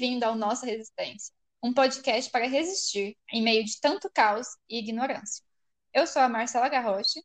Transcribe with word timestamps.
bem-vindo 0.00 0.24
ao 0.24 0.34
Nossa 0.34 0.64
Resistência, 0.64 1.34
um 1.62 1.74
podcast 1.74 2.30
para 2.30 2.46
resistir 2.46 3.18
em 3.30 3.42
meio 3.42 3.62
de 3.62 3.78
tanto 3.78 4.10
caos 4.10 4.46
e 4.66 4.78
ignorância. 4.78 5.44
Eu 5.92 6.06
sou 6.06 6.22
a 6.22 6.28
Marcela 6.28 6.70
Garroche. 6.70 7.22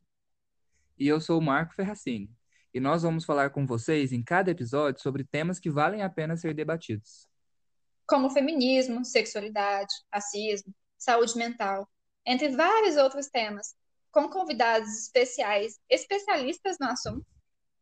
E 0.98 1.08
eu 1.08 1.18
sou 1.18 1.38
o 1.38 1.42
Marco 1.42 1.74
Ferracini. 1.74 2.30
E 2.74 2.78
nós 2.78 3.02
vamos 3.02 3.24
falar 3.24 3.48
com 3.48 3.66
vocês 3.66 4.12
em 4.12 4.22
cada 4.22 4.50
episódio 4.50 5.00
sobre 5.00 5.24
temas 5.24 5.58
que 5.58 5.70
valem 5.70 6.02
a 6.02 6.10
pena 6.10 6.36
ser 6.36 6.52
debatidos. 6.52 7.26
Como 8.06 8.28
feminismo, 8.28 9.06
sexualidade, 9.06 9.94
racismo, 10.12 10.74
saúde 10.98 11.34
mental, 11.38 11.88
entre 12.26 12.50
vários 12.50 12.96
outros 12.96 13.28
temas, 13.28 13.74
com 14.12 14.28
convidados 14.28 14.90
especiais, 15.04 15.80
especialistas 15.88 16.76
no 16.78 16.88
assunto, 16.88 17.26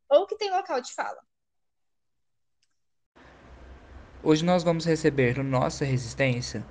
ou 0.09 0.25
que 0.25 0.37
têm 0.37 0.53
local 0.53 0.81
de 0.81 0.95
fala. 0.95 1.19
Hoje 4.27 4.43
nós 4.43 4.65
vamos 4.65 4.87
receber 4.87 5.37
no 5.37 5.45
Nossa 5.45 5.85
Resistência 5.85 6.65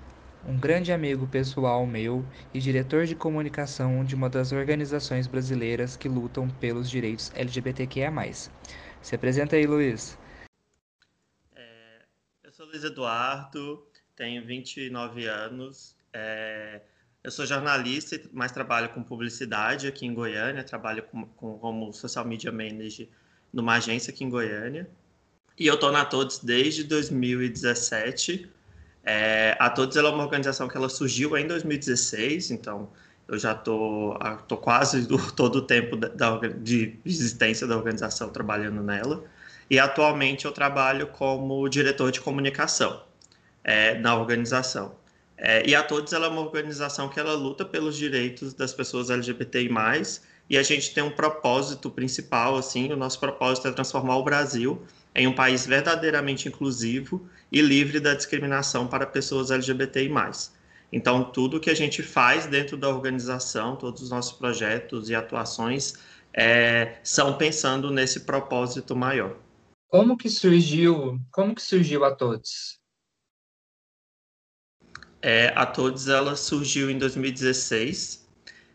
um 0.44 0.58
grande 0.60 0.92
amigo 0.92 1.28
pessoal 1.28 1.86
meu 1.86 2.26
e 2.52 2.60
diretor 2.60 3.06
de 3.06 3.14
comunicação 3.14 4.04
de 4.04 4.16
uma 4.16 4.28
das 4.28 4.52
organizações 4.52 5.28
brasileiras 5.28 5.96
que 5.96 6.10
lutam 6.10 6.50
pelos 6.50 6.90
direitos 6.90 7.32
LGBTQIA+. 7.36 8.12
Se 9.04 9.14
apresenta 9.14 9.56
aí, 9.56 9.68
Luiz. 9.68 10.18
É, 11.56 12.02
eu 12.44 12.52
sou 12.52 12.66
Luiz 12.66 12.84
Eduardo, 12.84 13.86
tenho 14.16 14.44
29 14.44 15.28
anos, 15.28 15.96
é, 16.12 16.82
eu 17.24 17.30
sou 17.30 17.46
jornalista, 17.46 18.20
mas 18.34 18.52
trabalho 18.52 18.90
com 18.90 19.04
publicidade 19.04 19.86
aqui 19.86 20.08
em 20.08 20.14
Goiânia, 20.16 20.64
trabalho 20.64 21.04
com, 21.04 21.28
com, 21.28 21.60
como 21.60 21.94
social 21.94 22.26
media 22.26 22.52
manager 22.52 23.08
numa 23.54 23.76
agência 23.76 24.12
aqui 24.12 24.24
em 24.24 24.30
Goiânia. 24.32 24.90
E 25.58 25.68
eu 25.68 25.76
estou 25.76 25.92
na 25.92 26.04
Todos 26.06 26.40
desde 26.40 26.84
2017. 26.84 28.50
É, 29.04 29.56
a 29.60 29.70
Todos 29.70 29.96
é 29.96 30.02
uma 30.02 30.24
organização 30.24 30.68
que 30.68 30.76
ela 30.76 30.90
surgiu 30.90 31.38
em 31.38 31.48
2016, 31.48 32.52
então 32.52 32.90
eu 33.28 33.38
já 33.38 33.54
tô, 33.54 34.18
tô 34.48 34.58
quase 34.58 35.08
do, 35.08 35.18
todo 35.34 35.58
o 35.58 35.62
tempo 35.62 35.96
da, 35.96 36.08
da, 36.08 36.38
de 36.48 36.98
existência 37.06 37.68
da 37.68 37.76
organização 37.76 38.30
trabalhando 38.30 38.82
nela. 38.82 39.24
E 39.70 39.80
atualmente 39.80 40.46
eu 40.46 40.52
trabalho 40.52 41.08
como 41.08 41.68
diretor 41.70 42.12
de 42.12 42.20
comunicação 42.20 43.02
é, 43.64 43.98
na 44.00 44.16
organização. 44.16 44.96
É, 45.38 45.68
e 45.68 45.76
a 45.76 45.84
Todos 45.84 46.14
ela 46.14 46.28
é 46.28 46.30
uma 46.30 46.42
organização 46.42 47.10
que 47.10 47.20
ela 47.20 47.34
luta 47.34 47.66
pelos 47.66 47.98
direitos 47.98 48.54
das 48.54 48.74
pessoas 48.74 49.10
LGBTI+, 49.10 49.70
e 50.50 50.58
a 50.58 50.64
gente 50.64 50.94
tem 50.94 51.04
um 51.04 51.12
propósito 51.12 51.90
principal, 51.90 52.58
assim, 52.58 52.92
o 52.92 52.98
nosso 52.98 53.20
propósito 53.20 53.68
é 53.68 53.72
transformar 53.72 54.18
o 54.18 54.24
Brasil 54.24 54.82
em 55.16 55.28
um 55.28 55.34
país 55.34 55.66
verdadeiramente 55.66 56.48
inclusivo 56.48 57.28
e 57.52 57.62
livre 57.62 58.00
da 58.00 58.14
discriminação 58.14 58.88
para 58.88 59.06
pessoas 59.06 59.52
LGBTI+. 59.52 60.10
Então, 60.92 61.24
tudo 61.24 61.60
que 61.60 61.70
a 61.70 61.76
gente 61.76 62.04
faz 62.04 62.46
dentro 62.46 62.78
da 62.78 62.90
organização, 62.90 63.76
todos 63.76 64.04
os 64.04 64.10
nossos 64.10 64.34
projetos 64.34 65.10
e 65.10 65.16
atuações 65.16 65.96
é, 66.34 67.00
são 67.04 67.38
pensando 67.38 67.90
nesse 67.90 68.22
propósito 68.22 68.96
maior. 68.96 69.38
Como 69.88 70.18
que 70.18 70.30
surgiu, 70.30 71.20
como 71.32 71.54
que 71.56 71.62
surgiu 71.62 72.04
a 72.04 72.16
Todos? 72.16 72.80
É, 75.22 75.54
a 75.56 75.66
Todos 75.66 76.08
ela 76.08 76.36
surgiu 76.36 76.90
em 76.90 76.98
2016 76.98 78.28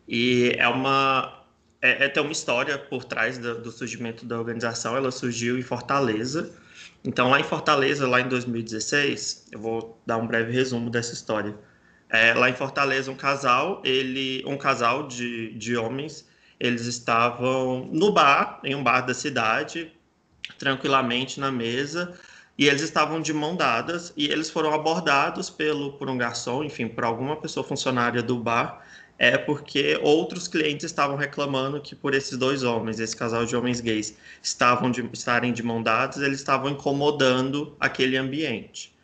e 0.06 0.54
é 0.56 0.66
uma 0.68 1.37
é, 1.80 2.04
é, 2.04 2.08
tem 2.08 2.22
uma 2.22 2.32
história 2.32 2.76
por 2.76 3.04
trás 3.04 3.38
do, 3.38 3.60
do, 3.62 3.70
surgimento 3.70 4.24
da 4.26 4.38
organização. 4.38 4.96
Ela 4.96 5.10
surgiu 5.10 5.58
em 5.58 5.62
Fortaleza. 5.62 6.50
Então, 7.04 7.30
lá 7.30 7.38
em 7.38 7.44
Fortaleza, 7.44 8.08
lá 8.08 8.20
em 8.20 8.28
2016, 8.28 9.48
eu 9.52 9.60
vou 9.60 10.00
dar 10.04 10.16
um 10.16 10.26
breve 10.26 10.52
resumo 10.52 10.90
dessa 10.90 11.14
história. 11.14 11.54
É, 12.10 12.34
lá 12.34 12.50
em 12.50 12.54
Fortaleza, 12.54 13.10
um 13.10 13.16
casal, 13.16 13.80
ele, 13.84 14.42
um 14.46 14.56
casal 14.56 15.06
de, 15.06 15.52
de 15.54 15.76
homens, 15.76 16.26
eles 16.58 16.86
estavam 16.86 17.88
no 17.92 18.12
bar, 18.12 18.60
em 18.64 18.74
um 18.74 18.82
bar 18.82 19.02
da 19.02 19.14
cidade, 19.14 19.92
tranquilamente 20.58 21.38
na 21.38 21.52
mesa, 21.52 22.18
e 22.56 22.66
eles 22.66 22.82
estavam 22.82 23.20
de 23.20 23.32
mão 23.32 23.54
dadas 23.54 24.12
e 24.16 24.26
eles 24.26 24.50
foram 24.50 24.74
abordados 24.74 25.48
pelo 25.48 25.92
por 25.92 26.10
um 26.10 26.18
garçom, 26.18 26.64
enfim, 26.64 26.88
por 26.88 27.04
alguma 27.04 27.36
pessoa 27.36 27.62
funcionária 27.62 28.20
do 28.20 28.36
bar 28.36 28.84
é 29.18 29.36
porque 29.36 29.98
outros 30.00 30.46
clientes 30.46 30.84
estavam 30.84 31.16
reclamando 31.16 31.80
que 31.80 31.94
por 31.96 32.14
esses 32.14 32.38
dois 32.38 32.62
homens, 32.62 33.00
esse 33.00 33.16
casal 33.16 33.44
de 33.44 33.56
homens 33.56 33.80
gays, 33.80 34.16
estavam 34.40 34.90
de, 34.90 35.04
estarem 35.12 35.52
de 35.52 35.62
mão 35.62 35.82
dadas, 35.82 36.22
eles 36.22 36.38
estavam 36.38 36.70
incomodando 36.70 37.76
aquele 37.80 38.16
ambiente. 38.16 38.94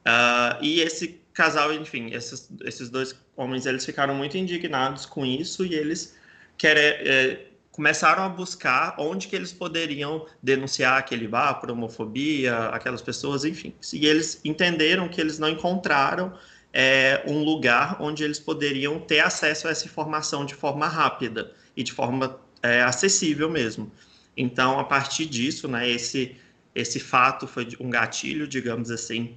Uh, 0.00 0.58
e 0.60 0.80
esse 0.80 1.20
casal, 1.32 1.72
enfim, 1.72 2.10
esses, 2.12 2.50
esses 2.64 2.90
dois 2.90 3.14
homens, 3.36 3.64
eles 3.64 3.86
ficaram 3.86 4.14
muito 4.14 4.36
indignados 4.36 5.06
com 5.06 5.24
isso 5.24 5.64
e 5.64 5.74
eles 5.74 6.16
é, 6.64 7.46
começaram 7.70 8.24
a 8.24 8.28
buscar 8.28 8.94
onde 8.98 9.28
que 9.28 9.34
eles 9.34 9.52
poderiam 9.52 10.26
denunciar 10.42 10.98
aquele 10.98 11.26
bar 11.26 11.54
por 11.54 11.70
homofobia, 11.70 12.66
aquelas 12.66 13.00
pessoas, 13.00 13.44
enfim. 13.44 13.72
E 13.92 14.06
eles 14.06 14.40
entenderam 14.44 15.08
que 15.08 15.20
eles 15.20 15.38
não 15.38 15.48
encontraram 15.48 16.32
é, 16.72 17.22
um 17.26 17.42
lugar 17.44 18.00
onde 18.00 18.24
eles 18.24 18.40
poderiam 18.40 18.98
ter 18.98 19.20
acesso 19.20 19.68
a 19.68 19.70
essa 19.70 19.84
informação 19.84 20.46
de 20.46 20.54
forma 20.54 20.88
rápida 20.88 21.52
e 21.76 21.82
de 21.82 21.92
forma 21.92 22.40
é, 22.62 22.82
acessível 22.82 23.50
mesmo. 23.50 23.92
Então, 24.36 24.78
a 24.78 24.84
partir 24.84 25.26
disso, 25.26 25.68
né, 25.68 25.88
esse, 25.88 26.36
esse 26.74 26.98
fato 26.98 27.46
foi 27.46 27.68
um 27.78 27.90
gatilho, 27.90 28.48
digamos 28.48 28.90
assim, 28.90 29.36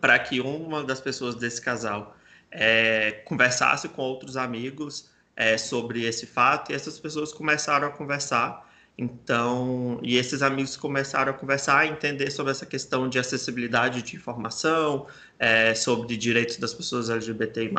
para 0.00 0.18
que 0.18 0.40
uma 0.40 0.84
das 0.84 1.00
pessoas 1.00 1.34
desse 1.34 1.60
casal 1.60 2.16
é, 2.50 3.22
conversasse 3.24 3.88
com 3.88 4.02
outros 4.02 4.36
amigos 4.36 5.08
é, 5.34 5.56
sobre 5.56 6.04
esse 6.04 6.26
fato 6.26 6.70
e 6.70 6.74
essas 6.74 6.98
pessoas 6.98 7.32
começaram 7.32 7.88
a 7.88 7.90
conversar 7.90 8.69
então, 9.02 9.98
e 10.02 10.18
esses 10.18 10.42
amigos 10.42 10.76
começaram 10.76 11.32
a 11.32 11.34
conversar, 11.34 11.78
a 11.78 11.86
entender 11.86 12.30
sobre 12.30 12.52
essa 12.52 12.66
questão 12.66 13.08
de 13.08 13.18
acessibilidade 13.18 14.02
de 14.02 14.14
informação, 14.14 15.06
é, 15.38 15.74
sobre 15.74 16.18
direitos 16.18 16.58
das 16.58 16.74
pessoas 16.74 17.08
LGBTI+, 17.08 17.72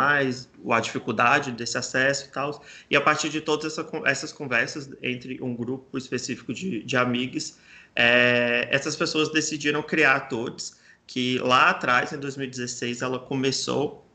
a 0.71 0.79
dificuldade 0.79 1.51
desse 1.51 1.77
acesso 1.77 2.25
e 2.25 2.31
tal. 2.31 2.63
E 2.89 2.95
a 2.95 3.01
partir 3.01 3.29
de 3.29 3.39
todas 3.39 3.77
essa, 3.77 3.87
essas 4.05 4.33
conversas 4.33 4.89
entre 5.03 5.39
um 5.43 5.55
grupo 5.55 5.95
específico 5.95 6.51
de, 6.51 6.83
de 6.83 6.97
amigos, 6.97 7.55
é, 7.95 8.67
essas 8.71 8.95
pessoas 8.95 9.31
decidiram 9.31 9.83
criar 9.83 10.21
todos, 10.21 10.77
que 11.05 11.37
lá 11.37 11.69
atrás, 11.69 12.11
em 12.11 12.17
2016, 12.17 13.03
ela 13.03 13.19
começou 13.19 14.07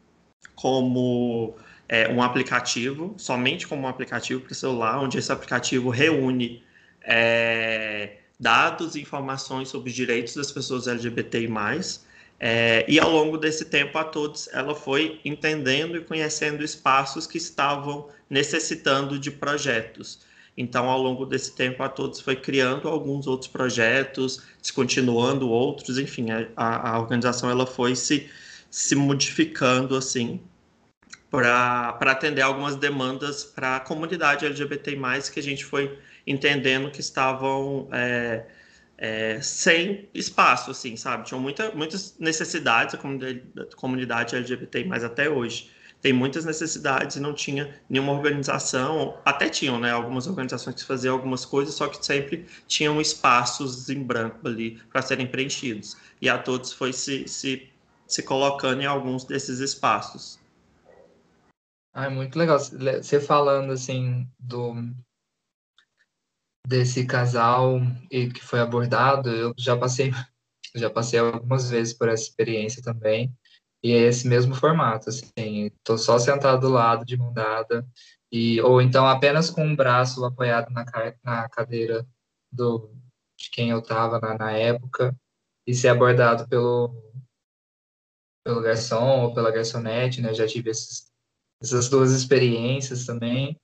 como 0.56 1.54
é, 1.88 2.08
um 2.08 2.20
aplicativo, 2.20 3.14
somente 3.16 3.64
como 3.64 3.82
um 3.82 3.88
aplicativo 3.88 4.40
para 4.40 4.54
celular, 4.54 4.98
onde 4.98 5.18
esse 5.18 5.30
aplicativo 5.30 5.88
reúne 5.88 6.65
é, 7.06 8.16
dados 8.38 8.96
e 8.96 9.00
informações 9.00 9.68
sobre 9.68 9.90
os 9.90 9.94
direitos 9.96 10.34
das 10.34 10.50
pessoas 10.50 10.86
LGBTI+, 10.88 11.48
é, 12.38 12.84
e 12.86 13.00
ao 13.00 13.10
longo 13.10 13.38
desse 13.38 13.64
tempo 13.64 13.96
a 13.96 14.04
todos, 14.04 14.48
ela 14.52 14.74
foi 14.74 15.20
entendendo 15.24 15.96
e 15.96 16.00
conhecendo 16.02 16.62
espaços 16.62 17.26
que 17.26 17.38
estavam 17.38 18.08
necessitando 18.28 19.18
de 19.18 19.30
projetos. 19.30 20.26
Então, 20.56 20.88
ao 20.88 21.00
longo 21.00 21.24
desse 21.24 21.54
tempo, 21.54 21.82
a 21.82 21.88
todos 21.88 22.20
foi 22.20 22.36
criando 22.36 22.88
alguns 22.88 23.26
outros 23.26 23.50
projetos, 23.50 24.42
descontinuando 24.60 25.48
outros, 25.48 25.98
enfim, 25.98 26.28
a, 26.56 26.90
a 26.90 26.98
organização 26.98 27.50
ela 27.50 27.66
foi 27.66 27.94
se, 27.94 28.28
se 28.70 28.94
modificando 28.94 29.96
assim 29.96 30.40
para 31.30 31.98
atender 32.00 32.40
algumas 32.40 32.76
demandas 32.76 33.44
para 33.44 33.76
a 33.76 33.80
comunidade 33.80 34.46
LGBTI+, 34.46 34.96
que 35.32 35.40
a 35.40 35.42
gente 35.42 35.64
foi 35.64 35.98
entendendo 36.26 36.90
que 36.90 37.00
estavam 37.00 37.88
é, 37.92 38.44
é, 38.98 39.40
sem 39.40 40.08
espaço, 40.14 40.70
assim, 40.70 40.96
sabe? 40.96 41.24
Tinham 41.24 41.40
muita, 41.40 41.70
muitas 41.72 42.16
necessidades 42.18 42.94
a 42.94 43.76
comunidade, 43.76 44.34
LGBTI+, 44.34 44.84
mas 44.84 45.04
até 45.04 45.28
hoje 45.28 45.70
tem 46.00 46.12
muitas 46.12 46.44
necessidades 46.44 47.16
e 47.16 47.20
não 47.20 47.32
tinha 47.32 47.74
nenhuma 47.88 48.12
organização, 48.12 49.18
até 49.24 49.48
tinham, 49.48 49.78
né, 49.78 49.90
algumas 49.90 50.26
organizações 50.26 50.76
que 50.76 50.84
faziam 50.84 51.14
algumas 51.14 51.44
coisas, 51.44 51.74
só 51.74 51.88
que 51.88 52.04
sempre 52.04 52.46
tinham 52.66 53.00
espaços 53.00 53.88
em 53.88 54.02
branco 54.02 54.46
ali 54.46 54.80
para 54.92 55.02
serem 55.02 55.26
preenchidos. 55.26 55.96
E 56.20 56.28
a 56.28 56.38
todos 56.38 56.72
foi 56.72 56.92
se, 56.92 57.26
se, 57.26 57.68
se 58.06 58.22
colocando 58.22 58.82
em 58.82 58.86
alguns 58.86 59.24
desses 59.24 59.58
espaços. 59.58 60.38
Ah, 61.92 62.04
é 62.04 62.10
muito 62.10 62.38
legal. 62.38 62.58
Você 62.58 63.18
falando 63.18 63.72
assim 63.72 64.28
do 64.38 64.74
desse 66.66 67.06
casal 67.06 67.80
e 68.10 68.28
que 68.30 68.44
foi 68.44 68.60
abordado, 68.60 69.30
eu 69.30 69.54
já 69.56 69.76
passei 69.76 70.10
já 70.74 70.90
passei 70.90 71.18
algumas 71.18 71.70
vezes 71.70 71.94
por 71.94 72.08
essa 72.08 72.24
experiência 72.24 72.82
também. 72.82 73.32
E 73.82 73.92
é 73.92 74.08
esse 74.08 74.26
mesmo 74.28 74.54
formato, 74.54 75.08
assim, 75.10 75.70
tô 75.84 75.96
só 75.96 76.18
sentado 76.18 76.62
do 76.62 76.68
lado 76.68 77.04
de 77.04 77.16
mão 77.16 77.32
dada 77.32 77.86
e 78.32 78.60
ou 78.62 78.82
então 78.82 79.06
apenas 79.06 79.50
com 79.50 79.64
um 79.64 79.76
braço 79.76 80.24
apoiado 80.24 80.70
na, 80.72 80.84
na 81.24 81.48
cadeira 81.48 82.06
do 82.52 82.90
de 83.38 83.50
quem 83.50 83.70
eu 83.70 83.80
estava 83.80 84.18
na, 84.18 84.36
na 84.36 84.52
época 84.52 85.14
e 85.66 85.74
ser 85.74 85.88
abordado 85.88 86.48
pelo 86.48 86.94
pelo 88.46 88.62
garçom 88.62 89.22
ou 89.24 89.34
pela 89.34 89.50
garçonete, 89.50 90.20
né? 90.20 90.30
Eu 90.30 90.34
já 90.34 90.46
tive 90.46 90.70
esses, 90.70 91.10
essas 91.60 91.88
duas 91.88 92.12
experiências 92.12 93.04
também. 93.04 93.58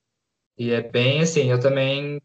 E 0.58 0.70
é 0.72 0.82
bem 0.82 1.22
assim, 1.22 1.50
eu 1.50 1.60
também, 1.60 2.20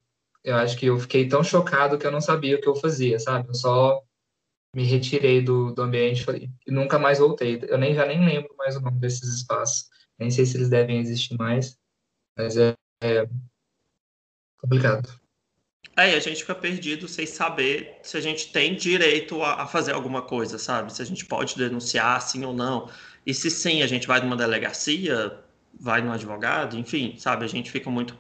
eu 0.48 0.56
acho 0.56 0.78
que 0.78 0.86
eu 0.86 0.98
fiquei 0.98 1.28
tão 1.28 1.44
chocado 1.44 1.98
que 1.98 2.08
eu 2.08 2.12
não 2.12 2.22
sabia 2.22 2.56
o 2.56 2.62
que 2.62 2.70
eu 2.70 2.76
fazia, 2.76 3.20
sabe? 3.20 3.50
Eu 3.50 3.54
só 3.54 4.02
me 4.74 4.84
retirei 4.84 5.42
do, 5.42 5.74
do 5.74 5.82
ambiente 5.82 6.26
e 6.66 6.72
nunca 6.72 6.98
mais 6.98 7.20
voltei. 7.20 7.60
Eu 7.68 7.78
nem 7.78 7.94
já 7.94 8.06
nem 8.06 8.24
lembro 8.26 8.56
mais 8.56 8.78
o 8.78 8.80
nome 8.80 8.98
desses 8.98 9.28
espaços. 9.28 9.90
Nem 10.18 10.32
sei 10.32 10.46
se 10.46 10.56
eles 10.56 10.70
devem 10.70 11.00
existir 11.00 11.38
mais, 11.38 11.78
mas 12.38 12.56
é, 12.56 12.74
é 13.04 13.28
complicado. 14.62 15.20
Aí 15.98 16.16
a 16.16 16.20
gente 16.20 16.42
fica 16.42 16.56
perdido 16.56 17.10
sem 17.10 17.26
saber 17.26 18.00
se 18.02 18.16
a 18.16 18.22
gente 18.22 18.54
tem 18.54 18.74
direito 18.74 19.42
a, 19.44 19.64
a, 19.64 19.68
fazer 19.68 19.92
alguma 19.92 20.22
coisa, 20.22 20.58
sabe? 20.58 20.94
Se 20.94 21.02
a 21.02 21.06
gente 21.06 21.26
pode 21.26 21.58
denunciar 21.58 22.22
sim 22.22 22.46
ou 22.46 22.54
não. 22.54 22.90
E 23.26 23.34
se 23.34 23.52
sim, 23.52 23.82
a 23.82 23.88
gente 23.88 24.08
vai 24.08 24.22
numa 24.22 24.38
delegacia, 24.38 25.38
vai 25.78 26.02
no 26.02 26.14
advogado, 26.14 26.78
enfim, 26.78 27.18
sabe? 27.18 27.44
A 27.44 27.48
gente 27.50 27.70
fica 27.70 27.90
muito, 27.90 28.18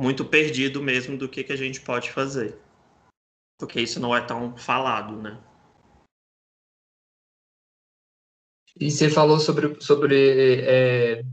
muito 0.00 0.24
perdido 0.24 0.82
mesmo 0.82 1.16
do 1.16 1.28
que, 1.28 1.44
que 1.44 1.52
a 1.52 1.56
gente 1.56 1.80
pode 1.80 2.10
fazer. 2.10 2.58
Porque 3.58 3.80
isso 3.80 4.00
não 4.00 4.16
é 4.16 4.20
tão 4.22 4.56
falado, 4.56 5.20
né? 5.20 5.38
E 8.78 8.90
você 8.90 9.10
falou 9.10 9.38
sobre, 9.38 9.78
sobre 9.80 10.62
é, 10.62 11.24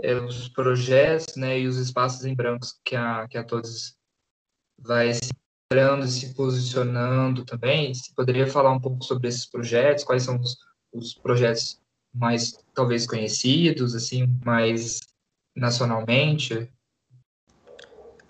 é, 0.00 0.14
os 0.14 0.48
projetos 0.48 1.34
né, 1.34 1.58
e 1.58 1.66
os 1.66 1.76
espaços 1.76 2.24
em 2.24 2.34
brancos 2.34 2.78
que 2.84 2.94
a, 2.94 3.26
que 3.26 3.36
a 3.36 3.42
Todos 3.42 3.96
vai 4.78 5.12
se 5.14 5.30
e 5.72 6.06
se 6.08 6.34
posicionando 6.34 7.44
também. 7.44 7.92
Você 7.92 8.12
poderia 8.14 8.46
falar 8.46 8.70
um 8.70 8.80
pouco 8.80 9.02
sobre 9.02 9.26
esses 9.26 9.44
projetos? 9.44 10.04
Quais 10.04 10.22
são 10.22 10.38
os, 10.38 10.56
os 10.92 11.14
projetos 11.14 11.80
mais, 12.14 12.52
talvez, 12.72 13.06
conhecidos, 13.08 13.96
assim, 13.96 14.28
mais 14.44 15.00
nacionalmente? 15.56 16.70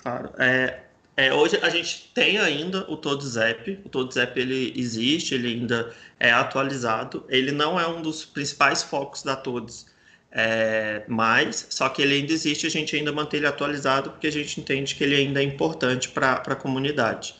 Claro. 0.04 0.30
É, 0.38 0.80
é, 1.16 1.32
hoje 1.32 1.58
a 1.62 1.70
gente 1.70 2.10
tem 2.14 2.36
ainda 2.38 2.84
o 2.90 2.96
Todos 2.96 3.38
App. 3.38 3.80
O 3.84 3.88
Todos 3.88 4.18
App 4.18 4.38
ele 4.38 4.72
existe, 4.76 5.34
ele 5.34 5.48
ainda 5.48 5.94
é 6.20 6.30
atualizado. 6.30 7.24
Ele 7.26 7.50
não 7.50 7.80
é 7.80 7.88
um 7.88 8.02
dos 8.02 8.22
principais 8.22 8.82
focos 8.82 9.22
da 9.22 9.34
Todos, 9.34 9.86
é, 10.30 11.04
mas 11.08 11.68
só 11.70 11.88
que 11.88 12.02
ele 12.02 12.16
ainda 12.16 12.32
existe, 12.34 12.66
a 12.66 12.70
gente 12.70 12.94
ainda 12.94 13.12
mantém 13.12 13.38
ele 13.38 13.46
atualizado 13.46 14.10
porque 14.10 14.26
a 14.26 14.32
gente 14.32 14.60
entende 14.60 14.94
que 14.94 15.02
ele 15.02 15.14
ainda 15.16 15.40
é 15.40 15.44
importante 15.44 16.10
para 16.10 16.34
a 16.34 16.54
comunidade. 16.54 17.36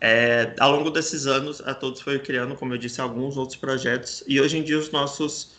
É, 0.00 0.54
ao 0.58 0.72
longo 0.72 0.90
desses 0.90 1.26
anos, 1.28 1.60
a 1.60 1.74
Todos 1.74 2.00
foi 2.00 2.18
criando, 2.18 2.56
como 2.56 2.74
eu 2.74 2.78
disse, 2.78 3.00
alguns 3.00 3.36
outros 3.36 3.56
projetos 3.56 4.24
e 4.26 4.40
hoje 4.40 4.58
em 4.58 4.64
dia 4.64 4.78
os 4.78 4.90
nossos 4.90 5.52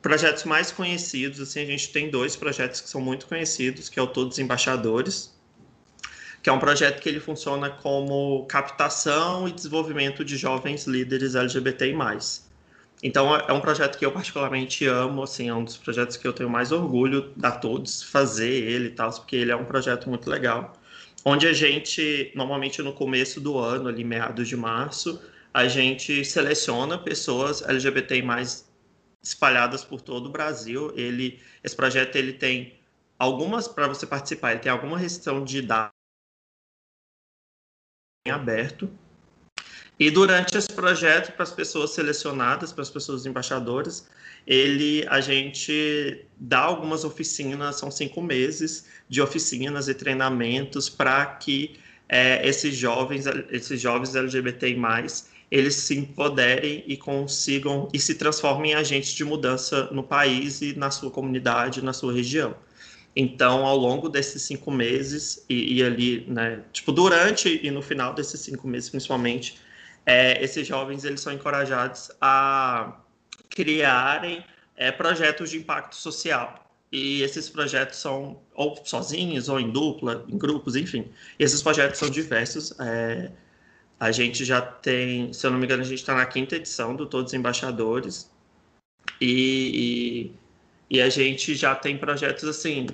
projetos 0.00 0.44
mais 0.44 0.70
conhecidos, 0.70 1.40
assim, 1.40 1.62
a 1.62 1.66
gente 1.66 1.90
tem 1.90 2.08
dois 2.10 2.36
projetos 2.36 2.80
que 2.80 2.88
são 2.88 3.00
muito 3.00 3.26
conhecidos, 3.26 3.88
que 3.88 3.98
é 3.98 4.02
o 4.02 4.06
Todos 4.06 4.38
Embaixadores, 4.38 5.35
que 6.46 6.50
é 6.50 6.52
um 6.52 6.60
projeto 6.60 7.00
que 7.00 7.08
ele 7.08 7.18
funciona 7.18 7.68
como 7.68 8.46
captação 8.46 9.48
e 9.48 9.50
desenvolvimento 9.50 10.24
de 10.24 10.36
jovens 10.36 10.86
líderes 10.86 11.34
LGBTI+. 11.34 11.92
Então 13.02 13.34
é 13.34 13.52
um 13.52 13.60
projeto 13.60 13.98
que 13.98 14.06
eu 14.06 14.12
particularmente 14.12 14.86
amo, 14.86 15.24
assim, 15.24 15.48
é 15.48 15.54
um 15.54 15.64
dos 15.64 15.76
projetos 15.76 16.16
que 16.16 16.24
eu 16.24 16.32
tenho 16.32 16.48
mais 16.48 16.70
orgulho 16.70 17.32
da 17.36 17.50
todos 17.50 18.00
fazer 18.00 18.48
ele 18.48 18.86
e 18.86 18.90
tal, 18.90 19.10
porque 19.10 19.34
ele 19.34 19.50
é 19.50 19.56
um 19.56 19.64
projeto 19.64 20.08
muito 20.08 20.30
legal, 20.30 20.72
onde 21.24 21.48
a 21.48 21.52
gente 21.52 22.30
normalmente 22.36 22.80
no 22.80 22.92
começo 22.92 23.40
do 23.40 23.58
ano, 23.58 23.88
ali 23.88 24.04
meados 24.04 24.46
de 24.46 24.56
março, 24.56 25.20
a 25.52 25.66
gente 25.66 26.24
seleciona 26.24 26.96
pessoas 26.96 27.60
LGBTI 27.60 28.22
mais 28.22 28.70
espalhadas 29.20 29.82
por 29.82 30.00
todo 30.00 30.26
o 30.26 30.30
Brasil. 30.30 30.92
Ele, 30.94 31.40
esse 31.64 31.74
projeto 31.74 32.14
ele 32.14 32.34
tem 32.34 32.78
algumas 33.18 33.66
para 33.66 33.88
você 33.88 34.06
participar, 34.06 34.52
ele 34.52 34.60
tem 34.60 34.70
alguma 34.70 34.96
restrição 34.96 35.44
de 35.44 35.58
idade 35.58 35.95
aberto 38.30 38.90
e 39.98 40.10
durante 40.10 40.58
esse 40.58 40.70
projeto, 40.70 41.32
para 41.32 41.42
as 41.42 41.52
pessoas 41.52 41.90
selecionadas, 41.90 42.70
para 42.70 42.82
as 42.82 42.90
pessoas 42.90 43.24
embaixadoras, 43.24 44.06
ele, 44.46 45.06
a 45.08 45.20
gente 45.22 46.26
dá 46.38 46.60
algumas 46.60 47.02
oficinas, 47.02 47.76
são 47.76 47.90
cinco 47.90 48.22
meses 48.22 48.86
de 49.08 49.22
oficinas 49.22 49.88
e 49.88 49.94
treinamentos 49.94 50.90
para 50.90 51.24
que 51.24 51.78
é, 52.08 52.46
esses 52.46 52.76
jovens, 52.76 53.24
esses 53.50 53.80
jovens 53.80 54.14
LGBTI+, 54.14 54.76
eles 55.50 55.74
se 55.76 55.96
empoderem 55.96 56.84
e 56.86 56.96
consigam 56.96 57.88
e 57.92 57.98
se 57.98 58.16
transformem 58.16 58.72
em 58.72 58.74
agentes 58.74 59.12
de 59.12 59.24
mudança 59.24 59.88
no 59.92 60.02
país 60.02 60.60
e 60.60 60.76
na 60.76 60.90
sua 60.90 61.10
comunidade, 61.10 61.82
na 61.82 61.94
sua 61.94 62.12
região. 62.12 62.54
Então, 63.16 63.64
ao 63.64 63.76
longo 63.76 64.10
desses 64.10 64.42
cinco 64.42 64.70
meses 64.70 65.44
e, 65.48 65.78
e 65.78 65.82
ali, 65.82 66.26
né, 66.28 66.62
tipo, 66.70 66.92
durante 66.92 67.60
e 67.66 67.70
no 67.70 67.80
final 67.80 68.12
desses 68.12 68.40
cinco 68.40 68.68
meses, 68.68 68.90
principalmente, 68.90 69.58
é, 70.04 70.42
esses 70.44 70.66
jovens 70.66 71.02
eles 71.02 71.22
são 71.22 71.32
encorajados 71.32 72.10
a 72.20 73.00
criarem 73.48 74.44
é, 74.76 74.92
projetos 74.92 75.50
de 75.50 75.56
impacto 75.56 75.96
social. 75.96 76.62
E 76.92 77.22
esses 77.22 77.48
projetos 77.48 77.98
são 77.98 78.40
ou 78.54 78.80
sozinhos, 78.84 79.48
ou 79.48 79.58
em 79.58 79.70
dupla, 79.70 80.24
em 80.28 80.38
grupos, 80.38 80.76
enfim. 80.76 81.10
E 81.38 81.44
esses 81.44 81.62
projetos 81.62 81.98
são 81.98 82.08
diversos. 82.10 82.72
É, 82.78 83.30
a 83.98 84.12
gente 84.12 84.44
já 84.44 84.60
tem, 84.60 85.32
se 85.32 85.46
eu 85.46 85.50
não 85.50 85.58
me 85.58 85.64
engano, 85.64 85.82
a 85.82 85.86
gente 85.86 85.98
está 86.00 86.14
na 86.14 86.26
quinta 86.26 86.56
edição 86.56 86.94
do 86.94 87.06
Todos 87.06 87.32
Embaixadores. 87.34 88.30
E, 89.20 90.32
e, 90.90 90.96
e, 90.98 91.00
a 91.00 91.08
gente 91.08 91.54
já 91.54 91.74
tem 91.74 91.96
projetos 91.96 92.44
assim, 92.44 92.86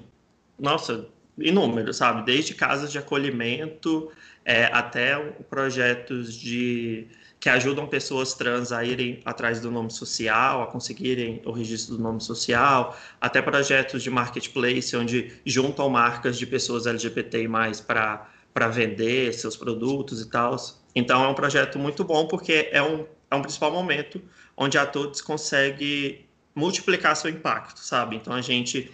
nossa, 0.63 1.07
inúmeros, 1.37 1.97
sabe? 1.97 2.25
Desde 2.25 2.55
casas 2.55 2.91
de 2.93 2.99
acolhimento 2.99 4.11
é, 4.45 4.65
até 4.67 5.19
projetos 5.51 6.35
de 6.35 7.09
que 7.41 7.49
ajudam 7.49 7.89
pessoas 7.89 8.35
trans 8.35 8.71
a 8.71 8.85
irem 8.85 9.21
atrás 9.25 9.61
do 9.61 9.69
nome 9.69 9.91
social, 9.91 10.63
a 10.63 10.67
conseguirem 10.69 11.43
o 11.45 11.51
registro 11.51 11.97
do 11.97 12.03
nome 12.03 12.21
social, 12.21 12.97
até 13.21 13.43
projetos 13.43 14.01
de 14.01 14.11
marketplace 14.11 14.97
onde 14.97 15.33
juntam 15.45 15.89
marcas 15.89 16.39
de 16.39 16.47
pessoas 16.47 16.87
LGBTI+ 16.87 17.49
para 17.85 18.29
para 18.53 18.69
vender 18.69 19.33
seus 19.33 19.57
produtos 19.57 20.21
e 20.21 20.29
tal. 20.29 20.57
Então 20.95 21.25
é 21.25 21.29
um 21.29 21.35
projeto 21.35 21.79
muito 21.79 22.05
bom 22.05 22.27
porque 22.27 22.69
é 22.71 22.83
um, 22.83 23.07
é 23.31 23.35
um 23.35 23.43
principal 23.43 23.73
momento 23.73 24.21
onde 24.57 24.77
a 24.77 24.85
todos 24.85 25.21
consegue 25.23 26.27
multiplicar 26.55 27.17
seu 27.17 27.31
impacto, 27.31 27.79
sabe? 27.79 28.17
Então 28.17 28.33
a 28.33 28.43
gente 28.43 28.93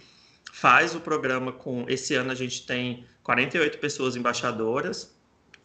faz 0.51 0.95
o 0.95 0.99
programa 0.99 1.51
com 1.51 1.85
esse 1.87 2.15
ano 2.15 2.31
a 2.31 2.35
gente 2.35 2.65
tem 2.65 3.05
48 3.23 3.77
pessoas 3.77 4.15
embaixadoras 4.15 5.17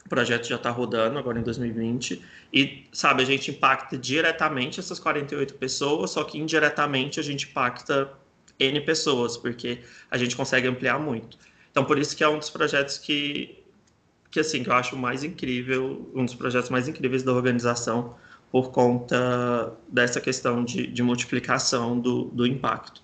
o 0.05 0.09
projeto 0.09 0.47
já 0.47 0.57
está 0.57 0.71
rodando 0.71 1.19
agora 1.19 1.38
em 1.38 1.43
2020 1.43 2.23
e, 2.53 2.85
sabe, 2.93 3.23
a 3.23 3.26
gente 3.26 3.50
impacta 3.50 3.97
diretamente 3.97 4.79
essas 4.79 4.99
48 4.99 5.55
pessoas, 5.55 6.11
só 6.11 6.23
que 6.25 6.38
indiretamente 6.38 7.19
a 7.19 7.23
gente 7.23 7.49
impacta 7.49 8.12
N 8.61 8.81
pessoas, 8.83 9.37
porque 9.37 9.81
a 10.11 10.19
gente 10.19 10.37
consegue 10.37 10.69
ampliar 10.69 10.99
muito. 10.99 11.38
Então, 11.71 11.85
por 11.85 11.99
isso 11.99 12.14
que 12.17 12.23
é 12.23 12.29
um 12.29 12.38
dos 12.38 12.50
projetos 12.50 12.99
que, 12.99 13.59
que 14.31 14.41
assim, 14.41 14.62
que 14.62 14.69
eu 14.69 14.75
acho 14.75 14.97
mais 14.97 15.25
incrível, 15.25 16.11
um 16.14 16.25
dos 16.25 16.35
projetos 16.35 16.69
mais 16.69 16.87
incríveis 16.87 17.23
da 17.23 17.33
organização, 17.33 18.14
por 18.53 18.71
conta 18.71 19.73
dessa 19.88 20.21
questão 20.21 20.62
de, 20.62 20.87
de 20.87 21.03
multiplicação 21.03 21.99
do, 21.99 22.26
do 22.26 22.47
impacto. 22.47 23.03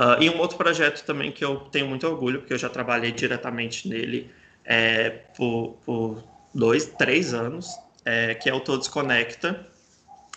Uh, 0.00 0.16
e 0.18 0.30
um 0.30 0.38
outro 0.38 0.56
projeto 0.56 1.04
também 1.04 1.30
que 1.30 1.44
eu 1.44 1.56
tenho 1.56 1.86
muito 1.86 2.06
orgulho, 2.06 2.38
porque 2.38 2.54
eu 2.54 2.58
já 2.58 2.70
trabalhei 2.70 3.12
diretamente 3.12 3.86
nele, 3.86 4.30
é, 4.64 5.10
por, 5.36 5.76
por, 5.84 6.24
dois, 6.54 6.86
três 6.86 7.34
anos, 7.34 7.68
é, 8.02 8.34
que 8.34 8.48
é 8.48 8.54
o 8.54 8.60
Todos 8.60 8.88
Conecta, 8.88 9.68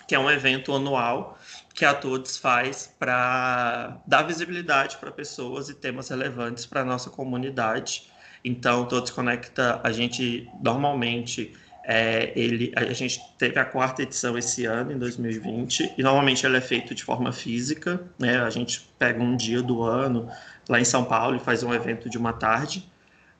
que 0.05 0.13
é 0.13 0.19
um 0.19 0.29
evento 0.29 0.73
anual 0.73 1.39
que 1.73 1.85
a 1.85 1.93
Todos 1.93 2.35
faz 2.35 2.93
para 2.99 4.01
dar 4.05 4.23
visibilidade 4.23 4.97
para 4.97 5.11
pessoas 5.11 5.69
e 5.69 5.73
temas 5.73 6.09
relevantes 6.09 6.65
para 6.65 6.81
a 6.81 6.85
nossa 6.85 7.09
comunidade. 7.09 8.11
Então, 8.43 8.85
Todos 8.85 9.11
Conecta, 9.11 9.79
a 9.81 9.93
gente 9.93 10.45
normalmente 10.61 11.53
é, 11.85 12.31
ele, 12.35 12.71
a 12.75 12.93
gente 12.93 13.19
teve 13.37 13.59
a 13.59 13.65
quarta 13.65 14.03
edição 14.03 14.37
esse 14.37 14.65
ano, 14.65 14.93
em 14.93 14.97
2020, 14.97 15.95
e 15.97 16.03
normalmente 16.03 16.45
ele 16.45 16.55
é 16.55 16.61
feito 16.61 16.95
de 16.95 17.03
forma 17.03 17.31
física, 17.33 18.01
né? 18.17 18.39
A 18.41 18.49
gente 18.49 18.89
pega 18.97 19.21
um 19.21 19.35
dia 19.35 19.61
do 19.61 19.83
ano 19.83 20.29
lá 20.69 20.79
em 20.79 20.85
São 20.85 21.03
Paulo 21.03 21.35
e 21.35 21.39
faz 21.39 21.61
um 21.61 21.73
evento 21.73 22.09
de 22.09 22.17
uma 22.17 22.31
tarde 22.31 22.89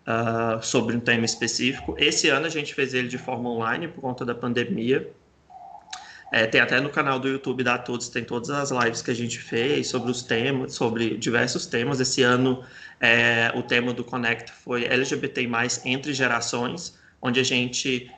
uh, 0.06 0.62
sobre 0.62 0.96
um 0.96 1.00
tema 1.00 1.24
específico. 1.24 1.96
Esse 1.98 2.28
ano 2.28 2.46
a 2.46 2.50
gente 2.50 2.74
fez 2.74 2.94
ele 2.94 3.08
de 3.08 3.18
forma 3.18 3.50
online 3.50 3.88
por 3.88 4.02
conta 4.02 4.26
da 4.26 4.36
pandemia. 4.36 5.10
É, 6.30 6.46
tem 6.48 6.60
até 6.60 6.82
no 6.82 6.90
canal 6.90 7.20
do 7.20 7.30
YouTube 7.30 7.64
da 7.64 7.78
Todos, 7.78 8.10
tem 8.10 8.24
todas 8.24 8.50
as 8.50 8.72
lives 8.72 9.02
que 9.02 9.12
a 9.12 9.16
gente 9.16 9.40
fez 9.40 9.88
sobre 9.88 10.12
os 10.12 10.22
temas, 10.24 10.74
sobre 10.74 11.16
diversos 11.16 11.66
temas. 11.66 12.00
Esse 12.00 12.24
ano 12.24 12.64
é, 13.00 13.52
o 13.56 13.62
tema 13.62 13.94
do 13.94 14.04
Connect 14.04 14.52
foi 14.52 14.84
LGBT 14.84 15.48
entre 15.86 16.12
gerações, 16.12 16.98
onde 17.22 17.40
a 17.40 17.44
gente 17.44 18.12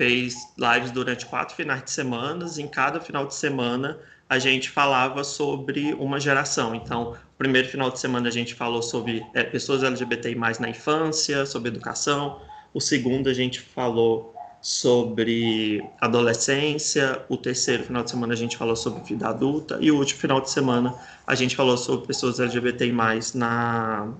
fez 0.00 0.34
lives 0.56 0.90
durante 0.92 1.26
quatro 1.26 1.54
finais 1.54 1.84
de 1.84 1.90
semana. 1.90 2.46
Em 2.56 2.66
cada 2.66 2.98
final 3.02 3.26
de 3.26 3.34
semana, 3.34 3.98
a 4.30 4.38
gente 4.38 4.70
falava 4.70 5.22
sobre 5.22 5.92
uma 5.92 6.18
geração. 6.18 6.74
Então, 6.74 7.14
primeiro 7.36 7.68
final 7.68 7.90
de 7.90 8.00
semana 8.00 8.26
a 8.26 8.32
gente 8.32 8.54
falou 8.54 8.80
sobre 8.80 9.22
é, 9.34 9.42
pessoas 9.42 9.82
LGBTI 9.82 10.34
na 10.58 10.70
infância, 10.70 11.44
sobre 11.44 11.68
educação. 11.68 12.40
O 12.72 12.80
segundo 12.80 13.28
a 13.28 13.34
gente 13.34 13.60
falou 13.60 14.34
sobre 14.62 15.84
adolescência. 16.00 17.22
O 17.28 17.36
terceiro 17.36 17.84
final 17.84 18.02
de 18.02 18.10
semana 18.10 18.32
a 18.32 18.36
gente 18.38 18.56
falou 18.56 18.76
sobre 18.76 19.02
vida 19.02 19.28
adulta. 19.28 19.76
E 19.82 19.90
o 19.90 19.98
último 19.98 20.18
final 20.18 20.40
de 20.40 20.48
semana 20.48 20.94
a 21.26 21.34
gente 21.34 21.54
falou 21.54 21.76
sobre 21.76 22.06
pessoas 22.06 22.40
LGBTI 22.40 22.90
na 23.34 24.14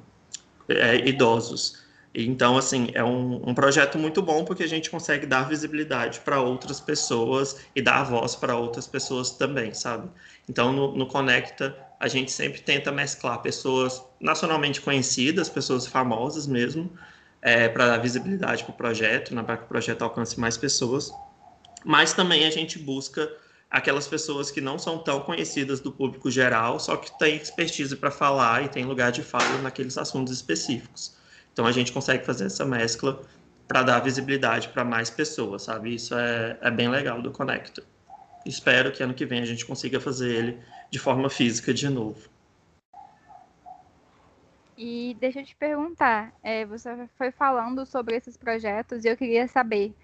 é, 0.69 1.09
idosos. 1.09 1.81
Então, 2.13 2.59
assim, 2.59 2.89
é 2.93 3.05
um, 3.05 3.51
um, 3.51 3.55
projeto 3.55 3.97
muito 3.97 4.21
bom 4.21 4.45
porque 4.45 4.65
a 4.65 4.69
gente 4.69 4.91
consegue 4.91 5.27
dar 5.27 5.49
visibilidade 5.49 6.21
para 6.21 6.41
outras 6.41 6.81
pessoas 6.81 7.57
e 7.75 7.81
dar 7.81 8.03
voz 8.03 8.35
para 8.35 8.57
outras 8.57 8.87
pessoas 8.87 9.31
também, 9.31 9.73
sabe? 9.73 10.11
Então, 10.49 10.73
no, 10.73 10.97
no 10.97 11.07
Conecta, 11.07 11.77
a 12.01 12.09
gente 12.09 12.33
sempre 12.33 12.61
tenta 12.63 12.91
mesclar 12.91 13.41
pessoas 13.43 14.03
nacionalmente 14.21 14.81
conhecidas, 14.81 15.49
pessoas 15.49 15.87
famosas 15.87 16.49
mesmo, 16.49 16.93
é, 17.41 17.69
para 17.69 17.87
dar 17.87 17.99
visibilidade 17.99 18.65
para 18.65 18.73
o 18.73 18.77
projeto, 18.77 19.35
né, 19.35 19.43
para 19.43 19.59
que 19.59 19.65
o 19.65 19.69
projeto 19.69 20.03
alcance 20.03 20.39
mais 20.39 20.57
pessoas. 20.57 21.17
Mas 21.85 22.13
também 22.13 22.45
a 22.45 22.51
gente 22.51 22.79
busca 22.79 23.31
aquelas 23.71 24.09
pessoas 24.09 24.51
que 24.51 24.61
não 24.61 24.79
são 24.79 24.99
tão 24.99 25.21
conhecidas 25.21 25.79
do 25.79 25.93
público 25.93 26.29
geral, 26.29 26.81
só 26.81 26.97
que 26.97 27.13
têm 27.13 27.37
expertise 27.37 27.95
para 27.95 28.11
falar 28.11 28.65
e 28.65 28.69
têm 28.69 28.85
lugar 28.85 29.13
de 29.13 29.23
fala 29.23 29.59
naqueles 29.59 29.97
assuntos 29.97 30.35
específicos. 30.35 31.20
Então 31.53 31.67
a 31.67 31.73
gente 31.73 31.93
consegue 31.93 32.25
fazer 32.25 32.47
essa 32.47 32.65
mescla 32.65 33.21
para 33.67 33.83
dar 33.83 34.01
visibilidade 34.01 34.69
para 34.69 34.85
mais 34.85 35.11
pessoas, 35.11 35.63
sabe? 35.63 35.95
Isso 35.95 36.15
é, 36.15 36.59
é 36.61 36.71
bem 36.71 36.89
legal 36.89 37.23
do 37.23 37.31
Conecta. 37.31 37.83
Espero 38.45 38.91
que 38.91 39.03
ano 39.03 39.15
que 39.15 39.27
vem 39.27 39.41
a 39.41 39.45
gente 39.45 39.67
consiga 39.67 40.01
fazer 40.01 40.35
ele 40.35 40.59
de 40.91 40.99
forma 40.99 41.29
física 41.29 41.73
de 41.73 41.89
novo. 41.89 42.29
E 44.77 45.15
deixa 45.21 45.41
eu 45.41 45.45
te 45.45 45.55
perguntar, 45.55 46.33
é, 46.43 46.65
você 46.65 47.07
foi 47.19 47.31
falando 47.31 47.85
sobre 47.85 48.17
esses 48.17 48.37
projetos 48.37 49.05
e 49.05 49.09
eu 49.09 49.17
queria 49.17 49.47
saber, 49.47 49.95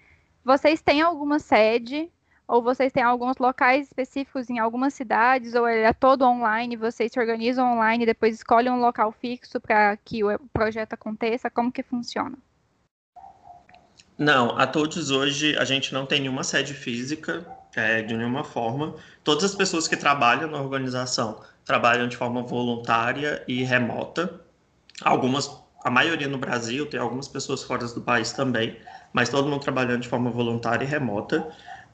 vocês 0.45 0.81
têm 0.81 1.01
alguma 1.01 1.39
sede 1.39 2.11
ou 2.47 2.61
vocês 2.61 2.93
têm 2.93 3.03
alguns 3.03 3.37
locais 3.37 3.87
específicos 3.87 4.49
em 4.49 4.57
algumas 4.57 4.93
cidades, 4.93 5.53
ou 5.53 5.67
ele 5.67 5.81
é 5.81 5.91
todo 5.91 6.23
online, 6.23 6.77
vocês 6.77 7.11
se 7.11 7.19
organizam 7.19 7.73
online 7.73 8.03
e 8.03 8.07
depois 8.07 8.35
escolhem 8.35 8.71
um 8.71 8.79
local 8.79 9.11
fixo 9.11 9.59
para 9.59 9.97
que 9.97 10.23
o 10.23 10.39
projeto 10.53 10.93
aconteça? 10.93 11.49
Como 11.49 11.71
que 11.71 11.83
funciona? 11.83 12.37
Não, 14.17 14.57
a 14.57 14.65
todos 14.65 15.11
hoje 15.11 15.55
a 15.57 15.65
gente 15.65 15.93
não 15.93 16.05
tem 16.05 16.21
nenhuma 16.21 16.43
sede 16.43 16.73
física 16.73 17.45
é, 17.75 18.01
de 18.01 18.15
nenhuma 18.15 18.43
forma. 18.43 18.95
Todas 19.23 19.43
as 19.43 19.53
pessoas 19.53 19.87
que 19.87 19.95
trabalham 19.95 20.49
na 20.49 20.59
organização 20.59 21.41
trabalham 21.63 22.07
de 22.07 22.17
forma 22.17 22.41
voluntária 22.41 23.43
e 23.47 23.61
remota. 23.63 24.41
Algumas, 25.03 25.51
a 25.83 25.91
maioria 25.91 26.27
no 26.27 26.37
Brasil, 26.39 26.87
tem 26.87 26.99
algumas 26.99 27.27
pessoas 27.27 27.61
fora 27.61 27.85
do 27.85 28.01
país 28.01 28.31
também, 28.31 28.79
mas 29.13 29.29
todo 29.29 29.47
mundo 29.47 29.61
trabalhando 29.61 30.01
de 30.01 30.07
forma 30.07 30.31
voluntária 30.31 30.83
e 30.83 30.87
remota. 30.87 31.47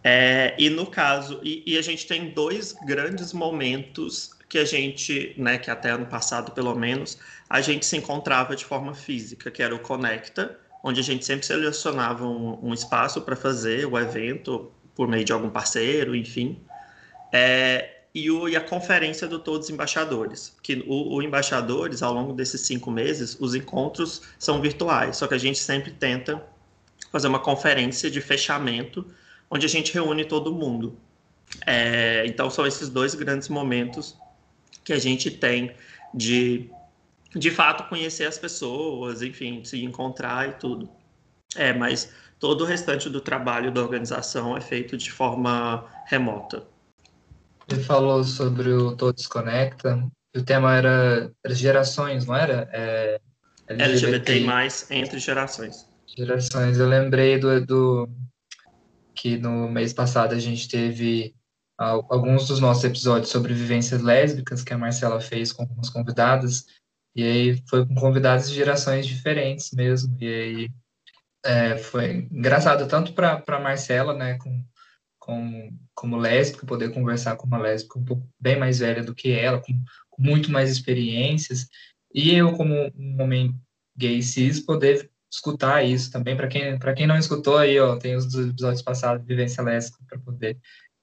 É, 0.04 0.54
e 0.58 0.70
no 0.70 0.86
caso, 0.86 1.40
e, 1.42 1.64
e, 1.66 1.78
a 1.78 1.82
gente 1.82 2.06
tem 2.06 2.32
dois 2.32 2.74
grandes 2.86 3.32
momentos 3.32 4.32
que 4.50 4.58
a 4.58 4.66
gente, 4.66 5.34
né, 5.38 5.58
que 5.58 5.72
até 5.72 5.92
ano 5.92 6.06
passado 6.06 6.52
pelo 6.52 6.76
menos, 6.76 7.18
a 7.50 7.62
gente 7.62 7.86
se 7.86 7.96
encontrava 7.96 8.56
de 8.56 8.66
forma 8.66 8.94
física, 8.94 9.50
que 9.50 9.64
era 9.64 9.74
o 9.74 9.80
Conecta, 9.80 10.60
onde 10.84 11.00
a 11.00 11.04
gente 11.04 11.24
sempre 11.24 11.46
selecionava 11.46 12.26
um, 12.26 12.60
um 12.62 12.74
espaço 12.74 13.22
para 13.22 13.36
fazer 13.36 13.86
o 13.86 13.98
evento 13.98 14.70
por 14.94 15.08
meio 15.08 15.24
de 15.24 15.32
algum 15.32 15.50
parceiro, 15.50 16.14
enfim. 16.14 16.60
É, 17.32 18.02
e, 18.14 18.30
o, 18.30 18.48
e 18.50 18.56
a 18.58 18.62
conferência 18.62 19.26
do 19.26 19.40
Todos 19.40 19.70
Embaixadores, 19.70 20.56
que 20.62 20.84
o, 20.86 21.16
o 21.16 21.22
Embaixadores, 21.22 22.04
ao 22.04 22.14
longo 22.14 22.34
desses 22.34 22.62
cinco 22.62 22.92
meses, 22.92 23.38
os 23.40 23.56
encontros 23.56 24.22
são 24.38 24.62
virtuais, 24.62 25.18
só 25.18 25.28
que 25.28 25.34
a 25.34 25.38
gente 25.38 25.58
sempre 25.58 25.92
tenta 25.92 26.44
fazer 27.12 27.28
uma 27.28 27.40
conferência 27.40 28.12
de 28.12 28.20
fechamento 28.20 29.06
onde 29.50 29.66
a 29.66 29.70
gente 29.70 29.94
reúne 29.94 30.26
todo 30.26 30.54
mundo. 30.54 30.98
É, 31.66 32.26
então, 32.26 32.50
são 32.50 32.66
esses 32.66 32.90
dois 32.90 33.16
grandes 33.16 33.50
momentos 33.50 34.18
que 34.84 34.94
a 34.94 35.00
gente 35.00 35.32
tem 35.32 35.76
de, 36.14 36.70
de 37.36 37.52
fato, 37.52 37.88
conhecer 37.90 38.26
as 38.26 38.38
pessoas, 38.38 39.22
enfim, 39.22 39.64
se 39.64 39.84
encontrar 39.84 40.50
e 40.50 40.54
tudo. 40.54 40.90
É, 41.56 41.72
mas 41.72 42.12
todo 42.40 42.62
o 42.62 42.66
restante 42.66 43.10
do 43.10 43.22
trabalho 43.22 43.72
da 43.72 43.82
organização 43.82 44.58
é 44.58 44.62
feito 44.62 44.98
de 44.98 45.12
forma 45.12 45.86
remota. 46.08 46.64
Ele 47.70 47.82
falou 47.82 48.24
sobre 48.24 48.70
o 48.74 48.96
Todos 48.96 49.28
Conecta, 49.28 50.06
o 50.36 50.42
tema 50.42 50.76
era, 50.76 51.32
era 51.44 51.56
gerações, 51.56 52.26
não 52.26 52.36
era? 52.36 52.68
É, 52.74 53.22
LGBT, 53.68 54.42
mais 54.42 54.90
entre 54.92 55.20
gerações. 55.20 55.88
Gerações. 56.18 56.78
Eu 56.78 56.88
lembrei 56.88 57.40
do, 57.40 57.66
do 57.66 58.10
que 59.14 59.38
no 59.38 59.70
mês 59.70 59.94
passado 59.94 60.34
a 60.34 60.40
gente 60.40 60.68
teve 60.68 61.36
alguns 61.78 62.48
dos 62.48 62.60
nossos 62.60 62.84
episódios 62.84 63.30
sobre 63.30 63.54
vivências 63.54 64.02
lésbicas 64.02 64.64
que 64.64 64.74
a 64.74 64.78
Marcela 64.78 65.20
fez 65.20 65.52
com 65.52 65.64
algumas 65.64 65.90
convidadas, 65.90 66.66
e 67.16 67.24
aí 67.24 67.64
foi 67.68 67.86
com 67.86 67.96
convidadas 67.96 68.50
de 68.50 68.56
gerações 68.56 69.06
diferentes 69.06 69.72
mesmo, 69.72 70.16
e 70.20 70.28
aí 70.28 70.70
é, 71.46 71.78
foi 71.78 72.28
engraçado 72.32 72.88
tanto 72.88 73.14
para 73.14 73.44
a 73.46 73.60
Marcela, 73.60 74.14
né, 74.14 74.38
com, 74.38 74.64
com, 75.20 75.78
como 75.94 76.18
lésbica, 76.18 76.66
poder 76.66 76.94
conversar 76.94 77.36
com 77.36 77.48
uma 77.48 77.58
lésbica 77.58 78.00
um 78.00 78.06
pouco 78.06 78.28
bem 78.40 78.58
mais 78.58 78.80
velha 78.80 79.04
do 79.04 79.16
que 79.16 79.32
ela, 79.32 79.60
com, 79.60 79.74
com 80.10 80.22
muito 80.22 80.52
mais 80.52 80.70
experiências, 80.70 81.68
e 82.14 82.34
eu 82.34 82.54
como 82.54 82.74
um 82.96 83.22
homem 83.22 83.60
gay 83.98 84.22
cis 84.22 84.60
poder 84.60 85.12
escutar 85.34 85.84
isso 85.84 86.12
também. 86.12 86.38
Para 86.38 86.48
quem, 86.48 86.78
quem 86.96 87.08
não 87.08 87.18
escutou 87.18 87.58
aí, 87.58 87.80
ó, 87.80 87.98
tem 87.98 88.16
os 88.16 88.34
episódios 88.36 88.84
passados 88.84 89.22
de 89.22 89.28
Vivência 89.28 89.64
Lésbica 89.64 90.04
para 90.08 90.20
poder 90.20 90.60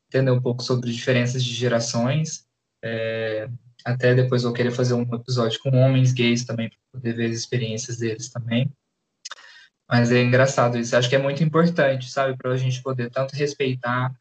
entender 0.08 0.30
um 0.30 0.40
pouco 0.40 0.62
sobre 0.62 0.92
diferenças 0.92 1.42
de 1.42 1.52
gerações. 1.52 2.46
É, 2.82 3.48
até 3.84 4.14
depois 4.14 4.44
vou 4.44 4.52
querer 4.52 4.70
fazer 4.70 4.94
um 4.94 5.02
episódio 5.14 5.58
com 5.60 5.70
homens 5.70 6.12
gays 6.12 6.44
também, 6.44 6.68
para 6.68 6.78
poder 6.92 7.14
ver 7.14 7.30
as 7.30 7.36
experiências 7.36 7.96
deles 7.96 8.30
também. 8.30 8.72
Mas 9.90 10.12
é 10.12 10.22
engraçado 10.22 10.78
isso. 10.78 10.96
Acho 10.96 11.08
que 11.08 11.16
é 11.16 11.22
muito 11.22 11.42
importante, 11.42 12.08
sabe, 12.08 12.36
para 12.36 12.52
a 12.52 12.56
gente 12.56 12.80
poder 12.82 13.10
tanto 13.10 13.34
respeitar 13.34 14.14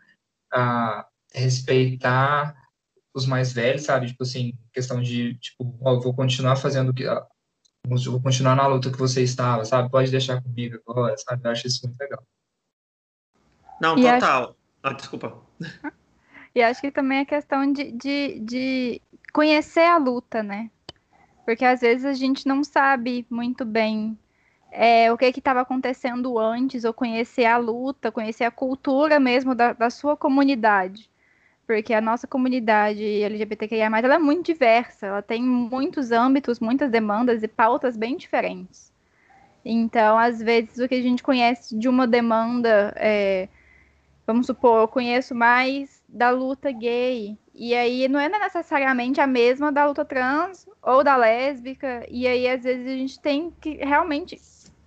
a 0.51 1.07
respeitar 1.31 2.55
os 3.13 3.27
mais 3.27 3.53
velhos, 3.53 3.83
sabe? 3.83 4.07
Tipo 4.07 4.23
assim, 4.23 4.53
questão 4.73 4.99
de, 4.99 5.35
tipo, 5.35 5.77
ó, 5.81 5.99
vou 5.99 6.11
continuar 6.11 6.55
fazendo 6.55 6.91
vou 7.87 8.21
continuar 8.21 8.55
na 8.55 8.67
luta 8.67 8.91
que 8.91 8.97
você 8.97 9.23
estava, 9.23 9.65
sabe? 9.65 9.89
Pode 9.89 10.11
deixar 10.11 10.41
comigo 10.41 10.79
agora, 10.87 11.15
sabe? 11.17 11.41
Eu 11.45 11.51
acho 11.51 11.67
isso 11.67 11.85
muito 11.85 11.99
legal. 11.99 12.23
Não, 13.81 13.97
e 13.97 14.01
total. 14.01 14.43
Acho... 14.43 14.55
Ah, 14.83 14.93
desculpa. 14.93 15.37
E 16.55 16.63
acho 16.63 16.81
que 16.81 16.89
também 16.89 17.19
é 17.19 17.25
questão 17.25 17.71
de, 17.71 17.91
de, 17.91 18.39
de 18.39 19.01
conhecer 19.31 19.85
a 19.85 19.97
luta, 19.97 20.41
né? 20.41 20.71
Porque 21.45 21.63
às 21.63 21.81
vezes 21.81 22.03
a 22.03 22.13
gente 22.13 22.47
não 22.47 22.63
sabe 22.63 23.23
muito 23.29 23.63
bem 23.63 24.17
é, 24.71 25.11
o 25.13 25.17
que 25.17 25.25
estava 25.25 25.61
acontecendo 25.61 26.39
antes, 26.39 26.83
ou 26.85 26.93
conhecer 26.93 27.45
a 27.45 27.57
luta, 27.57 28.11
conhecer 28.11 28.45
a 28.45 28.51
cultura 28.51 29.19
mesmo 29.19 29.53
da, 29.53 29.73
da 29.73 29.91
sua 29.91 30.17
comunidade 30.17 31.07
porque 31.69 31.93
a 31.93 32.01
nossa 32.01 32.25
comunidade 32.25 33.21
LGBTQIA+, 33.21 33.85
ela 33.85 34.15
é 34.15 34.17
muito 34.17 34.47
diversa, 34.47 35.05
ela 35.05 35.21
tem 35.21 35.43
muitos 35.43 36.11
âmbitos, 36.11 36.59
muitas 36.59 36.89
demandas 36.89 37.43
e 37.43 37.47
pautas 37.47 37.95
bem 37.95 38.17
diferentes. 38.17 38.91
Então, 39.63 40.17
às 40.17 40.41
vezes, 40.41 40.79
o 40.79 40.87
que 40.87 40.95
a 40.95 41.01
gente 41.03 41.21
conhece 41.21 41.77
de 41.77 41.87
uma 41.87 42.07
demanda, 42.07 42.91
é, 42.95 43.47
vamos 44.25 44.47
supor, 44.47 44.81
eu 44.81 44.87
conheço 44.87 45.35
mais 45.35 46.01
da 46.09 46.31
luta 46.31 46.71
gay, 46.71 47.37
e 47.53 47.75
aí 47.75 48.07
não 48.07 48.19
é 48.19 48.27
necessariamente 48.27 49.21
a 49.21 49.27
mesma 49.27 49.71
da 49.71 49.85
luta 49.85 50.03
trans 50.03 50.67
ou 50.81 51.03
da 51.03 51.15
lésbica, 51.15 52.03
e 52.09 52.25
aí 52.25 52.47
às 52.47 52.63
vezes 52.63 52.87
a 52.87 52.97
gente 52.97 53.19
tem 53.19 53.53
que 53.61 53.75
realmente 53.75 54.41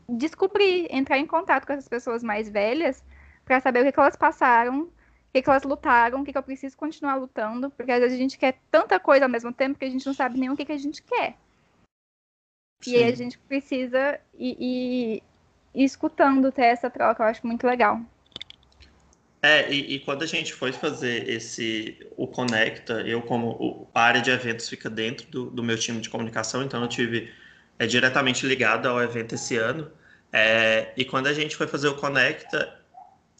descobrir, 0.08 0.88
entrar 0.90 1.16
em 1.16 1.26
contato 1.28 1.64
com 1.64 1.74
essas 1.74 1.86
pessoas 1.86 2.24
mais 2.24 2.50
velhas 2.50 3.04
para 3.44 3.60
saber 3.60 3.82
o 3.82 3.84
que, 3.84 3.92
que 3.92 4.00
elas 4.00 4.16
passaram 4.16 4.90
que, 5.32 5.40
que 5.40 5.48
elas 5.48 5.62
lutaram, 5.62 6.20
o 6.20 6.24
que, 6.24 6.32
que 6.32 6.38
eu 6.38 6.42
preciso 6.42 6.76
continuar 6.76 7.14
lutando, 7.14 7.70
porque 7.70 7.90
às 7.90 8.00
vezes 8.00 8.16
a 8.16 8.20
gente 8.20 8.38
quer 8.38 8.58
tanta 8.70 9.00
coisa 9.00 9.24
ao 9.24 9.30
mesmo 9.30 9.52
tempo 9.52 9.78
que 9.78 9.84
a 9.84 9.90
gente 9.90 10.06
não 10.06 10.12
sabe 10.12 10.38
nem 10.38 10.50
o 10.50 10.56
que, 10.56 10.64
que 10.64 10.72
a 10.72 10.78
gente 10.78 11.02
quer. 11.02 11.36
Sim. 12.82 12.96
E 12.96 13.04
a 13.04 13.14
gente 13.14 13.38
precisa 13.38 14.20
ir, 14.34 14.56
ir, 14.60 15.22
ir, 15.74 15.84
escutando 15.84 16.52
ter 16.52 16.66
essa 16.66 16.90
troca, 16.90 17.22
eu 17.22 17.28
acho 17.28 17.46
muito 17.46 17.66
legal. 17.66 18.00
É, 19.40 19.72
e, 19.72 19.94
e, 19.94 20.00
quando 20.00 20.22
a 20.22 20.26
gente 20.26 20.52
foi 20.52 20.70
fazer 20.70 21.28
esse, 21.28 21.98
o 22.16 22.28
Conecta, 22.28 23.00
eu 23.00 23.22
como 23.22 23.50
o, 23.50 23.88
a 23.92 24.02
área 24.02 24.20
de 24.20 24.30
eventos 24.30 24.68
fica 24.68 24.88
dentro 24.88 25.26
do, 25.28 25.50
do 25.50 25.64
meu 25.64 25.76
time 25.76 26.00
de 26.00 26.08
comunicação, 26.08 26.62
então 26.62 26.80
eu 26.80 26.88
tive 26.88 27.32
é, 27.76 27.86
diretamente 27.86 28.46
ligado 28.46 28.86
ao 28.86 29.02
evento 29.02 29.34
esse 29.34 29.56
ano, 29.56 29.90
é, 30.32 30.92
e 30.96 31.04
quando 31.04 31.26
a 31.26 31.32
gente 31.32 31.56
foi 31.56 31.66
fazer 31.66 31.88
o 31.88 31.96
Conecta, 31.96 32.81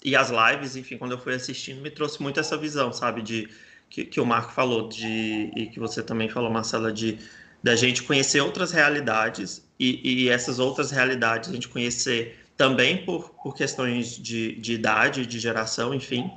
e 0.05 0.17
as 0.17 0.31
lives, 0.31 0.77
enfim, 0.77 0.99
quando 0.99 1.13
eu 1.13 1.19
fui 1.19 1.35
assistindo, 1.35 1.81
me 1.81 1.91
trouxe 1.91 2.21
muito 2.23 2.41
essa 2.41 2.57
visão, 2.57 2.93
sabe, 2.93 3.23
de 3.23 3.49
que, 3.89 4.05
que 4.05 4.21
o 4.21 4.27
Marco 4.27 4.53
falou, 4.53 4.89
de 4.89 5.53
e 5.55 5.67
que 5.67 5.79
você 5.79 6.03
também 6.03 6.29
falou, 6.29 6.51
Marcela, 6.51 6.93
de 6.93 7.19
da 7.63 7.77
gente 7.77 8.03
conhecer 8.03 8.41
outras 8.41 8.73
realidades 8.73 9.65
e, 9.79 10.25
e 10.25 10.29
essas 10.29 10.59
outras 10.59 10.91
realidades 10.91 11.49
a 11.49 11.53
gente 11.53 11.69
conhecer 11.69 12.39
também 12.57 13.05
por, 13.05 13.31
por 13.31 13.55
questões 13.55 14.17
de, 14.19 14.57
de 14.57 14.73
idade, 14.75 15.27
de 15.27 15.39
geração, 15.39 15.95
enfim. 15.95 16.31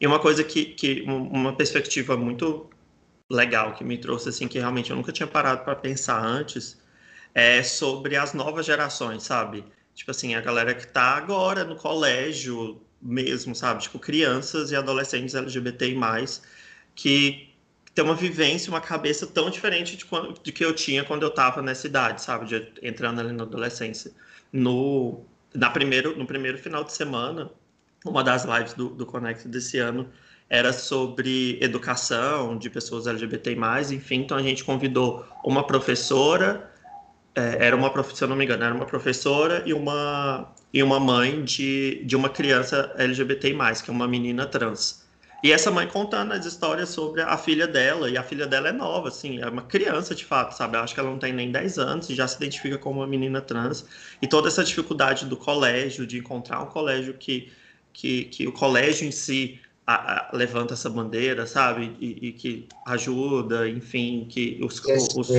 E 0.00 0.06
uma 0.06 0.18
coisa 0.18 0.42
que, 0.42 0.64
que 0.64 1.02
uma 1.02 1.54
perspectiva 1.54 2.16
muito 2.16 2.70
legal 3.28 3.74
que 3.74 3.84
me 3.84 3.98
trouxe 3.98 4.30
assim 4.30 4.48
que 4.48 4.58
realmente 4.58 4.90
eu 4.90 4.96
nunca 4.96 5.12
tinha 5.12 5.26
parado 5.26 5.64
para 5.64 5.76
pensar 5.76 6.20
antes 6.24 6.80
é 7.34 7.62
sobre 7.62 8.16
as 8.16 8.32
novas 8.32 8.66
gerações, 8.66 9.22
sabe? 9.22 9.64
Tipo 9.94 10.10
assim, 10.10 10.34
a 10.34 10.40
galera 10.40 10.74
que 10.74 10.84
está 10.84 11.16
agora 11.16 11.64
no 11.64 11.76
colégio 11.76 12.80
mesmo, 13.00 13.54
sabe? 13.54 13.82
Tipo, 13.82 13.98
crianças 13.98 14.70
e 14.70 14.76
adolescentes 14.76 15.34
LGBTI+, 15.34 15.96
que 16.94 17.50
tem 17.94 18.04
uma 18.04 18.14
vivência, 18.14 18.70
uma 18.70 18.80
cabeça 18.80 19.26
tão 19.26 19.50
diferente 19.50 19.96
de, 19.96 20.04
quando, 20.04 20.40
de 20.42 20.52
que 20.52 20.64
eu 20.64 20.74
tinha 20.74 21.04
quando 21.04 21.22
eu 21.22 21.28
estava 21.28 21.62
nessa 21.62 21.86
idade, 21.86 22.22
sabe? 22.22 22.46
De, 22.46 22.72
entrando 22.82 23.20
ali 23.20 23.32
na 23.32 23.42
adolescência. 23.42 24.12
No, 24.52 25.24
na 25.54 25.70
primeiro, 25.70 26.16
no 26.16 26.26
primeiro 26.26 26.58
final 26.58 26.84
de 26.84 26.92
semana, 26.92 27.50
uma 28.04 28.22
das 28.22 28.44
lives 28.44 28.74
do, 28.74 28.90
do 28.90 29.06
Connect 29.06 29.48
desse 29.48 29.78
ano 29.78 30.08
era 30.48 30.72
sobre 30.72 31.58
educação 31.62 32.58
de 32.58 32.68
pessoas 32.68 33.06
LGBTI+, 33.06 33.56
enfim, 33.92 34.16
então 34.16 34.36
a 34.36 34.42
gente 34.42 34.64
convidou 34.64 35.24
uma 35.44 35.64
professora, 35.64 36.69
é, 37.40 37.66
era 37.66 37.76
uma, 37.76 37.90
se 38.04 38.22
eu 38.22 38.28
não 38.28 38.36
me 38.36 38.44
engano, 38.44 38.64
era 38.64 38.74
uma 38.74 38.86
professora 38.86 39.62
e 39.64 39.72
uma, 39.72 40.52
e 40.72 40.82
uma 40.82 41.00
mãe 41.00 41.42
de, 41.42 42.04
de 42.04 42.14
uma 42.14 42.28
criança 42.28 42.92
LGBTI+, 42.96 43.54
que 43.82 43.90
é 43.90 43.92
uma 43.92 44.06
menina 44.06 44.46
trans. 44.46 45.00
E 45.42 45.52
essa 45.52 45.70
mãe 45.70 45.86
contando 45.86 46.32
as 46.32 46.44
histórias 46.44 46.90
sobre 46.90 47.22
a 47.22 47.36
filha 47.38 47.66
dela, 47.66 48.10
e 48.10 48.18
a 48.18 48.22
filha 48.22 48.46
dela 48.46 48.68
é 48.68 48.72
nova, 48.72 49.08
assim, 49.08 49.40
é 49.40 49.48
uma 49.48 49.62
criança 49.62 50.14
de 50.14 50.24
fato, 50.24 50.52
sabe? 50.52 50.76
Eu 50.76 50.82
acho 50.82 50.92
que 50.92 51.00
ela 51.00 51.08
não 51.08 51.18
tem 51.18 51.32
nem 51.32 51.50
10 51.50 51.78
anos 51.78 52.10
e 52.10 52.14
já 52.14 52.28
se 52.28 52.36
identifica 52.36 52.76
como 52.76 53.00
uma 53.00 53.06
menina 53.06 53.40
trans. 53.40 53.86
E 54.20 54.26
toda 54.26 54.48
essa 54.48 54.62
dificuldade 54.62 55.24
do 55.24 55.38
colégio, 55.38 56.06
de 56.06 56.18
encontrar 56.18 56.60
um 56.62 56.66
colégio 56.66 57.14
que, 57.14 57.50
que, 57.90 58.24
que 58.24 58.46
o 58.46 58.52
colégio 58.52 59.08
em 59.08 59.10
si 59.10 59.58
a, 59.86 60.28
a, 60.28 60.36
levanta 60.36 60.74
essa 60.74 60.90
bandeira, 60.90 61.46
sabe? 61.46 61.96
E, 61.98 62.28
e, 62.28 62.32
que 62.32 62.68
ajuda, 62.86 63.66
enfim, 63.66 64.26
que 64.28 64.60
os, 64.62 64.78
Respeito, 64.78 65.20
os 65.20 65.30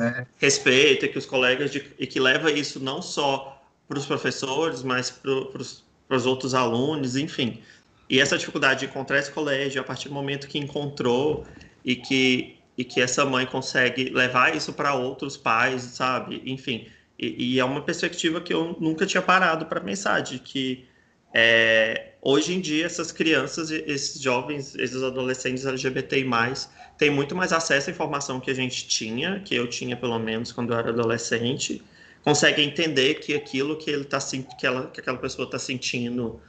né? 0.00 0.26
respeita, 0.38 1.06
que 1.06 1.18
os 1.18 1.26
colegas 1.26 1.70
de, 1.70 1.84
e 1.98 2.06
que 2.06 2.18
leva 2.18 2.50
isso 2.50 2.80
não 2.80 3.02
só 3.02 3.62
para 3.86 3.98
os 3.98 4.06
professores, 4.06 4.82
mas 4.82 5.10
para 5.10 6.16
os 6.16 6.26
outros 6.26 6.54
alunos, 6.54 7.16
enfim. 7.16 7.60
E 8.08 8.18
essa 8.18 8.38
dificuldade 8.38 8.80
de 8.80 8.86
encontrar 8.86 9.18
esse 9.18 9.30
colégio, 9.30 9.80
a 9.80 9.84
partir 9.84 10.08
do 10.08 10.14
momento 10.14 10.48
que 10.48 10.58
encontrou 10.58 11.44
e 11.84 11.94
que, 11.94 12.58
e 12.76 12.84
que 12.84 13.00
essa 13.00 13.24
mãe 13.24 13.46
consegue 13.46 14.10
levar 14.10 14.56
isso 14.56 14.72
para 14.72 14.94
outros 14.94 15.36
pais, 15.36 15.82
sabe? 15.82 16.42
Enfim, 16.46 16.88
e, 17.18 17.54
e, 17.54 17.60
é 17.60 17.64
uma 17.64 17.82
perspectiva 17.82 18.40
que 18.40 18.52
eu 18.52 18.76
nunca 18.80 19.04
tinha 19.04 19.22
parado 19.22 19.66
para 19.66 19.80
pensar, 19.80 20.20
de 20.20 20.38
que 20.38 20.88
é, 21.34 22.09
hoje 22.22 22.54
em 22.54 22.60
dia 22.60 22.86
essas 22.86 23.12
crianças, 23.12 23.70
esses 23.70 24.20
jovens, 24.20 24.74
esses 24.74 25.02
adolescentes 25.02 25.64
LGBTI+, 25.64 26.24
têm 26.98 27.10
muito 27.10 27.34
mais 27.34 27.52
acesso 27.52 27.90
à 27.90 27.92
informação 27.92 28.40
que 28.40 28.50
a 28.50 28.54
gente 28.54 28.86
tinha, 28.86 29.40
que 29.40 29.54
eu 29.54 29.68
tinha 29.68 29.96
pelo 29.96 30.18
menos 30.18 30.52
quando 30.52 30.72
eu 30.72 30.78
era 30.78 30.90
adolescente, 30.90 31.82
conseguem 32.22 32.68
entender 32.68 33.14
que 33.14 33.34
aquilo 33.34 33.76
que 33.76 33.90
ele 33.90 34.04
tá 34.04 34.18
que, 34.58 34.66
ela, 34.66 34.88
que 34.88 35.00
aquela 35.00 35.18
pessoa 35.18 35.46
está 35.46 35.58
sentindo 35.58 36.40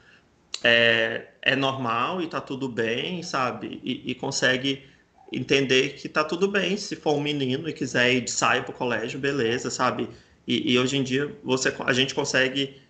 é, 0.64 1.28
é 1.42 1.56
normal 1.56 2.22
e 2.22 2.28
tá 2.28 2.42
tudo 2.42 2.68
bem, 2.68 3.24
sabe? 3.24 3.80
E, 3.84 4.12
e, 4.12 4.16
consegue 4.16 4.84
entender 5.32 5.96
que 5.96 6.10
tá 6.10 6.24
tudo 6.24 6.48
bem 6.48 6.76
se 6.78 6.96
for 6.96 7.16
um 7.16 7.22
menino 7.22 7.68
e 7.70 7.74
quiser 7.74 8.14
ir 8.14 8.30
sair 8.30 8.64
pro 8.64 8.74
colégio, 8.74 9.20
beleza, 9.20 9.70
sabe? 9.70 10.10
E, 10.48 10.74
e 10.74 10.78
hoje 10.80 10.98
em 10.98 11.04
dia 11.04 11.34
você, 11.44 11.74
a 11.80 11.94
gente 11.94 12.14
consegue 12.14 12.82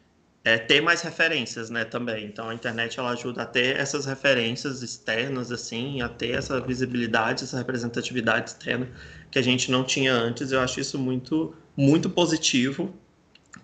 é, 0.43 0.57
ter 0.57 0.81
mais 0.81 1.01
referências, 1.01 1.69
né, 1.69 1.85
também. 1.85 2.25
Então 2.25 2.49
a 2.49 2.53
internet 2.53 2.99
ela 2.99 3.11
ajuda 3.11 3.43
a 3.43 3.45
ter 3.45 3.77
essas 3.77 4.05
referências 4.05 4.81
externas, 4.81 5.51
assim, 5.51 6.01
a 6.01 6.09
ter 6.09 6.31
essa 6.31 6.59
visibilidade, 6.59 7.43
essa 7.43 7.57
representatividade 7.57 8.51
externa 8.51 8.89
que 9.29 9.37
a 9.37 9.41
gente 9.41 9.71
não 9.71 9.83
tinha 9.83 10.13
antes. 10.13 10.51
Eu 10.51 10.59
acho 10.61 10.79
isso 10.79 10.97
muito, 10.97 11.55
muito 11.77 12.09
positivo, 12.09 12.93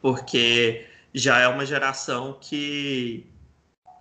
porque 0.01 0.85
já 1.13 1.39
é 1.39 1.47
uma 1.47 1.65
geração 1.65 2.37
que 2.39 3.25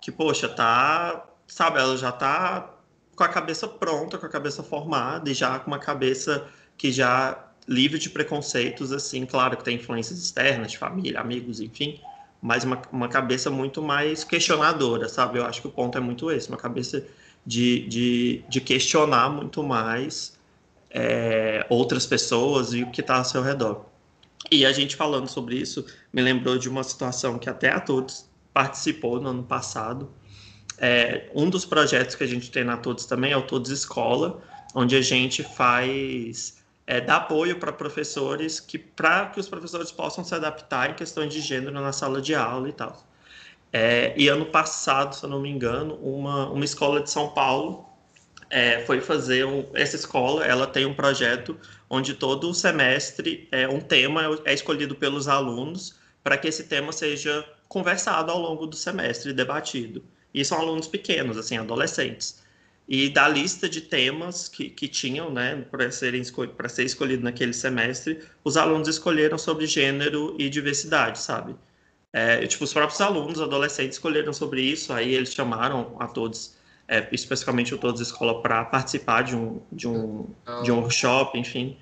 que, 0.01 0.11
poxa, 0.11 0.47
tá, 0.47 1.25
sabe, 1.47 1.79
ela 1.79 1.97
já 1.97 2.11
tá 2.11 2.73
com 3.15 3.23
a 3.23 3.27
cabeça 3.27 3.67
pronta, 3.67 4.17
com 4.17 4.25
a 4.25 4.29
cabeça 4.29 4.63
formada 4.63 5.29
e 5.29 5.33
já 5.33 5.59
com 5.59 5.67
uma 5.67 5.79
cabeça 5.79 6.47
que 6.77 6.91
já 6.91 7.45
livre 7.67 7.99
de 7.99 8.09
preconceitos, 8.09 8.91
assim, 8.93 9.25
claro 9.25 9.57
que 9.57 9.63
tem 9.63 9.75
influências 9.75 10.19
externas, 10.19 10.71
de 10.71 10.77
família, 10.77 11.19
amigos, 11.19 11.59
enfim, 11.59 11.99
mas 12.41 12.63
uma, 12.63 12.81
uma 12.91 13.07
cabeça 13.07 13.49
muito 13.49 13.81
mais 13.81 14.23
questionadora, 14.23 15.09
sabe? 15.09 15.39
Eu 15.39 15.45
acho 15.45 15.61
que 15.61 15.67
o 15.67 15.71
ponto 15.71 15.97
é 15.97 16.01
muito 16.01 16.31
esse, 16.31 16.49
uma 16.49 16.57
cabeça 16.57 17.05
de, 17.45 17.87
de, 17.87 18.43
de 18.49 18.61
questionar 18.61 19.29
muito 19.29 19.63
mais 19.63 20.37
é, 20.89 21.65
outras 21.69 22.05
pessoas 22.05 22.73
e 22.73 22.83
o 22.83 22.91
que 22.91 23.01
está 23.01 23.17
ao 23.17 23.25
seu 23.25 23.41
redor. 23.41 23.85
E 24.51 24.65
a 24.65 24.71
gente 24.71 24.95
falando 24.95 25.27
sobre 25.27 25.55
isso 25.55 25.85
me 26.13 26.21
lembrou 26.21 26.57
de 26.57 26.69
uma 26.69 26.83
situação 26.83 27.37
que 27.37 27.49
até 27.49 27.69
a 27.69 27.79
todos 27.79 28.25
participou 28.53 29.19
no 29.19 29.29
ano 29.29 29.43
passado. 29.43 30.09
É, 30.77 31.29
um 31.33 31.49
dos 31.49 31.65
projetos 31.65 32.15
que 32.15 32.23
a 32.23 32.27
gente 32.27 32.51
tem 32.51 32.63
na 32.63 32.77
Todos 32.77 33.05
também 33.05 33.31
é 33.31 33.37
o 33.37 33.41
Todos 33.41 33.71
Escola, 33.71 34.41
onde 34.75 34.95
a 34.95 35.01
gente 35.01 35.43
faz 35.43 36.56
é, 36.87 37.01
dá 37.01 37.17
apoio 37.17 37.59
para 37.59 37.73
professores 37.73 38.61
que 38.61 38.79
para 38.79 39.27
que 39.27 39.39
os 39.39 39.49
professores 39.49 39.91
possam 39.91 40.23
se 40.23 40.33
adaptar 40.33 40.89
em 40.89 40.93
questões 40.93 41.33
de 41.33 41.41
gênero 41.41 41.73
na 41.73 41.91
sala 41.91 42.21
de 42.21 42.33
aula 42.33 42.69
e 42.69 42.71
tal. 42.71 43.05
É, 43.73 44.13
e 44.17 44.29
ano 44.29 44.45
passado, 44.45 45.13
se 45.13 45.23
eu 45.23 45.29
não 45.29 45.41
me 45.41 45.49
engano, 45.49 45.95
uma, 45.95 46.49
uma 46.49 46.63
escola 46.63 47.01
de 47.01 47.11
São 47.11 47.29
Paulo 47.29 47.85
é, 48.49 48.85
foi 48.85 49.01
fazer 49.01 49.45
um, 49.45 49.65
essa 49.73 49.97
escola. 49.97 50.45
Ela 50.45 50.65
tem 50.65 50.85
um 50.85 50.93
projeto 50.93 51.59
onde 51.89 52.13
todo 52.13 52.53
semestre 52.53 53.47
é, 53.51 53.67
um 53.67 53.81
tema 53.81 54.39
é 54.45 54.53
escolhido 54.53 54.95
pelos 54.95 55.27
alunos 55.27 55.95
para 56.23 56.37
que 56.37 56.47
esse 56.47 56.63
tema 56.63 56.93
seja 56.93 57.45
conversado 57.67 58.31
ao 58.31 58.39
longo 58.39 58.65
do 58.65 58.75
semestre, 58.75 59.33
debatido. 59.33 60.03
E 60.33 60.43
são 60.45 60.59
alunos 60.59 60.87
pequenos, 60.87 61.37
assim, 61.37 61.57
adolescentes. 61.57 62.41
E 62.87 63.09
da 63.09 63.27
lista 63.27 63.67
de 63.67 63.81
temas 63.81 64.47
que, 64.47 64.69
que 64.69 64.87
tinham, 64.87 65.29
né, 65.29 65.65
para 65.69 65.91
serem 65.91 66.23
para 66.55 66.69
ser 66.69 66.85
escolhido 66.85 67.23
naquele 67.23 67.53
semestre, 67.53 68.19
os 68.43 68.55
alunos 68.55 68.87
escolheram 68.87 69.37
sobre 69.37 69.65
gênero 69.65 70.35
e 70.39 70.49
diversidade, 70.49 71.19
sabe? 71.19 71.55
É, 72.13 72.47
tipo, 72.47 72.63
os 72.63 72.71
próprios 72.71 73.01
alunos, 73.01 73.41
adolescentes, 73.41 73.97
escolheram 73.97 74.31
sobre 74.31 74.61
isso, 74.61 74.93
aí 74.93 75.13
eles 75.13 75.33
chamaram 75.33 75.97
a 75.99 76.07
todos, 76.07 76.55
é, 76.87 77.05
especificamente 77.11 77.75
o 77.75 77.77
Todos 77.77 77.99
Escola, 77.99 78.41
para 78.41 78.63
participar 78.65 79.23
de 79.23 79.35
um, 79.35 79.61
de, 79.71 79.87
um, 79.87 80.25
de 80.63 80.71
um 80.71 80.79
workshop, 80.79 81.37
enfim. 81.37 81.77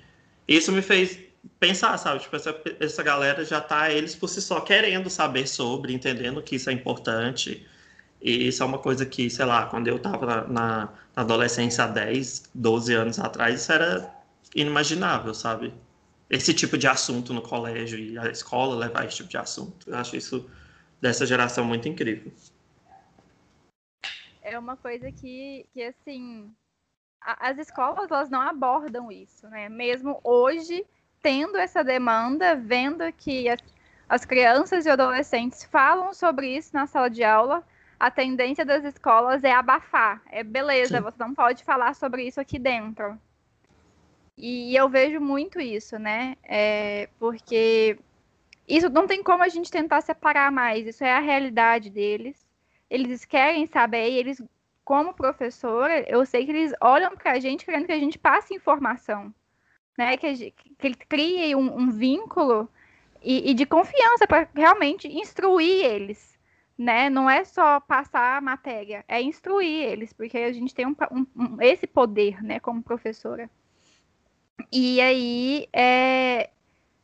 Isso 0.48 0.72
me 0.72 0.82
fez 0.82 1.20
pensar, 1.60 1.96
sabe? 1.98 2.20
Tipo, 2.20 2.36
essa, 2.36 2.60
essa 2.80 3.02
galera 3.02 3.44
já 3.44 3.60
tá, 3.60 3.92
eles 3.92 4.14
por 4.16 4.28
si 4.28 4.42
só, 4.42 4.60
querendo 4.60 5.08
saber 5.08 5.46
sobre, 5.46 5.92
entendendo 5.92 6.42
que 6.42 6.56
isso 6.56 6.68
é 6.68 6.72
importante. 6.72 7.64
E 8.20 8.48
isso 8.48 8.62
é 8.62 8.66
uma 8.66 8.78
coisa 8.78 9.04
que, 9.04 9.28
sei 9.28 9.44
lá, 9.44 9.66
quando 9.66 9.88
eu 9.88 9.98
tava 9.98 10.26
na, 10.26 10.46
na, 10.46 10.88
adolescência 11.14 11.84
há 11.84 11.86
10, 11.86 12.50
12 12.54 12.94
anos 12.94 13.18
atrás, 13.18 13.60
isso 13.60 13.72
era 13.72 14.14
inimaginável, 14.54 15.34
sabe? 15.34 15.72
Esse 16.28 16.52
tipo 16.52 16.76
de 16.76 16.88
assunto 16.88 17.32
no 17.32 17.42
colégio 17.42 17.98
e 17.98 18.18
a 18.18 18.28
escola 18.28 18.74
levar 18.74 19.04
esse 19.06 19.16
tipo 19.16 19.28
de 19.28 19.36
assunto. 19.36 19.88
Eu 19.88 19.96
acho 19.96 20.16
isso 20.16 20.48
dessa 21.00 21.26
geração 21.26 21.64
muito 21.64 21.88
incrível. 21.88 22.32
É 24.42 24.58
uma 24.58 24.76
coisa 24.76 25.10
que, 25.12 25.66
que 25.72 25.82
assim, 25.82 26.52
as 27.20 27.58
escolas 27.58 28.10
elas 28.10 28.30
não 28.30 28.40
abordam 28.40 29.10
isso, 29.10 29.48
né? 29.48 29.68
Mesmo 29.68 30.20
hoje, 30.22 30.86
tendo 31.20 31.56
essa 31.56 31.82
demanda, 31.82 32.54
vendo 32.54 33.12
que 33.12 33.48
as, 33.48 33.60
as 34.08 34.24
crianças 34.24 34.86
e 34.86 34.90
adolescentes 34.90 35.64
falam 35.64 36.14
sobre 36.14 36.56
isso 36.56 36.70
na 36.72 36.86
sala 36.86 37.10
de 37.10 37.24
aula, 37.24 37.64
a 37.98 38.10
tendência 38.10 38.64
das 38.64 38.84
escolas 38.84 39.44
é 39.44 39.52
abafar. 39.52 40.22
É 40.30 40.42
beleza, 40.42 40.98
Sim. 40.98 41.02
você 41.02 41.16
não 41.18 41.34
pode 41.34 41.64
falar 41.64 41.94
sobre 41.94 42.24
isso 42.24 42.40
aqui 42.40 42.58
dentro. 42.58 43.18
E 44.36 44.76
eu 44.76 44.88
vejo 44.88 45.20
muito 45.20 45.60
isso, 45.60 45.98
né? 45.98 46.36
É, 46.42 47.08
porque 47.18 47.98
isso 48.68 48.88
não 48.90 49.06
tem 49.06 49.22
como 49.22 49.42
a 49.42 49.48
gente 49.48 49.70
tentar 49.70 50.00
separar 50.02 50.52
mais. 50.52 50.86
Isso 50.86 51.04
é 51.04 51.12
a 51.12 51.20
realidade 51.20 51.90
deles. 51.90 52.46
Eles 52.90 53.24
querem 53.24 53.66
saber, 53.66 54.10
e 54.10 54.18
eles, 54.18 54.42
como 54.84 55.14
professor, 55.14 55.90
eu 56.06 56.24
sei 56.26 56.44
que 56.44 56.52
eles 56.52 56.72
olham 56.80 57.16
para 57.16 57.32
a 57.32 57.40
gente 57.40 57.64
querendo 57.64 57.86
que 57.86 57.92
a 57.92 57.98
gente 57.98 58.18
passe 58.18 58.54
informação 58.54 59.34
né? 59.96 60.16
Que, 60.16 60.50
que 60.50 60.86
ele 60.86 60.96
crie 61.08 61.54
um, 61.54 61.78
um 61.78 61.90
vínculo 61.90 62.68
e, 63.22 63.50
e, 63.50 63.54
de 63.54 63.64
confiança 63.64 64.26
para 64.26 64.48
realmente 64.54 65.08
instruir 65.08 65.84
eles, 65.84 66.35
né? 66.78 67.08
Não 67.08 67.28
é 67.28 67.44
só 67.44 67.80
passar 67.80 68.36
a 68.36 68.40
matéria, 68.40 69.04
é 69.08 69.20
instruir 69.22 69.84
eles, 69.84 70.12
porque 70.12 70.38
a 70.38 70.52
gente 70.52 70.74
tem 70.74 70.86
um, 70.86 70.96
um, 71.10 71.26
um, 71.36 71.62
esse 71.62 71.86
poder, 71.86 72.42
né, 72.42 72.60
como 72.60 72.82
professora. 72.82 73.48
E 74.72 75.00
aí, 75.00 75.68
é, 75.72 76.50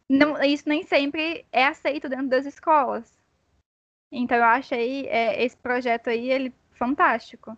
não, 0.08 0.42
isso 0.42 0.68
nem 0.68 0.82
sempre 0.82 1.46
é 1.52 1.66
aceito 1.66 2.08
dentro 2.08 2.28
das 2.28 2.44
escolas. 2.44 3.18
Então, 4.10 4.36
eu 4.36 4.44
achei 4.44 5.06
é, 5.06 5.42
esse 5.42 5.56
projeto 5.56 6.08
aí, 6.10 6.30
ele 6.30 6.52
fantástico. 6.72 7.56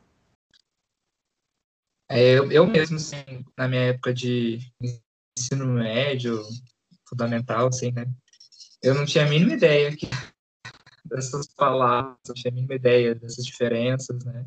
É, 2.08 2.20
eu, 2.20 2.52
eu 2.52 2.66
mesmo, 2.66 2.96
assim, 2.96 3.44
na 3.56 3.66
minha 3.66 3.82
época 3.82 4.12
de 4.12 4.60
ensino 5.36 5.66
médio, 5.66 6.42
fundamental, 7.08 7.68
assim, 7.68 7.90
né? 7.90 8.06
Eu 8.82 8.94
não 8.94 9.06
tinha 9.06 9.24
a 9.24 9.28
mínima 9.28 9.54
ideia 9.54 9.96
que, 9.96 10.06
dessas 11.04 11.46
palavras, 11.46 12.16
não 12.26 12.34
tinha 12.34 12.50
a 12.50 12.54
mínima 12.54 12.74
ideia 12.74 13.14
dessas 13.14 13.44
diferenças, 13.44 14.24
né? 14.24 14.46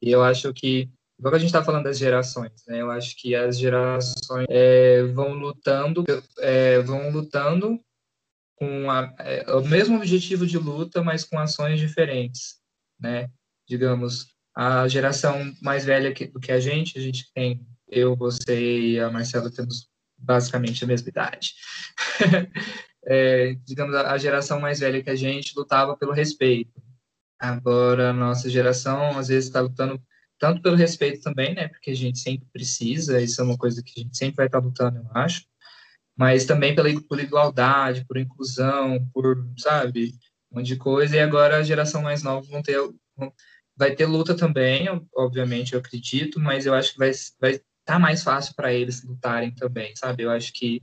E 0.00 0.10
eu 0.10 0.22
acho 0.22 0.52
que, 0.52 0.88
igual 1.18 1.34
a 1.34 1.38
gente 1.38 1.48
está 1.48 1.64
falando 1.64 1.84
das 1.84 1.98
gerações, 1.98 2.52
né? 2.66 2.80
Eu 2.80 2.90
acho 2.90 3.16
que 3.16 3.34
as 3.34 3.58
gerações 3.58 4.46
é, 4.48 5.02
vão 5.04 5.32
lutando, 5.34 6.04
é, 6.38 6.78
vão 6.80 7.10
lutando 7.10 7.80
com 8.56 8.90
a, 8.90 9.14
é, 9.18 9.52
o 9.52 9.64
mesmo 9.66 9.96
objetivo 9.96 10.46
de 10.46 10.58
luta, 10.58 11.02
mas 11.02 11.24
com 11.24 11.38
ações 11.38 11.78
diferentes, 11.78 12.56
né? 12.98 13.30
Digamos, 13.68 14.28
a 14.54 14.88
geração 14.88 15.54
mais 15.62 15.84
velha 15.84 16.12
que, 16.12 16.26
do 16.26 16.40
que 16.40 16.50
a 16.50 16.58
gente, 16.58 16.98
a 16.98 17.00
gente 17.00 17.30
tem, 17.32 17.64
eu, 17.88 18.16
você 18.16 18.80
e 18.80 19.00
a 19.00 19.10
Marcela 19.10 19.50
temos 19.50 19.88
basicamente 20.16 20.82
a 20.82 20.86
mesma 20.86 21.08
idade. 21.08 21.54
é, 23.08 23.54
digamos, 23.64 23.94
a 23.94 24.18
geração 24.18 24.60
mais 24.60 24.80
velha 24.80 25.02
que 25.02 25.08
a 25.08 25.16
gente 25.16 25.54
lutava 25.56 25.96
pelo 25.96 26.12
respeito. 26.12 26.70
Agora, 27.38 28.10
a 28.10 28.12
nossa 28.12 28.50
geração, 28.50 29.18
às 29.18 29.28
vezes, 29.28 29.46
está 29.46 29.60
lutando 29.60 30.00
tanto 30.38 30.60
pelo 30.60 30.76
respeito 30.76 31.22
também, 31.22 31.54
né? 31.54 31.68
Porque 31.68 31.90
a 31.90 31.96
gente 31.96 32.18
sempre 32.18 32.46
precisa, 32.52 33.20
isso 33.20 33.40
é 33.40 33.44
uma 33.44 33.56
coisa 33.56 33.82
que 33.82 33.92
a 33.98 34.02
gente 34.02 34.16
sempre 34.16 34.36
vai 34.36 34.46
estar 34.46 34.60
tá 34.60 34.66
lutando, 34.66 34.98
eu 34.98 35.10
acho. 35.14 35.46
Mas 36.16 36.44
também 36.44 36.74
pela, 36.74 36.90
igualdade, 36.90 38.04
por 38.04 38.18
inclusão, 38.18 39.08
por, 39.14 39.48
sabe, 39.56 40.12
um 40.52 40.58
monte 40.58 40.66
de 40.66 40.76
coisa. 40.76 41.16
E 41.16 41.20
agora 41.20 41.56
a 41.56 41.62
geração 41.62 42.02
mais 42.02 42.22
nova 42.22 42.46
vão 42.46 42.62
ter, 42.62 42.78
vai 43.76 43.94
ter 43.94 44.06
luta 44.06 44.36
também, 44.36 44.86
obviamente, 45.16 45.72
eu 45.72 45.80
acredito, 45.80 46.38
mas 46.38 46.66
eu 46.66 46.74
acho 46.74 46.92
que 46.92 46.98
vai, 46.98 47.12
vai 47.40 47.60
tá 47.84 47.98
mais 47.98 48.22
fácil 48.22 48.54
para 48.54 48.72
eles 48.72 49.02
lutarem 49.02 49.54
também, 49.54 49.96
sabe? 49.96 50.24
Eu 50.24 50.30
acho 50.30 50.52
que 50.52 50.82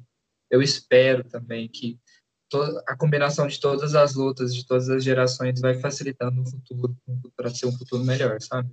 eu 0.50 0.62
espero 0.62 1.24
também 1.24 1.68
que 1.68 2.00
a 2.88 2.96
combinação 2.96 3.48
de 3.48 3.60
todas 3.60 3.96
as 3.96 4.16
lutas 4.16 4.54
de 4.54 4.66
todas 4.66 4.90
as 4.90 5.04
gerações 5.04 5.60
vai 5.60 5.76
facilitando 5.76 6.42
o 6.42 6.46
futuro 6.46 6.96
para 7.36 7.50
ser 7.50 7.66
um 7.66 7.72
futuro 7.72 8.04
melhor, 8.04 8.40
sabe? 8.42 8.70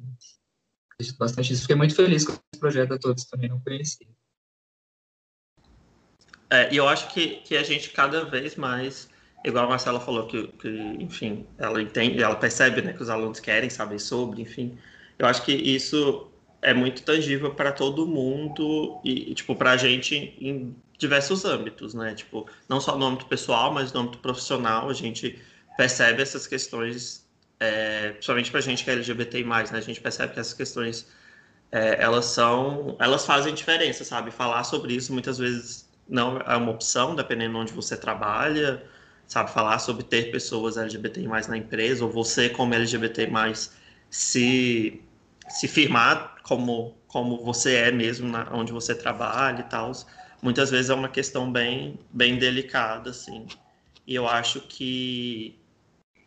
Acredito 0.92 1.18
bastante 1.18 1.52
isso. 1.52 1.62
Fiquei 1.62 1.76
muito 1.76 1.94
feliz 1.94 2.24
com 2.24 2.32
esse 2.32 2.60
projeto 2.60 2.94
a 2.94 2.98
todos 2.98 3.24
também 3.24 3.48
não 3.48 3.60
conhecia. 3.60 4.06
É, 6.50 6.72
e 6.72 6.76
eu 6.76 6.86
acho 6.86 7.08
que, 7.08 7.36
que 7.38 7.56
a 7.56 7.62
gente 7.62 7.90
cada 7.90 8.26
vez 8.26 8.56
mais, 8.56 9.08
igual 9.42 9.64
a 9.64 9.68
Marcela 9.68 9.98
falou, 9.98 10.26
que, 10.26 10.48
que 10.48 10.68
enfim, 11.00 11.46
ela 11.56 11.80
entende, 11.80 12.22
ela 12.22 12.36
percebe 12.36 12.82
né, 12.82 12.92
que 12.92 13.02
os 13.02 13.08
alunos 13.08 13.40
querem 13.40 13.70
saber 13.70 13.98
sobre, 13.98 14.42
enfim. 14.42 14.78
Eu 15.18 15.26
acho 15.26 15.42
que 15.44 15.52
isso 15.52 16.30
é 16.62 16.72
muito 16.72 17.02
tangível 17.02 17.54
para 17.54 17.72
todo 17.72 18.06
mundo 18.06 19.00
e, 19.04 19.34
tipo, 19.34 19.54
para 19.56 19.72
a 19.72 19.76
gente 19.76 20.34
em 20.40 20.74
diversos 20.96 21.44
âmbitos, 21.44 21.92
né? 21.92 22.14
Tipo, 22.14 22.48
não 22.68 22.80
só 22.80 22.96
no 22.96 23.04
âmbito 23.04 23.26
pessoal, 23.26 23.72
mas 23.74 23.92
no 23.92 24.00
âmbito 24.00 24.18
profissional, 24.18 24.88
a 24.88 24.94
gente 24.94 25.38
percebe 25.76 26.22
essas 26.22 26.46
questões, 26.46 27.26
é, 27.58 28.10
principalmente 28.12 28.50
para 28.50 28.60
a 28.60 28.62
gente 28.62 28.84
que 28.84 28.90
é 28.90 28.92
LGBT+, 28.92 29.42
né? 29.44 29.64
A 29.72 29.80
gente 29.80 30.00
percebe 30.00 30.32
que 30.34 30.40
essas 30.40 30.54
questões, 30.54 31.08
é, 31.72 32.00
elas 32.00 32.26
são, 32.26 32.96
elas 33.00 33.26
fazem 33.26 33.52
diferença, 33.52 34.04
sabe? 34.04 34.30
Falar 34.30 34.62
sobre 34.62 34.94
isso 34.94 35.12
muitas 35.12 35.38
vezes 35.38 35.90
não 36.08 36.38
é 36.38 36.56
uma 36.56 36.70
opção, 36.70 37.16
dependendo 37.16 37.54
de 37.54 37.58
onde 37.58 37.72
você 37.72 37.96
trabalha, 37.96 38.84
sabe? 39.26 39.50
Falar 39.50 39.80
sobre 39.80 40.04
ter 40.04 40.30
pessoas 40.30 40.76
LGBT+, 40.76 41.22
na 41.48 41.56
empresa, 41.56 42.04
ou 42.04 42.10
você 42.10 42.48
como 42.48 42.72
LGBT+, 42.74 43.28
se 44.10 45.02
se 45.48 45.68
firmar 45.68 46.31
como, 46.42 46.96
como 47.06 47.44
você 47.44 47.74
é 47.76 47.92
mesmo, 47.92 48.28
na, 48.28 48.48
onde 48.52 48.72
você 48.72 48.94
trabalha 48.94 49.60
e 49.60 49.64
tal, 49.64 49.92
muitas 50.42 50.70
vezes 50.70 50.90
é 50.90 50.94
uma 50.94 51.08
questão 51.08 51.50
bem, 51.50 51.98
bem 52.12 52.38
delicada, 52.38 53.10
assim. 53.10 53.46
E 54.06 54.14
eu 54.14 54.28
acho 54.28 54.60
que, 54.62 55.58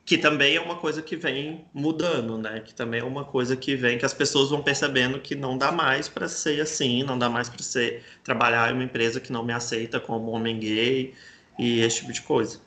que 0.06 0.18
também 0.18 0.56
é 0.56 0.62
uma 0.62 0.78
coisa 0.78 1.02
que 1.02 1.16
vem 1.16 1.66
mudando, 1.74 2.38
né? 2.38 2.62
Que 2.62 2.74
também 2.74 3.02
é 3.02 3.04
uma 3.04 3.26
coisa 3.26 3.56
que 3.58 3.76
vem 3.76 3.98
que 3.98 4.06
as 4.06 4.14
pessoas 4.14 4.50
vão 4.50 4.64
percebendo 4.64 5.20
que 5.20 5.36
não 5.36 5.58
dá 5.58 5.72
mais 5.72 6.08
para 6.08 6.28
ser 6.28 6.62
assim, 6.62 7.04
não 7.04 7.18
dá 7.20 7.30
mais 7.30 7.50
para 7.50 7.62
ser 7.64 8.04
trabalhar 8.24 8.72
em 8.72 8.74
uma 8.74 8.84
empresa 8.84 9.20
que 9.20 9.32
não 9.32 9.44
me 9.44 9.54
aceita 9.54 10.00
como 10.00 10.32
homem 10.32 10.60
gay 10.60 11.14
e 11.60 11.82
esse 11.82 11.98
tipo 11.98 12.14
de 12.14 12.22
coisa. 12.22 12.62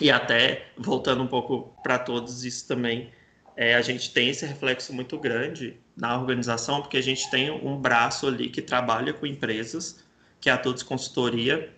E 0.00 0.10
até 0.10 0.68
voltando 0.76 1.22
um 1.22 1.26
pouco 1.26 1.74
para 1.82 1.98
todos 1.98 2.44
isso 2.44 2.66
também 2.68 3.10
é, 3.58 3.74
a 3.74 3.82
gente 3.82 4.12
tem 4.12 4.28
esse 4.28 4.46
reflexo 4.46 4.92
muito 4.92 5.18
grande 5.18 5.76
na 5.98 6.16
organização, 6.16 6.80
porque 6.80 6.96
a 6.96 7.02
gente 7.02 7.28
tem 7.30 7.50
um 7.50 7.76
braço 7.76 8.26
ali 8.28 8.48
que 8.48 8.62
trabalha 8.62 9.12
com 9.12 9.26
empresas, 9.26 10.04
que 10.40 10.48
é 10.48 10.52
a 10.52 10.58
Todos 10.58 10.82
Consultoria, 10.82 11.72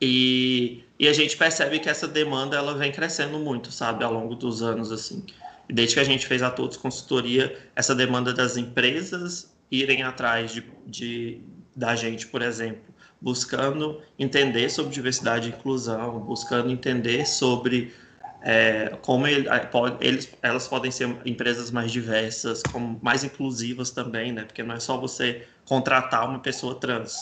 e, 0.00 0.84
e 0.98 1.06
a 1.06 1.12
gente 1.12 1.36
percebe 1.36 1.78
que 1.78 1.88
essa 1.88 2.08
demanda 2.08 2.56
ela 2.56 2.74
vem 2.74 2.90
crescendo 2.90 3.38
muito, 3.38 3.70
sabe, 3.70 4.04
ao 4.04 4.12
longo 4.12 4.34
dos 4.34 4.62
anos, 4.62 4.90
assim. 4.90 5.24
Desde 5.68 5.94
que 5.94 6.00
a 6.00 6.04
gente 6.04 6.26
fez 6.26 6.42
a 6.42 6.50
Todos 6.50 6.76
Consultoria, 6.76 7.58
essa 7.74 7.94
demanda 7.94 8.32
das 8.32 8.56
empresas 8.56 9.52
irem 9.70 10.02
atrás 10.02 10.52
de, 10.52 10.64
de, 10.86 11.40
da 11.74 11.94
gente, 11.94 12.26
por 12.26 12.40
exemplo, 12.40 12.94
buscando 13.20 14.00
entender 14.18 14.70
sobre 14.70 14.92
diversidade 14.92 15.48
e 15.48 15.52
inclusão, 15.52 16.20
buscando 16.20 16.70
entender 16.70 17.26
sobre 17.26 17.92
é, 18.48 18.96
como 19.02 19.26
ele, 19.26 19.48
eles, 20.00 20.32
elas 20.40 20.68
podem 20.68 20.88
ser 20.88 21.20
empresas 21.26 21.72
mais 21.72 21.90
diversas, 21.90 22.62
como, 22.62 22.96
mais 23.02 23.24
inclusivas 23.24 23.90
também, 23.90 24.30
né? 24.30 24.44
Porque 24.44 24.62
não 24.62 24.76
é 24.76 24.78
só 24.78 24.96
você 24.96 25.48
contratar 25.64 26.28
uma 26.28 26.38
pessoa 26.38 26.78
trans. 26.78 27.18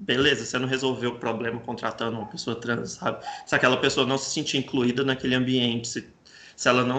Beleza, 0.00 0.44
você 0.44 0.58
não 0.58 0.66
resolveu 0.66 1.10
o 1.12 1.18
problema 1.20 1.60
contratando 1.60 2.18
uma 2.18 2.26
pessoa 2.26 2.56
trans, 2.60 2.94
sabe? 2.94 3.24
Se 3.46 3.54
aquela 3.54 3.76
pessoa 3.76 4.04
não 4.04 4.18
se 4.18 4.30
sentir 4.30 4.58
incluída 4.58 5.04
naquele 5.04 5.36
ambiente, 5.36 5.86
se, 5.86 6.12
se 6.56 6.68
ela 6.68 6.82
não 6.82 6.98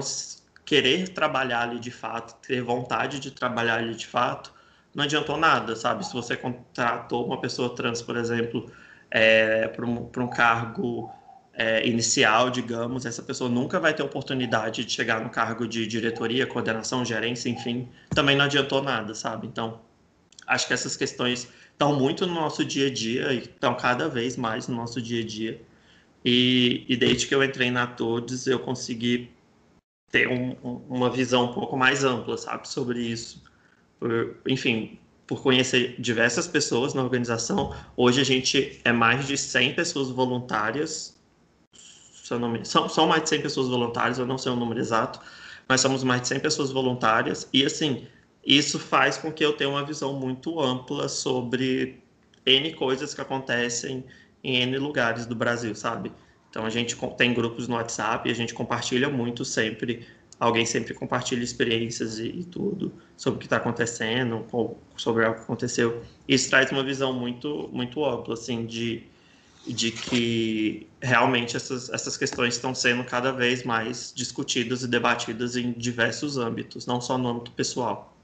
querer 0.63 1.09
trabalhar 1.09 1.63
ali 1.63 1.77
de 1.77 1.91
fato, 1.91 2.35
ter 2.47 2.61
vontade 2.61 3.19
de 3.19 3.31
trabalhar 3.31 3.79
ali 3.79 3.95
de 3.95 4.07
fato, 4.07 4.53
não 4.93 5.03
adiantou 5.03 5.35
nada, 5.35 5.75
sabe? 5.75 6.07
Se 6.07 6.13
você 6.13 6.37
contratou 6.37 7.25
uma 7.25 7.41
pessoa 7.41 7.75
trans, 7.75 8.01
por 8.01 8.15
exemplo, 8.15 8.71
é, 9.11 9.67
para 9.67 9.85
um, 9.85 10.09
um 10.17 10.29
cargo 10.29 11.13
é, 11.57 11.87
inicial, 11.87 12.49
digamos, 12.49 13.05
essa 13.05 13.23
pessoa 13.23 13.49
nunca 13.49 13.79
vai 13.79 13.93
ter 13.93 14.03
oportunidade 14.03 14.83
de 14.83 14.91
chegar 14.91 15.21
no 15.21 15.29
cargo 15.29 15.67
de 15.67 15.87
diretoria, 15.87 16.45
coordenação, 16.45 17.03
gerência, 17.05 17.49
enfim, 17.49 17.87
também 18.09 18.35
não 18.35 18.45
adiantou 18.45 18.81
nada, 18.81 19.15
sabe? 19.15 19.47
Então, 19.47 19.79
acho 20.45 20.67
que 20.67 20.73
essas 20.73 20.97
questões 20.97 21.47
estão 21.71 21.97
muito 21.97 22.27
no 22.27 22.33
nosso 22.33 22.63
dia 22.65 22.87
a 22.87 22.93
dia 22.93 23.33
e 23.33 23.39
estão 23.39 23.73
cada 23.75 24.09
vez 24.09 24.35
mais 24.35 24.67
no 24.67 24.75
nosso 24.75 25.01
dia 25.01 25.23
a 25.23 25.25
dia. 25.25 25.61
E, 26.23 26.85
e 26.89 26.97
desde 26.97 27.27
que 27.27 27.35
eu 27.35 27.43
entrei 27.43 27.71
na 27.71 27.87
Todes, 27.87 28.47
eu 28.47 28.59
consegui 28.59 29.31
ter 30.11 30.27
um, 30.27 30.55
uma 30.89 31.09
visão 31.09 31.45
um 31.45 31.53
pouco 31.53 31.77
mais 31.77 32.03
ampla, 32.03 32.37
sabe, 32.37 32.67
sobre 32.67 33.01
isso. 33.01 33.41
Por, 33.99 34.35
enfim, 34.47 34.99
por 35.25 35.41
conhecer 35.41 35.95
diversas 35.99 36.47
pessoas 36.47 36.93
na 36.93 37.03
organização. 37.03 37.75
Hoje 37.95 38.21
a 38.21 38.23
gente 38.25 38.79
é 38.83 38.91
mais 38.91 39.27
de 39.27 39.37
100 39.37 39.73
pessoas 39.75 40.09
voluntárias 40.09 41.14
são, 42.63 42.89
são 42.89 43.07
mais 43.07 43.23
de 43.23 43.29
100 43.29 43.41
pessoas 43.41 43.67
voluntárias, 43.67 44.17
eu 44.17 44.25
não 44.25 44.37
sei 44.37 44.51
o 44.51 44.55
número 44.55 44.79
exato, 44.79 45.19
mas 45.67 45.81
somos 45.81 46.03
mais 46.03 46.21
de 46.21 46.27
100 46.29 46.39
pessoas 46.39 46.71
voluntárias, 46.71 47.47
e 47.53 47.63
assim, 47.63 48.07
isso 48.45 48.79
faz 48.79 49.17
com 49.17 49.31
que 49.31 49.45
eu 49.45 49.53
tenha 49.53 49.69
uma 49.69 49.85
visão 49.85 50.13
muito 50.13 50.59
ampla 50.59 51.07
sobre 51.07 52.01
N 52.45 52.73
coisas 52.73 53.13
que 53.13 53.21
acontecem 53.21 54.03
em 54.43 54.57
N 54.57 54.77
lugares 54.77 55.25
do 55.25 55.35
Brasil, 55.35 55.75
sabe? 55.75 56.11
Então 56.49 56.65
a 56.65 56.69
gente 56.69 56.95
tem 57.17 57.33
grupos 57.33 57.67
no 57.67 57.75
WhatsApp 57.75 58.29
a 58.29 58.33
gente 58.33 58.53
compartilha 58.53 59.09
muito 59.09 59.43
sempre, 59.43 60.07
alguém 60.39 60.65
sempre 60.65 60.93
compartilha 60.93 61.43
experiências 61.43 62.17
e, 62.17 62.27
e 62.27 62.43
tudo 62.43 62.93
sobre 63.17 63.37
o 63.37 63.39
que 63.39 63.45
está 63.45 63.57
acontecendo, 63.57 64.45
ou 64.51 64.79
sobre 64.95 65.25
o 65.25 65.33
que 65.33 65.41
aconteceu. 65.41 66.01
Isso 66.27 66.49
traz 66.49 66.71
uma 66.71 66.83
visão 66.83 67.11
muito, 67.13 67.69
muito 67.73 68.03
ampla, 68.05 68.35
assim, 68.35 68.65
de 68.65 69.03
de 69.67 69.91
que 69.91 70.87
realmente 71.01 71.55
essas, 71.55 71.89
essas 71.89 72.15
questões 72.15 72.55
estão 72.55 72.75
sendo 72.75 73.03
cada 73.03 73.31
vez 73.31 73.63
mais 73.63 74.13
discutidas 74.15 74.83
e 74.83 74.87
debatidas 74.87 75.55
em 75.55 75.71
diversos 75.71 76.37
âmbitos, 76.37 76.85
não 76.85 77.01
só 77.01 77.17
no 77.17 77.27
âmbito 77.27 77.51
pessoal. 77.51 78.15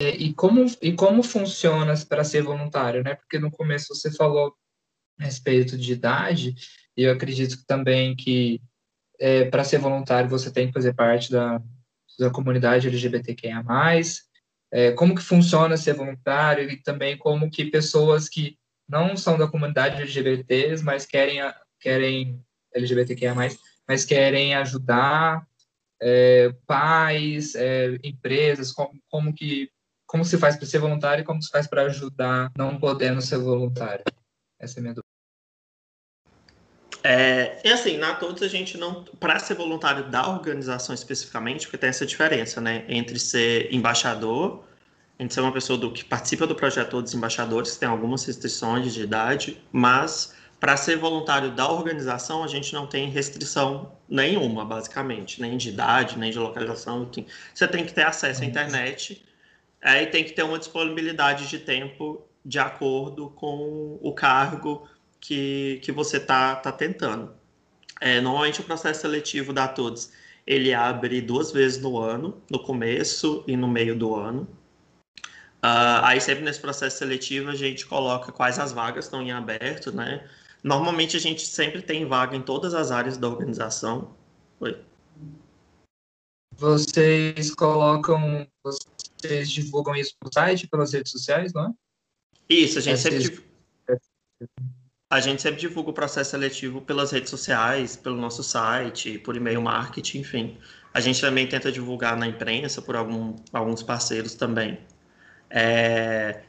É, 0.00 0.10
e 0.10 0.32
como, 0.32 0.66
e 0.82 0.92
como 0.92 1.22
funciona 1.22 1.94
para 2.08 2.24
ser 2.24 2.42
voluntário, 2.42 3.02
né? 3.02 3.14
Porque 3.14 3.38
no 3.38 3.50
começo 3.50 3.94
você 3.94 4.12
falou 4.12 4.54
a 5.18 5.24
respeito 5.24 5.78
de 5.78 5.92
idade, 5.92 6.54
e 6.96 7.02
eu 7.02 7.12
acredito 7.12 7.64
também 7.66 8.14
que 8.14 8.60
é, 9.18 9.44
para 9.44 9.64
ser 9.64 9.78
voluntário 9.78 10.28
você 10.28 10.50
tem 10.50 10.66
que 10.66 10.72
fazer 10.72 10.94
parte 10.94 11.30
da, 11.30 11.60
da 12.18 12.30
comunidade 12.30 12.88
LGBTQIA+, 12.88 13.64
é, 14.72 14.92
como 14.92 15.14
que 15.14 15.22
funciona 15.22 15.76
ser 15.76 15.94
voluntário 15.94 16.68
e 16.68 16.82
também 16.82 17.16
como 17.16 17.50
que 17.50 17.66
pessoas 17.66 18.28
que 18.28 18.58
não 18.88 19.16
são 19.16 19.38
da 19.38 19.48
comunidade 19.48 20.00
LGBTs, 20.00 20.82
mas 20.82 21.06
querem, 21.06 21.40
querem 21.80 22.42
LGBTQIA+, 22.72 23.34
mas 23.86 24.04
querem 24.04 24.54
ajudar 24.54 25.46
é, 26.00 26.54
pais, 26.66 27.54
é, 27.54 27.98
empresas, 28.02 28.72
como, 28.72 29.00
como 29.08 29.32
que 29.32 29.70
como 30.06 30.24
se 30.24 30.38
faz 30.38 30.56
para 30.56 30.66
ser 30.66 30.78
voluntário 30.78 31.22
e 31.22 31.24
como 31.24 31.42
se 31.42 31.50
faz 31.50 31.66
para 31.66 31.82
ajudar 31.82 32.52
não 32.56 32.78
podendo 32.78 33.20
ser 33.20 33.38
voluntário. 33.38 34.04
Essa 34.60 34.78
é 34.78 34.80
a 34.80 34.82
minha 34.82 34.94
dúvida. 34.94 35.14
É, 37.02 37.68
assim, 37.68 37.98
na 37.98 38.14
todos 38.14 38.42
a 38.42 38.48
gente 38.48 38.78
não. 38.78 39.04
Para 39.04 39.38
ser 39.38 39.54
voluntário 39.54 40.08
da 40.10 40.26
organização 40.28 40.94
especificamente, 40.94 41.66
porque 41.66 41.78
tem 41.78 41.90
essa 41.90 42.06
diferença, 42.06 42.60
né? 42.60 42.84
Entre 42.88 43.18
ser 43.18 43.74
embaixador, 43.74 44.64
entre 45.18 45.34
ser 45.34 45.40
uma 45.40 45.52
pessoa 45.52 45.78
do, 45.78 45.92
que 45.92 46.04
participa 46.04 46.46
do 46.46 46.54
projeto 46.54 46.90
Todos 46.90 47.14
Embaixadores, 47.14 47.76
tem 47.76 47.88
algumas 47.88 48.24
restrições 48.24 48.92
de 48.92 49.02
idade, 49.02 49.60
mas 49.70 50.34
para 50.58 50.76
ser 50.76 50.96
voluntário 50.96 51.50
da 51.50 51.70
organização, 51.70 52.42
a 52.42 52.46
gente 52.46 52.72
não 52.72 52.86
tem 52.86 53.08
restrição 53.10 53.92
nenhuma, 54.08 54.64
basicamente, 54.64 55.40
nem 55.40 55.56
de 55.56 55.68
idade, 55.68 56.18
nem 56.18 56.30
de 56.30 56.38
localização. 56.38 57.10
Você 57.54 57.68
tem 57.68 57.84
que 57.84 57.92
ter 57.92 58.04
acesso 58.04 58.42
à 58.42 58.46
internet 58.46 59.24
é, 59.80 60.02
e 60.02 60.06
tem 60.06 60.24
que 60.24 60.32
ter 60.32 60.42
uma 60.42 60.58
disponibilidade 60.58 61.48
de 61.48 61.58
tempo 61.58 62.26
de 62.44 62.58
acordo 62.58 63.30
com 63.30 63.98
o 64.00 64.12
cargo 64.12 64.88
que, 65.20 65.80
que 65.82 65.92
você 65.92 66.16
está 66.16 66.56
tá 66.56 66.72
tentando. 66.72 67.32
É, 68.00 68.20
normalmente 68.20 68.60
o 68.60 68.64
processo 68.64 69.02
seletivo 69.02 69.52
da 69.52 69.68
Todos 69.68 70.10
ele 70.46 70.74
abre 70.74 71.20
duas 71.20 71.50
vezes 71.52 71.80
no 71.80 71.98
ano, 71.98 72.42
no 72.50 72.58
começo 72.58 73.44
e 73.46 73.56
no 73.56 73.68
meio 73.68 73.96
do 73.96 74.14
ano. 74.14 74.46
Uh, 75.64 76.04
aí 76.04 76.20
sempre 76.20 76.44
nesse 76.44 76.60
processo 76.60 76.98
seletivo 76.98 77.48
a 77.48 77.54
gente 77.54 77.86
coloca 77.86 78.30
quais 78.30 78.58
as 78.58 78.70
vagas 78.70 79.06
estão 79.06 79.22
em 79.22 79.32
aberto, 79.32 79.90
né? 79.90 80.28
Normalmente 80.62 81.16
a 81.16 81.20
gente 81.20 81.46
sempre 81.46 81.80
tem 81.80 82.04
vaga 82.04 82.36
em 82.36 82.42
todas 82.42 82.74
as 82.74 82.90
áreas 82.90 83.16
da 83.16 83.26
organização. 83.26 84.14
Oi. 84.60 84.78
Vocês 86.54 87.54
colocam, 87.54 88.46
vocês 88.62 89.50
divulgam 89.50 89.96
isso 89.96 90.14
no 90.22 90.30
site, 90.30 90.68
pelas 90.68 90.92
redes 90.92 91.10
sociais, 91.10 91.54
não 91.54 91.68
é? 91.68 91.72
Isso, 92.46 92.78
a 92.78 92.82
gente 92.82 92.98
sempre 92.98 93.42
a 95.10 95.20
gente 95.20 95.40
sempre 95.40 95.60
divulga 95.60 95.90
o 95.90 95.94
processo 95.94 96.32
seletivo 96.32 96.82
pelas 96.82 97.10
redes 97.10 97.30
sociais, 97.30 97.96
pelo 97.96 98.16
nosso 98.16 98.42
site, 98.42 99.18
por 99.18 99.34
e-mail 99.34 99.62
marketing, 99.62 100.18
enfim. 100.18 100.58
A 100.92 101.00
gente 101.00 101.22
também 101.22 101.48
tenta 101.48 101.72
divulgar 101.72 102.18
na 102.18 102.26
imprensa 102.26 102.82
por 102.82 102.96
algum, 102.96 103.34
alguns 103.50 103.82
parceiros 103.82 104.34
também. 104.34 104.78
É... 105.50 106.42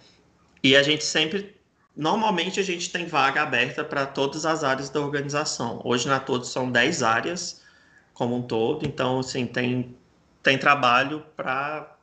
E 0.63 0.75
a 0.75 0.83
gente 0.83 1.03
sempre, 1.03 1.55
normalmente 1.95 2.59
a 2.59 2.63
gente 2.63 2.91
tem 2.91 3.05
vaga 3.05 3.41
aberta 3.41 3.83
para 3.83 4.05
todas 4.05 4.45
as 4.45 4.63
áreas 4.63 4.89
da 4.89 4.99
organização. 4.99 5.81
Hoje 5.83 6.07
na 6.07 6.19
Todos 6.19 6.49
são 6.49 6.71
10 6.71 7.03
áreas 7.03 7.63
como 8.13 8.35
um 8.35 8.41
todo, 8.41 8.85
então 8.85 9.19
assim, 9.19 9.45
tem, 9.45 9.95
tem 10.41 10.57
trabalho 10.57 11.23
para 11.35 11.95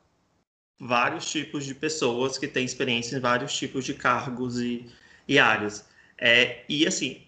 vários 0.79 1.29
tipos 1.29 1.65
de 1.65 1.73
pessoas 1.73 2.37
que 2.37 2.47
têm 2.47 2.65
experiência 2.65 3.17
em 3.17 3.19
vários 3.19 3.53
tipos 3.57 3.83
de 3.83 3.93
cargos 3.93 4.59
e, 4.59 4.85
e 5.27 5.39
áreas. 5.39 5.85
É, 6.17 6.63
e 6.69 6.85
assim, 6.85 7.21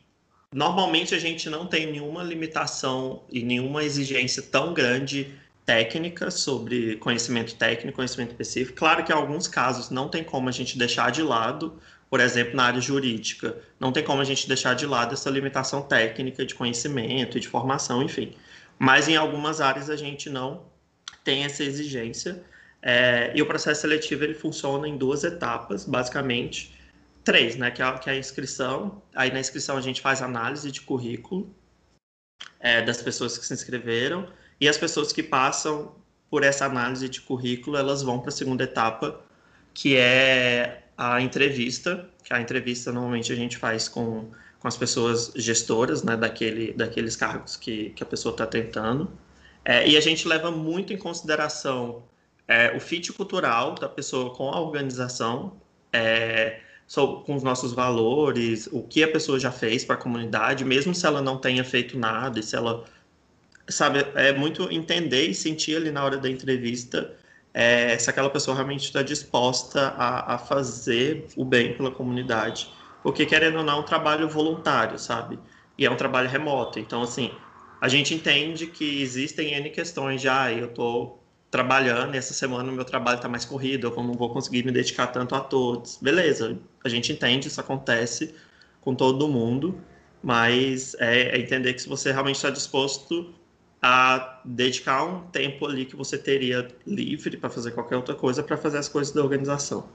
normalmente 0.53 1.15
a 1.15 1.19
gente 1.19 1.49
não 1.49 1.65
tem 1.65 1.91
nenhuma 1.91 2.23
limitação 2.23 3.23
e 3.29 3.41
nenhuma 3.41 3.83
exigência 3.83 4.41
tão 4.41 4.73
grande 4.73 5.33
técnica 5.65 6.29
sobre 6.29 6.95
conhecimento 6.97 7.55
técnico, 7.55 7.95
conhecimento 7.95 8.31
específico. 8.31 8.77
Claro 8.77 9.03
que 9.03 9.11
em 9.11 9.15
alguns 9.15 9.47
casos 9.47 9.89
não 9.89 10.07
tem 10.07 10.23
como 10.23 10.47
a 10.47 10.51
gente 10.51 10.77
deixar 10.77 11.11
de 11.11 11.23
lado, 11.23 11.79
por 12.09 12.19
exemplo, 12.19 12.55
na 12.55 12.65
área 12.65 12.79
jurídica, 12.79 13.57
não 13.79 13.91
tem 13.91 14.03
como 14.03 14.21
a 14.21 14.23
gente 14.23 14.47
deixar 14.47 14.75
de 14.75 14.85
lado 14.85 15.13
essa 15.13 15.29
limitação 15.29 15.81
técnica 15.81 16.45
de 16.45 16.53
conhecimento, 16.53 17.39
de 17.39 17.47
formação, 17.47 18.03
enfim. 18.03 18.33
Mas 18.77 19.07
em 19.07 19.15
algumas 19.15 19.59
áreas 19.59 19.89
a 19.89 19.95
gente 19.95 20.29
não 20.29 20.65
tem 21.23 21.43
essa 21.43 21.63
exigência. 21.63 22.43
É, 22.81 23.31
e 23.33 23.41
o 23.41 23.47
processo 23.47 23.81
seletivo 23.81 24.23
ele 24.23 24.35
funciona 24.35 24.87
em 24.87 24.95
duas 24.95 25.23
etapas, 25.23 25.85
basicamente 25.85 26.75
três, 27.23 27.55
né? 27.55 27.71
Que 27.71 27.81
é, 27.81 27.85
a, 27.85 27.97
que 27.97 28.09
é 28.09 28.13
a 28.13 28.17
inscrição. 28.17 29.01
Aí 29.15 29.31
na 29.31 29.39
inscrição 29.39 29.75
a 29.75 29.81
gente 29.81 29.99
faz 30.01 30.21
análise 30.21 30.71
de 30.71 30.81
currículo 30.81 31.51
é, 32.59 32.83
das 32.83 33.01
pessoas 33.01 33.37
que 33.37 33.45
se 33.45 33.53
inscreveram 33.53 34.27
e 34.59 34.67
as 34.67 34.77
pessoas 34.77 35.11
que 35.11 35.21
passam 35.21 35.93
por 36.29 36.43
essa 36.43 36.65
análise 36.65 37.07
de 37.07 37.21
currículo, 37.21 37.77
elas 37.77 38.01
vão 38.01 38.19
para 38.19 38.29
a 38.29 38.31
segunda 38.31 38.63
etapa, 38.63 39.21
que 39.73 39.95
é 39.95 40.83
a 40.97 41.21
entrevista. 41.21 42.09
Que 42.23 42.33
a 42.33 42.41
entrevista 42.41 42.91
normalmente 42.91 43.31
a 43.31 43.35
gente 43.35 43.57
faz 43.57 43.87
com, 43.87 44.31
com 44.59 44.67
as 44.67 44.75
pessoas 44.75 45.31
gestoras, 45.35 46.03
né? 46.03 46.17
Daquele, 46.17 46.73
daqueles 46.73 47.15
cargos 47.15 47.55
que, 47.55 47.91
que 47.91 48.03
a 48.03 48.05
pessoa 48.05 48.33
está 48.33 48.47
tentando. 48.47 49.11
É, 49.63 49.87
e 49.87 49.97
a 49.97 50.01
gente 50.01 50.27
leva 50.27 50.51
muito 50.51 50.93
em 50.93 50.97
consideração 50.97 52.03
é, 52.47 52.75
o 52.75 52.79
fit 52.79 53.11
cultural 53.13 53.75
da 53.75 53.89
pessoa 53.89 54.33
com 54.33 54.49
a 54.49 54.59
organização, 54.59 55.59
é, 55.91 56.59
com 57.25 57.35
os 57.35 57.41
nossos 57.41 57.73
valores, 57.73 58.67
o 58.71 58.83
que 58.83 59.03
a 59.03 59.07
pessoa 59.11 59.39
já 59.39 59.51
fez 59.51 59.83
para 59.83 59.95
a 59.95 59.97
comunidade, 59.97 60.63
mesmo 60.63 60.93
se 60.93 61.05
ela 61.05 61.21
não 61.21 61.37
tenha 61.37 61.63
feito 61.63 61.97
nada, 61.97 62.39
e 62.39 62.43
se 62.43 62.55
ela 62.55 62.85
sabe, 63.67 64.05
é 64.15 64.33
muito 64.33 64.71
entender 64.71 65.27
e 65.27 65.33
sentir 65.33 65.77
ali 65.77 65.91
na 65.91 66.03
hora 66.03 66.17
da 66.17 66.29
entrevista 66.29 67.13
é, 67.53 67.97
se 67.97 68.09
aquela 68.09 68.29
pessoa 68.29 68.55
realmente 68.55 68.83
está 68.83 69.01
disposta 69.01 69.93
a, 69.97 70.35
a, 70.35 70.37
fazer 70.37 71.27
o 71.37 71.45
bem 71.45 71.73
pela 71.73 71.89
comunidade, 71.89 72.69
porque 73.01 73.25
querendo 73.25 73.59
ou 73.59 73.63
não 73.63 73.77
é 73.77 73.79
um 73.79 73.83
trabalho 73.83 74.27
voluntário, 74.27 74.99
sabe? 74.99 75.39
E 75.77 75.85
é 75.85 75.89
um 75.89 75.95
trabalho 75.95 76.29
remoto, 76.29 76.79
então 76.79 77.01
assim 77.01 77.31
a 77.79 77.87
gente 77.87 78.13
entende 78.13 78.67
que 78.67 79.01
existem 79.01 79.53
n 79.53 79.69
questões 79.69 80.21
já, 80.21 80.43
ah, 80.43 80.51
eu 80.51 80.67
estou 80.67 81.23
trabalhando 81.51 82.15
e 82.15 82.17
essa 82.17 82.33
semana 82.33 82.69
o 82.69 82.73
meu 82.73 82.83
trabalho 82.83 83.17
está 83.17 83.29
mais 83.29 83.45
corrido, 83.45 83.87
eu 83.87 84.03
não 84.03 84.13
vou 84.13 84.29
conseguir 84.29 84.65
me 84.65 84.71
dedicar 84.71 85.07
tanto 85.07 85.35
a 85.35 85.39
todos. 85.39 85.97
Beleza, 86.01 86.57
a 86.83 86.89
gente 86.89 87.13
entende, 87.13 87.47
isso 87.47 87.61
acontece 87.61 88.35
com 88.81 88.93
todo 88.93 89.27
mundo, 89.27 89.79
mas 90.21 90.95
é, 90.99 91.37
é 91.37 91.39
entender 91.39 91.73
que 91.73 91.81
se 91.81 91.87
você 91.87 92.11
realmente 92.11 92.35
está 92.35 92.49
disposto 92.49 93.33
a 93.87 94.39
dedicar 94.43 95.03
um 95.03 95.21
tempo 95.27 95.67
ali 95.67 95.85
que 95.85 95.95
você 95.95 96.17
teria 96.17 96.67
livre 96.87 97.37
para 97.37 97.51
fazer 97.51 97.69
qualquer 97.69 97.95
outra 97.95 98.15
coisa, 98.15 98.41
para 98.41 98.57
fazer 98.57 98.79
as 98.79 98.89
coisas 98.89 99.13
da 99.13 99.21
organização. 99.21 99.87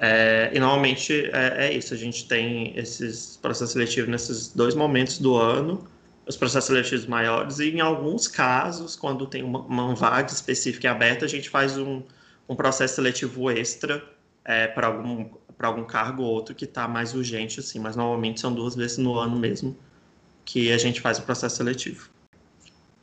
É, 0.00 0.50
e 0.52 0.58
normalmente 0.58 1.30
é, 1.32 1.68
é, 1.68 1.72
isso, 1.72 1.94
a 1.94 1.96
gente 1.96 2.26
tem 2.26 2.76
esses 2.76 3.38
processos 3.40 3.70
seletivos 3.74 4.10
nesses 4.10 4.48
dois 4.48 4.74
momentos 4.74 5.20
do 5.20 5.36
ano, 5.36 5.86
os 6.26 6.36
processos 6.36 6.66
seletivos 6.66 7.06
maiores, 7.06 7.60
e 7.60 7.70
em 7.70 7.80
alguns 7.80 8.26
casos, 8.26 8.96
quando 8.96 9.28
tem 9.28 9.44
uma, 9.44 9.60
uma 9.60 9.94
vaga 9.94 10.32
específica 10.32 10.90
aberta, 10.90 11.24
a 11.24 11.28
gente 11.28 11.48
faz 11.48 11.78
um, 11.78 12.02
um 12.48 12.56
processo 12.56 12.96
seletivo 12.96 13.48
extra 13.48 14.02
é, 14.44 14.66
para 14.66 14.88
algum, 14.88 15.30
algum 15.60 15.84
cargo 15.84 16.24
ou 16.24 16.32
outro 16.32 16.52
que 16.52 16.64
está 16.64 16.88
mais 16.88 17.14
urgente, 17.14 17.60
assim, 17.60 17.78
mas 17.78 17.94
normalmente 17.94 18.40
são 18.40 18.52
duas 18.52 18.74
vezes 18.74 18.98
no 18.98 19.16
ano 19.16 19.36
mesmo 19.36 19.76
que 20.44 20.72
a 20.72 20.78
gente 20.78 21.00
faz 21.00 21.20
o 21.20 21.22
processo 21.22 21.58
seletivo. 21.58 22.12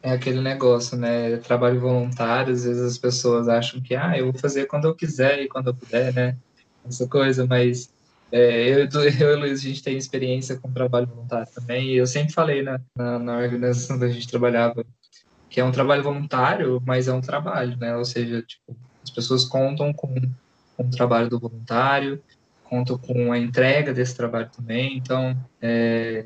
É 0.04 0.12
aquele 0.12 0.42
negócio, 0.42 0.98
né? 0.98 1.38
Trabalho 1.38 1.80
voluntário, 1.80 2.54
às 2.54 2.64
vezes 2.64 2.82
as 2.82 2.98
pessoas 2.98 3.48
acham 3.48 3.80
que, 3.82 3.96
ah, 3.96 4.18
eu 4.18 4.32
vou 4.32 4.40
fazer 4.40 4.66
quando 4.66 4.86
eu 4.86 4.96
quiser 4.96 5.42
e 5.42 5.48
quando 5.48 5.68
eu 5.68 5.76
puder, 5.76 6.14
né? 6.14 6.38
Essa 6.86 7.08
coisa, 7.08 7.46
mas 7.46 7.94
é, 8.32 8.70
eu, 8.70 8.88
eu 9.20 9.32
e 9.32 9.36
o 9.36 9.40
Luiz, 9.40 9.60
a 9.60 9.64
gente 9.64 9.84
tem 9.84 9.98
experiência 9.98 10.58
com 10.58 10.72
trabalho 10.72 11.08
voluntário 11.08 11.48
também, 11.54 11.90
e 11.90 11.98
eu 11.98 12.08
sempre 12.08 12.34
falei 12.34 12.64
na, 12.64 12.82
na, 12.96 13.20
na 13.20 13.38
organização 13.38 14.00
que 14.00 14.06
a 14.06 14.10
gente 14.10 14.28
trabalhava 14.28 14.84
que 15.52 15.60
é 15.60 15.64
um 15.66 15.72
trabalho 15.72 16.02
voluntário, 16.02 16.82
mas 16.86 17.10
é 17.10 17.14
um 17.14 17.20
trabalho, 17.20 17.78
né? 17.78 17.96
Ou 17.98 18.06
seja, 18.06 18.42
tipo, 18.42 18.74
as 19.04 19.10
pessoas 19.10 19.44
contam 19.44 19.92
com, 19.92 20.16
com 20.78 20.84
o 20.84 20.90
trabalho 20.90 21.30
do 21.30 21.38
voluntário, 21.38 22.24
contam 22.64 22.98
com 22.98 23.34
a 23.34 23.38
entrega 23.38 23.94
desse 23.94 24.16
trabalho 24.16 24.50
também, 24.50 24.96
então 24.96 25.38
é, 25.62 26.26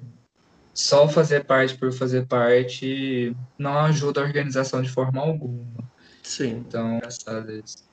só 0.76 1.08
fazer 1.08 1.46
parte 1.46 1.74
por 1.76 1.92
fazer 1.94 2.28
parte 2.28 3.36
não 3.58 3.80
ajuda 3.80 4.20
a 4.20 4.26
organização 4.26 4.82
de 4.82 4.90
forma 4.90 5.22
alguma. 5.22 5.90
Sim. 6.22 6.66
Então, 6.68 6.92
é 6.92 6.98
engraçado 6.98 7.52
isso. 7.52 7.86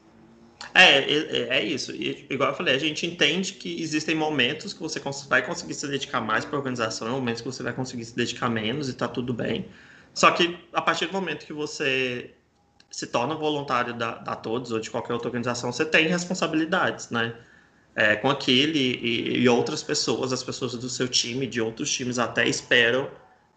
É, 0.75 0.99
é, 0.99 1.59
é, 1.59 1.65
isso. 1.65 1.93
E, 1.93 2.27
igual 2.29 2.51
eu 2.51 2.57
falei, 2.57 2.75
a 2.75 2.79
gente 2.79 3.07
entende 3.07 3.53
que 3.53 3.81
existem 3.81 4.17
momentos 4.17 4.73
que 4.73 4.81
você 4.81 5.01
vai 5.29 5.47
conseguir 5.47 5.75
se 5.75 5.87
dedicar 5.87 6.21
mais 6.21 6.45
para 6.45 6.57
a 6.57 6.59
organização, 6.59 7.09
momentos 7.09 7.41
que 7.41 7.47
você 7.47 7.63
vai 7.63 7.73
conseguir 7.73 8.05
se 8.05 8.17
dedicar 8.17 8.49
menos 8.49 8.89
e 8.89 8.95
tá 8.95 9.07
tudo 9.07 9.33
bem. 9.33 9.69
Só 10.13 10.33
que 10.33 10.59
a 10.73 10.83
partir 10.83 11.07
do 11.07 11.13
momento 11.13 11.47
que 11.47 11.53
você 11.53 12.35
se 12.91 13.07
torna 13.07 13.35
voluntário 13.35 13.95
da, 13.95 14.17
da 14.17 14.35
Todos 14.35 14.73
ou 14.73 14.81
de 14.81 14.91
qualquer 14.91 15.13
outra 15.13 15.29
organização, 15.29 15.71
você 15.73 15.85
tem 15.85 16.09
responsabilidades, 16.09 17.11
né? 17.11 17.35
É, 17.95 18.17
com 18.17 18.31
aquele 18.31 18.79
e, 18.79 19.43
e, 19.43 19.49
outras 19.51 19.83
pessoas, 19.83 20.33
as 20.33 20.43
pessoas 20.43 20.75
do 20.75 20.89
seu 20.89 21.07
time, 21.07 21.47
de 21.47 21.61
outros 21.61 21.93
times 21.93 22.19
até 22.19 22.49
esperam 22.49 23.11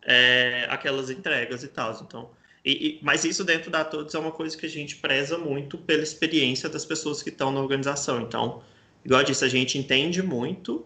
é, 0.05 0.67
aquelas 0.69 1.09
entregas 1.09 1.63
e 1.63 1.69
tal. 1.69 1.97
Então, 2.01 2.29
e, 2.65 2.71
e, 2.71 2.99
mas 3.01 3.23
isso 3.23 3.43
dentro 3.43 3.71
da 3.71 3.85
Todos 3.85 4.13
é 4.13 4.19
uma 4.19 4.31
coisa 4.31 4.57
que 4.57 4.65
a 4.65 4.69
gente 4.69 4.97
preza 4.97 5.37
muito 5.37 5.77
pela 5.77 6.03
experiência 6.03 6.67
das 6.67 6.83
pessoas 6.83 7.23
que 7.23 7.29
estão 7.29 7.51
na 7.51 7.61
organização. 7.61 8.21
Então, 8.21 8.61
igual 9.05 9.21
eu 9.21 9.25
disse, 9.25 9.45
a 9.45 9.47
gente 9.47 9.77
entende 9.77 10.21
muito 10.21 10.85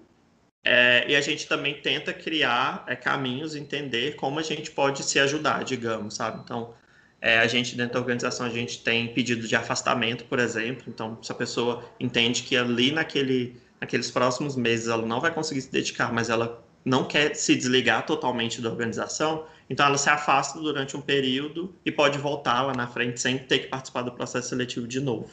é, 0.63 1.05
e 1.09 1.15
a 1.15 1.21
gente 1.21 1.47
também 1.47 1.81
tenta 1.81 2.13
criar 2.13 2.83
é, 2.87 2.95
caminhos, 2.95 3.55
entender 3.55 4.15
como 4.15 4.39
a 4.39 4.43
gente 4.43 4.71
pode 4.71 5.03
se 5.03 5.19
ajudar, 5.19 5.63
digamos, 5.63 6.15
sabe? 6.15 6.41
Então, 6.43 6.73
é, 7.21 7.39
a 7.39 7.47
gente 7.47 7.75
dentro 7.75 7.93
da 7.93 7.99
organização 7.99 8.45
a 8.45 8.49
gente 8.49 8.81
tem 8.81 9.13
pedido 9.13 9.47
de 9.47 9.55
afastamento, 9.55 10.23
por 10.25 10.39
exemplo. 10.39 10.83
Então, 10.87 11.17
se 11.21 11.31
a 11.31 11.35
pessoa 11.35 11.83
entende 11.99 12.43
que 12.43 12.55
ali 12.55 12.91
naquele, 12.91 13.57
naqueles 13.79 14.09
próximos 14.09 14.55
meses 14.55 14.87
ela 14.87 15.05
não 15.05 15.19
vai 15.19 15.33
conseguir 15.33 15.61
se 15.61 15.71
dedicar, 15.71 16.13
mas 16.13 16.29
ela 16.29 16.63
não 16.83 17.03
quer 17.03 17.35
se 17.35 17.55
desligar 17.55 18.05
totalmente 18.05 18.61
da 18.61 18.69
organização, 18.69 19.45
então 19.69 19.85
ela 19.85 19.97
se 19.97 20.09
afasta 20.09 20.59
durante 20.59 20.95
um 20.95 21.01
período 21.01 21.75
e 21.85 21.91
pode 21.91 22.17
voltar 22.17 22.61
lá 22.61 22.73
na 22.73 22.87
frente 22.87 23.19
sem 23.19 23.37
ter 23.37 23.59
que 23.59 23.67
participar 23.67 24.03
do 24.03 24.11
processo 24.11 24.49
seletivo 24.49 24.87
de 24.87 24.99
novo. 24.99 25.29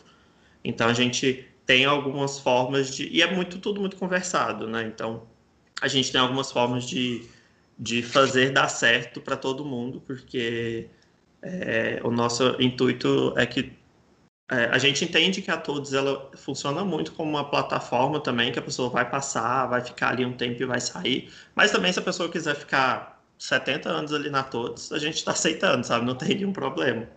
Então 0.65 0.89
a 0.89 0.93
gente 0.93 1.47
tem 1.65 1.85
algumas 1.85 2.39
formas 2.39 2.95
de. 2.95 3.09
E 3.09 3.23
é 3.23 3.33
muito 3.33 3.59
tudo 3.59 3.81
muito 3.81 3.97
conversado, 3.97 4.67
né? 4.67 4.83
Então 4.85 5.23
a 5.81 5.89
gente 5.89 6.11
tem 6.11 6.21
algumas 6.21 6.51
formas 6.51 6.85
de, 6.89 7.25
de 7.79 8.03
fazer 8.03 8.51
dar 8.51 8.69
certo 8.69 9.21
para 9.21 9.37
todo 9.37 9.65
mundo, 9.65 10.03
porque 10.05 10.89
é, 11.43 12.01
o 12.03 12.11
nosso 12.11 12.57
intuito 12.61 13.35
é 13.37 13.47
que 13.47 13.73
é, 14.51 14.67
a 14.67 14.79
gente 14.79 15.05
entende 15.05 15.43
que 15.43 15.51
a 15.51 15.57
Todos 15.57 15.93
ela 15.93 16.31
funciona 16.37 16.85
muito 16.85 17.13
como 17.13 17.31
uma 17.31 17.51
plataforma 17.51 18.21
também, 18.21 18.53
que 18.53 18.59
a 18.59 18.63
pessoa 18.63 18.89
vai 18.89 19.09
passar, 19.09 19.67
vai 19.67 19.81
ficar 19.83 20.11
ali 20.11 20.25
um 20.25 20.37
tempo 20.37 20.63
e 20.63 20.67
vai 20.67 20.81
sair. 20.81 21.33
Mas 21.55 21.73
também 21.73 21.93
se 21.93 21.99
a 21.99 22.03
pessoa 22.03 22.29
quiser 22.29 22.55
ficar 22.55 23.21
70 23.39 23.89
anos 23.89 24.13
ali 24.13 24.31
na 24.31 24.45
Todos, 24.45 24.93
a 24.93 24.99
gente 24.99 25.17
está 25.17 25.33
aceitando, 25.33 25.85
sabe? 25.85 26.07
Não 26.07 26.15
tem 26.15 26.37
nenhum 26.37 26.53
problema. 26.53 27.09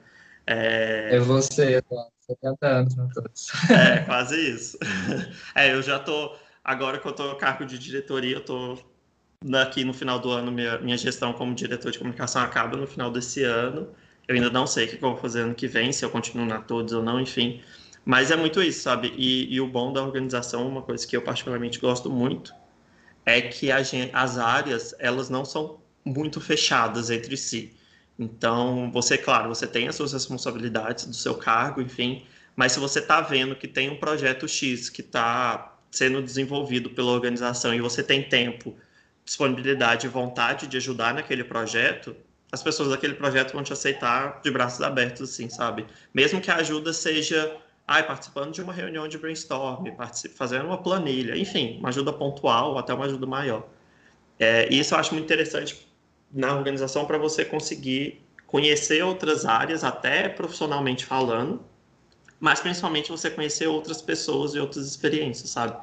É, 0.47 1.15
é 1.15 1.19
você, 1.19 1.84
70 2.19 2.67
anos 2.67 2.95
na 2.95 3.08
Todos. 3.10 3.47
É, 3.69 3.99
quase 4.05 4.36
isso. 4.36 4.79
É, 5.53 5.71
eu 5.71 5.84
já 5.84 5.99
tô, 5.99 6.36
agora 6.63 6.97
que 6.97 7.08
eu 7.08 7.13
tô 7.13 7.27
no 7.27 7.36
cargo 7.36 7.63
de 7.63 7.77
diretoria, 7.77 8.38
eu 8.38 8.43
tô 8.43 8.75
aqui 9.53 9.84
no 9.84 9.93
final 9.93 10.17
do 10.17 10.32
ano, 10.32 10.51
minha, 10.51 10.79
minha 10.79 10.97
gestão 10.97 11.32
como 11.32 11.53
diretor 11.53 11.91
de 11.91 11.99
comunicação 11.99 12.41
acaba 12.41 12.75
no 12.75 12.88
final 12.88 13.12
desse 13.12 13.43
ano. 13.43 13.88
Eu 14.29 14.35
ainda 14.35 14.51
não 14.51 14.67
sei 14.67 14.85
o 14.85 14.87
que 14.87 14.95
eu 14.95 14.99
vou 15.09 15.17
fazer 15.17 15.41
ano 15.41 15.55
que 15.55 15.67
vem, 15.67 15.91
se 15.91 16.05
eu 16.05 16.09
continuo 16.11 16.45
na 16.45 16.61
todos 16.61 16.93
ou 16.93 17.01
não, 17.01 17.19
enfim. 17.19 17.63
Mas 18.05 18.29
é 18.29 18.35
muito 18.35 18.61
isso, 18.61 18.81
sabe? 18.81 19.11
E, 19.17 19.51
e 19.51 19.59
o 19.59 19.67
bom 19.67 19.91
da 19.91 20.03
organização, 20.03 20.67
uma 20.67 20.83
coisa 20.83 21.05
que 21.07 21.17
eu 21.17 21.21
particularmente 21.23 21.79
gosto 21.79 22.11
muito, 22.11 22.53
é 23.25 23.41
que 23.41 23.71
gente, 23.83 24.11
as 24.13 24.37
áreas, 24.37 24.93
elas 24.99 25.31
não 25.31 25.43
são 25.43 25.79
muito 26.05 26.39
fechadas 26.39 27.09
entre 27.09 27.35
si. 27.35 27.73
Então, 28.19 28.91
você, 28.91 29.17
claro, 29.17 29.49
você 29.49 29.65
tem 29.65 29.87
as 29.87 29.95
suas 29.95 30.13
responsabilidades 30.13 31.05
do 31.05 31.15
seu 31.15 31.33
cargo, 31.33 31.81
enfim, 31.81 32.23
mas 32.55 32.73
se 32.73 32.79
você 32.79 32.99
está 32.99 33.21
vendo 33.21 33.55
que 33.55 33.67
tem 33.67 33.89
um 33.89 33.97
projeto 33.97 34.47
X 34.47 34.89
que 34.91 35.01
está 35.01 35.75
sendo 35.89 36.21
desenvolvido 36.21 36.91
pela 36.91 37.11
organização 37.11 37.73
e 37.73 37.81
você 37.81 38.03
tem 38.03 38.21
tempo, 38.21 38.77
disponibilidade 39.25 40.05
e 40.05 40.09
vontade 40.09 40.67
de 40.67 40.77
ajudar 40.77 41.15
naquele 41.15 41.43
projeto, 41.43 42.15
as 42.51 42.63
pessoas 42.63 42.89
daquele 42.89 43.13
projeto 43.13 43.53
vão 43.53 43.63
te 43.63 43.71
aceitar 43.73 44.41
de 44.41 44.49
braços 44.49 44.81
abertos, 44.81 45.29
assim, 45.29 45.49
sabe? 45.49 45.85
Mesmo 46.13 46.41
que 46.41 46.49
a 46.49 46.55
ajuda 46.55 46.91
seja, 46.93 47.55
ai, 47.88 48.05
participando 48.05 48.51
de 48.51 48.62
uma 48.62 48.73
reunião 48.73 49.07
de 49.07 49.17
brainstorm, 49.17 49.85
fazendo 50.35 50.65
uma 50.65 50.81
planilha, 50.81 51.38
enfim, 51.38 51.77
uma 51.79 51.89
ajuda 51.89 52.12
pontual, 52.12 52.77
até 52.77 52.93
uma 52.93 53.05
ajuda 53.05 53.25
maior. 53.25 53.67
É, 54.39 54.67
e 54.71 54.79
isso 54.79 54.95
eu 54.95 54.99
acho 54.99 55.13
muito 55.13 55.25
interessante 55.25 55.88
na 56.31 56.55
organização 56.55 57.05
para 57.05 57.17
você 57.17 57.45
conseguir 57.45 58.21
conhecer 58.47 59.03
outras 59.03 59.45
áreas, 59.45 59.83
até 59.83 60.27
profissionalmente 60.27 61.05
falando, 61.05 61.63
mas 62.39 62.59
principalmente 62.59 63.12
você 63.12 63.29
conhecer 63.29 63.67
outras 63.67 64.01
pessoas 64.01 64.55
e 64.55 64.59
outras 64.59 64.88
experiências, 64.88 65.51
sabe? 65.51 65.77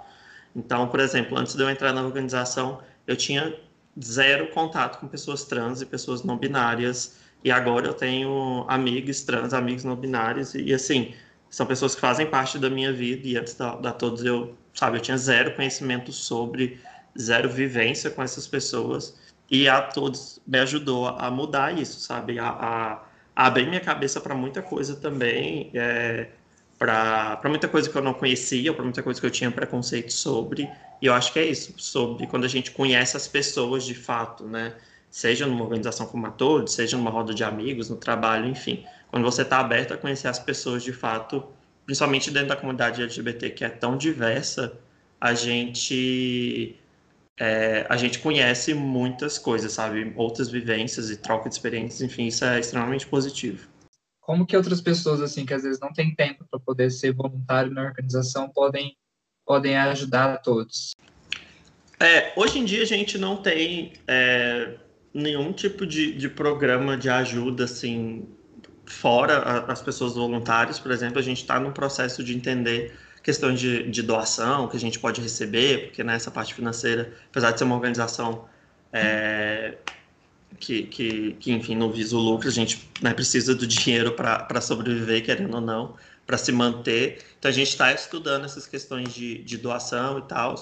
Então, 0.55 0.89
por 0.89 0.99
exemplo, 0.99 1.39
antes 1.39 1.55
de 1.55 1.63
eu 1.63 1.71
entrar 1.71 1.93
na 1.93 2.03
organização, 2.03 2.81
eu 3.07 3.15
tinha 3.15 3.55
zero 4.03 4.49
contato 4.49 4.99
com 4.99 5.09
pessoas 5.09 5.45
trans 5.45 5.81
e 5.81 5.87
pessoas 5.87 6.23
não 6.23 6.37
binárias. 6.37 7.17
E 7.45 7.51
agora 7.51 7.87
eu 7.87 7.95
tenho 7.95 8.65
amigos 8.69 9.23
trans, 9.23 9.55
amigos 9.55 9.85
não 9.85 9.97
binários, 9.97 10.55
e, 10.55 10.63
e 10.65 10.75
assim, 10.75 11.15
são 11.49 11.67
pessoas 11.67 11.95
que 11.95 12.01
fazem 12.01 12.27
parte 12.27 12.59
da 12.59 12.69
minha 12.69 12.93
vida. 12.93 13.27
E 13.27 13.37
antes 13.37 13.55
da, 13.55 13.77
da 13.77 13.93
todos 13.93 14.25
eu, 14.25 14.55
sabe, 14.75 14.99
eu 14.99 15.01
tinha 15.01 15.17
zero 15.17 15.55
conhecimento 15.55 16.13
sobre, 16.13 16.81
zero 17.19 17.49
vivência 17.49 18.11
com 18.11 18.23
essas 18.23 18.47
pessoas. 18.47 19.17
E 19.51 19.69
a 19.69 19.81
todos 19.81 20.41
me 20.47 20.59
ajudou 20.59 21.07
a 21.07 21.31
mudar 21.31 21.77
isso, 21.79 22.01
sabe? 22.01 22.39
A, 22.39 22.49
a, 22.49 22.93
a 23.35 23.47
abrir 23.47 23.67
minha 23.69 23.81
cabeça 23.81 24.21
para 24.21 24.35
muita 24.35 24.61
coisa 24.61 24.97
também, 24.97 25.71
é, 25.73 26.29
para 26.79 27.41
muita 27.47 27.69
coisa 27.69 27.89
que 27.89 27.97
eu 27.97 28.03
não 28.03 28.13
conhecia, 28.13 28.73
para 28.75 28.83
muita 28.83 29.03
coisa 29.03 29.21
que 29.21 29.27
eu 29.27 29.31
tinha 29.31 29.51
preconceito 29.51 30.13
sobre. 30.13 30.69
E 31.01 31.07
eu 31.07 31.15
acho 31.15 31.33
que 31.33 31.39
é 31.39 31.45
isso, 31.45 31.75
sobre 31.77 32.27
quando 32.27 32.45
a 32.45 32.49
gente 32.49 32.71
conhece 32.71 33.17
as 33.17 33.29
pessoas 33.29 33.85
de 33.85 33.95
fato, 33.95 34.45
né? 34.45 34.75
Seja 35.11 35.47
numa 35.47 35.63
organização 35.63 36.07
como 36.07 36.27
a 36.27 36.31
Todos, 36.31 36.75
seja 36.75 36.97
numa 36.97 37.11
roda 37.11 37.35
de 37.35 37.45
amigos, 37.45 37.91
no 37.91 37.97
trabalho, 37.97 38.49
enfim. 38.49 38.85
Quando 39.11 39.25
você 39.25 39.43
está 39.43 39.61
aberto 39.61 39.93
a 39.93 39.97
conhecer 39.97 40.29
as 40.29 40.39
pessoas 40.39 40.83
de 40.83 40.93
fato, 40.93 41.45
principalmente 41.85 42.31
dentro 42.31 42.49
da 42.49 42.57
comunidade 42.57 43.03
LGBT 43.03 43.51
que 43.51 43.65
é 43.65 43.69
tão 43.69 43.97
diversa, 43.97 44.79
a 45.21 45.33
gente 45.35 46.77
é, 47.39 47.87
a 47.89 47.97
gente 47.97 48.19
conhece 48.19 48.73
muitas 48.75 49.39
coisas, 49.39 49.73
sabe? 49.73 50.13
Outras 50.17 50.49
vivências 50.49 51.11
e 51.11 51.17
troca 51.17 51.49
de 51.49 51.55
experiências, 51.55 52.01
enfim, 52.01 52.27
isso 52.27 52.45
é 52.45 52.59
extremamente 52.59 53.07
positivo. 53.07 53.69
Como 54.21 54.47
que 54.47 54.57
outras 54.57 54.81
pessoas, 54.81 55.21
assim, 55.21 55.47
que 55.47 55.55
às 55.55 55.63
vezes 55.63 55.79
não 55.79 55.93
têm 55.93 56.15
tempo 56.15 56.45
para 56.51 56.59
poder 56.59 56.91
ser 56.91 57.13
voluntário 57.13 57.71
na 57.71 57.85
organização, 57.85 58.49
podem 58.49 58.97
podem 59.47 59.77
ajudar 59.77 60.35
a 60.35 60.37
todos? 60.37 60.95
É, 62.01 62.33
hoje 62.37 62.59
em 62.59 62.65
dia 62.65 62.83
a 62.83 62.87
gente 62.87 63.17
não 63.17 63.37
tem 63.37 63.93
é, 64.07 64.75
nenhum 65.15 65.53
tipo 65.53 65.87
de, 65.87 66.13
de 66.13 66.29
programa 66.29 66.97
de 66.97 67.09
ajuda 67.09 67.65
assim 67.65 68.29
fora 68.85 69.39
a, 69.39 69.73
as 69.73 69.81
pessoas 69.81 70.15
voluntárias, 70.15 70.79
por 70.79 70.91
exemplo, 70.91 71.19
a 71.19 71.23
gente 71.23 71.41
está 71.41 71.59
no 71.59 71.73
processo 71.73 72.23
de 72.23 72.37
entender 72.37 72.95
questões 73.23 73.59
de, 73.59 73.91
de, 73.91 74.03
doação 74.03 74.69
que 74.69 74.77
a 74.77 74.81
gente 74.81 74.99
pode 75.01 75.21
receber, 75.21 75.87
porque 75.87 76.05
nessa 76.05 76.31
parte 76.31 76.55
financeira, 76.55 77.13
apesar 77.29 77.51
de 77.51 77.59
ser 77.59 77.65
uma 77.65 77.75
organização 77.75 78.45
é, 78.93 79.75
que, 80.61 80.85
que, 80.85 81.33
que, 81.41 81.53
enfim, 81.53 81.75
não 81.75 81.91
visa 81.91 82.15
o 82.15 82.21
lucro, 82.21 82.49
a 82.49 82.53
gente 82.53 82.89
né, 83.03 83.13
precisa 83.13 83.55
do 83.55 83.67
dinheiro 83.67 84.13
para 84.13 84.61
sobreviver, 84.61 85.25
querendo 85.25 85.55
ou 85.55 85.61
não 85.61 85.97
para 86.27 86.37
se 86.37 86.53
manter. 86.53 87.25
Então 87.39 87.51
a 87.51 87.55
gente 87.55 87.69
está 87.69 87.93
estudando 87.93 88.45
essas 88.45 88.67
questões 88.67 89.15
de, 89.15 89.39
de 89.39 89.57
doação 89.57 90.19
e 90.19 90.23
tal, 90.23 90.55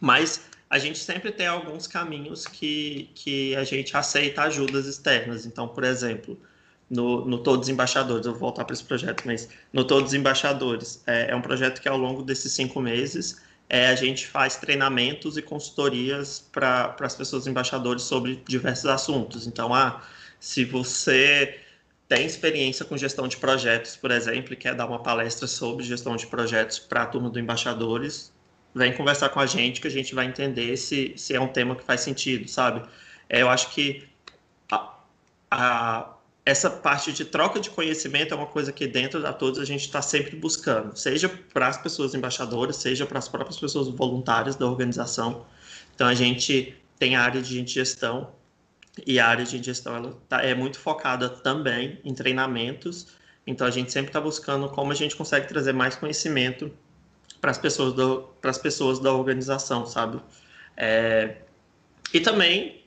mas 0.00 0.42
a 0.68 0.78
gente 0.78 0.98
sempre 0.98 1.32
tem 1.32 1.46
alguns 1.46 1.86
caminhos 1.86 2.46
que, 2.46 3.10
que 3.14 3.54
a 3.56 3.64
gente 3.64 3.96
aceita 3.96 4.42
ajudas 4.42 4.86
externas. 4.86 5.46
Então, 5.46 5.68
por 5.68 5.84
exemplo, 5.84 6.38
no, 6.90 7.24
no 7.24 7.38
Todos 7.38 7.68
Embaixadores, 7.68 8.26
eu 8.26 8.32
vou 8.32 8.40
voltar 8.40 8.64
para 8.64 8.74
esse 8.74 8.84
projeto, 8.84 9.22
mas 9.24 9.48
no 9.72 9.84
Todos 9.84 10.12
Embaixadores 10.14 11.02
é, 11.06 11.30
é 11.30 11.36
um 11.36 11.40
projeto 11.40 11.80
que 11.80 11.88
ao 11.88 11.96
longo 11.96 12.22
desses 12.22 12.52
cinco 12.52 12.80
meses 12.80 13.40
é, 13.68 13.88
a 13.88 13.94
gente 13.94 14.26
faz 14.26 14.56
treinamentos 14.56 15.36
e 15.36 15.42
consultorias 15.42 16.44
para 16.52 16.94
as 17.00 17.14
pessoas 17.14 17.46
embaixadores 17.46 18.02
sobre 18.02 18.42
diversos 18.46 18.86
assuntos. 18.86 19.46
Então, 19.46 19.72
ah, 19.72 20.02
se 20.38 20.64
você 20.64 21.58
tem 22.14 22.26
experiência 22.26 22.84
com 22.84 22.96
gestão 22.96 23.26
de 23.26 23.36
projetos, 23.36 23.96
por 23.96 24.12
exemplo, 24.12 24.52
e 24.52 24.56
quer 24.56 24.72
dar 24.72 24.86
uma 24.86 25.02
palestra 25.02 25.48
sobre 25.48 25.84
gestão 25.84 26.14
de 26.14 26.28
projetos 26.28 26.78
para 26.78 27.02
a 27.02 27.06
turma 27.06 27.28
do 27.28 27.40
Embaixadores, 27.40 28.32
vem 28.72 28.92
conversar 28.92 29.30
com 29.30 29.40
a 29.40 29.46
gente 29.46 29.80
que 29.80 29.88
a 29.88 29.90
gente 29.90 30.14
vai 30.14 30.26
entender 30.26 30.76
se, 30.76 31.12
se 31.16 31.34
é 31.34 31.40
um 31.40 31.48
tema 31.48 31.74
que 31.74 31.82
faz 31.82 32.02
sentido, 32.02 32.48
sabe? 32.48 32.88
É, 33.28 33.42
eu 33.42 33.50
acho 33.50 33.70
que 33.70 34.06
a, 34.70 34.94
a, 35.50 36.14
essa 36.46 36.70
parte 36.70 37.12
de 37.12 37.24
troca 37.24 37.58
de 37.58 37.68
conhecimento 37.70 38.32
é 38.32 38.36
uma 38.36 38.46
coisa 38.46 38.70
que 38.70 38.86
dentro 38.86 39.20
da 39.20 39.32
todos 39.32 39.58
a 39.58 39.64
gente 39.64 39.80
está 39.80 40.00
sempre 40.00 40.36
buscando, 40.36 40.96
seja 40.96 41.28
para 41.52 41.66
as 41.66 41.78
pessoas 41.78 42.14
embaixadoras, 42.14 42.76
seja 42.76 43.04
para 43.04 43.18
as 43.18 43.28
próprias 43.28 43.58
pessoas 43.58 43.88
voluntárias 43.88 44.54
da 44.54 44.66
organização. 44.66 45.44
Então 45.96 46.06
a 46.06 46.14
gente 46.14 46.76
tem 46.96 47.16
a 47.16 47.22
área 47.22 47.42
de 47.42 47.66
gestão 47.66 48.30
e 49.06 49.18
a 49.18 49.26
área 49.26 49.44
de 49.44 49.62
gestão 49.62 49.96
ela 49.96 50.16
tá, 50.28 50.42
é 50.42 50.54
muito 50.54 50.78
focada 50.78 51.28
também 51.28 51.98
em 52.04 52.14
treinamentos. 52.14 53.08
Então 53.46 53.66
a 53.66 53.70
gente 53.70 53.92
sempre 53.92 54.10
está 54.10 54.20
buscando 54.20 54.68
como 54.68 54.92
a 54.92 54.94
gente 54.94 55.16
consegue 55.16 55.48
trazer 55.48 55.72
mais 55.72 55.96
conhecimento 55.96 56.72
para 57.40 57.50
as 57.50 57.58
pessoas 57.58 57.92
do, 57.92 58.22
para 58.40 58.50
as 58.50 58.58
pessoas 58.58 58.98
da 58.98 59.12
organização, 59.12 59.86
sabe? 59.86 60.20
É, 60.76 61.36
e 62.12 62.20
também 62.20 62.84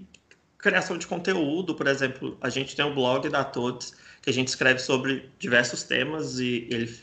criação 0.58 0.98
de 0.98 1.06
conteúdo, 1.06 1.76
por 1.76 1.88
exemplo, 1.88 2.38
a 2.42 2.50
gente 2.50 2.76
tem 2.76 2.84
um 2.84 2.94
blog 2.94 3.30
da 3.30 3.44
Todes 3.44 3.94
que 4.22 4.30
a 4.30 4.34
gente 4.34 4.48
escreve 4.48 4.80
sobre 4.80 5.30
diversos 5.38 5.84
temas 5.84 6.40
e 6.40 6.68
ele 6.70 7.00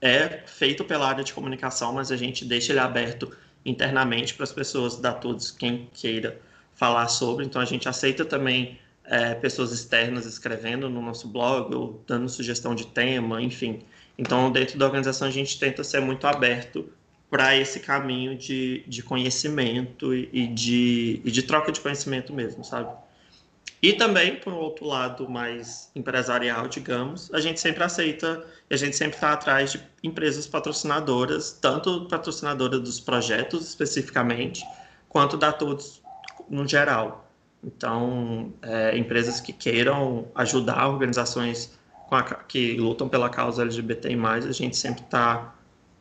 é 0.00 0.42
feito 0.46 0.84
pela 0.84 1.08
área 1.08 1.24
de 1.24 1.32
comunicação, 1.32 1.92
mas 1.92 2.12
a 2.12 2.16
gente 2.16 2.44
deixa 2.44 2.72
ele 2.72 2.80
aberto 2.80 3.36
internamente 3.64 4.34
para 4.34 4.44
as 4.44 4.52
pessoas 4.52 4.96
da 4.96 5.12
Todes, 5.12 5.50
quem 5.50 5.88
queira 5.92 6.40
falar 6.80 7.08
sobre. 7.08 7.44
Então 7.44 7.60
a 7.60 7.66
gente 7.66 7.86
aceita 7.86 8.24
também 8.24 8.78
é, 9.04 9.34
pessoas 9.34 9.70
externas 9.70 10.24
escrevendo 10.24 10.88
no 10.88 11.02
nosso 11.02 11.28
blog 11.28 11.74
ou 11.74 12.02
dando 12.06 12.26
sugestão 12.26 12.74
de 12.74 12.86
tema, 12.86 13.42
enfim. 13.42 13.82
Então, 14.16 14.50
dentro 14.50 14.78
da 14.78 14.86
organização, 14.86 15.28
a 15.28 15.30
gente 15.30 15.58
tenta 15.58 15.84
ser 15.84 16.00
muito 16.00 16.26
aberto 16.26 16.90
para 17.28 17.54
esse 17.54 17.80
caminho 17.80 18.34
de, 18.34 18.82
de 18.86 19.02
conhecimento 19.02 20.14
e 20.14 20.46
de, 20.46 21.20
e 21.22 21.30
de 21.30 21.42
troca 21.42 21.70
de 21.70 21.80
conhecimento 21.80 22.32
mesmo, 22.32 22.64
sabe? 22.64 22.90
E 23.82 23.92
também, 23.92 24.36
por 24.36 24.52
outro 24.52 24.86
lado 24.86 25.28
mais 25.28 25.90
empresarial, 25.94 26.66
digamos, 26.66 27.32
a 27.32 27.40
gente 27.40 27.60
sempre 27.60 27.84
aceita, 27.84 28.44
a 28.70 28.76
gente 28.76 28.96
sempre 28.96 29.16
está 29.16 29.32
atrás 29.32 29.72
de 29.72 29.80
empresas 30.02 30.46
patrocinadoras, 30.46 31.52
tanto 31.52 32.06
patrocinadoras 32.06 32.80
dos 32.80 33.00
projetos 33.00 33.68
especificamente, 33.68 34.64
quanto 35.08 35.36
da 35.36 35.52
todos 35.52 35.99
no 36.50 36.66
geral. 36.66 37.30
Então, 37.62 38.52
é, 38.62 38.96
empresas 38.98 39.40
que 39.40 39.52
queiram 39.52 40.28
ajudar 40.34 40.88
organizações 40.88 41.78
a, 42.10 42.22
que 42.22 42.76
lutam 42.76 43.08
pela 43.08 43.30
causa 43.30 43.62
LGBT+, 43.62 44.08
a 44.48 44.52
gente 44.52 44.76
sempre 44.76 45.04
está 45.04 45.54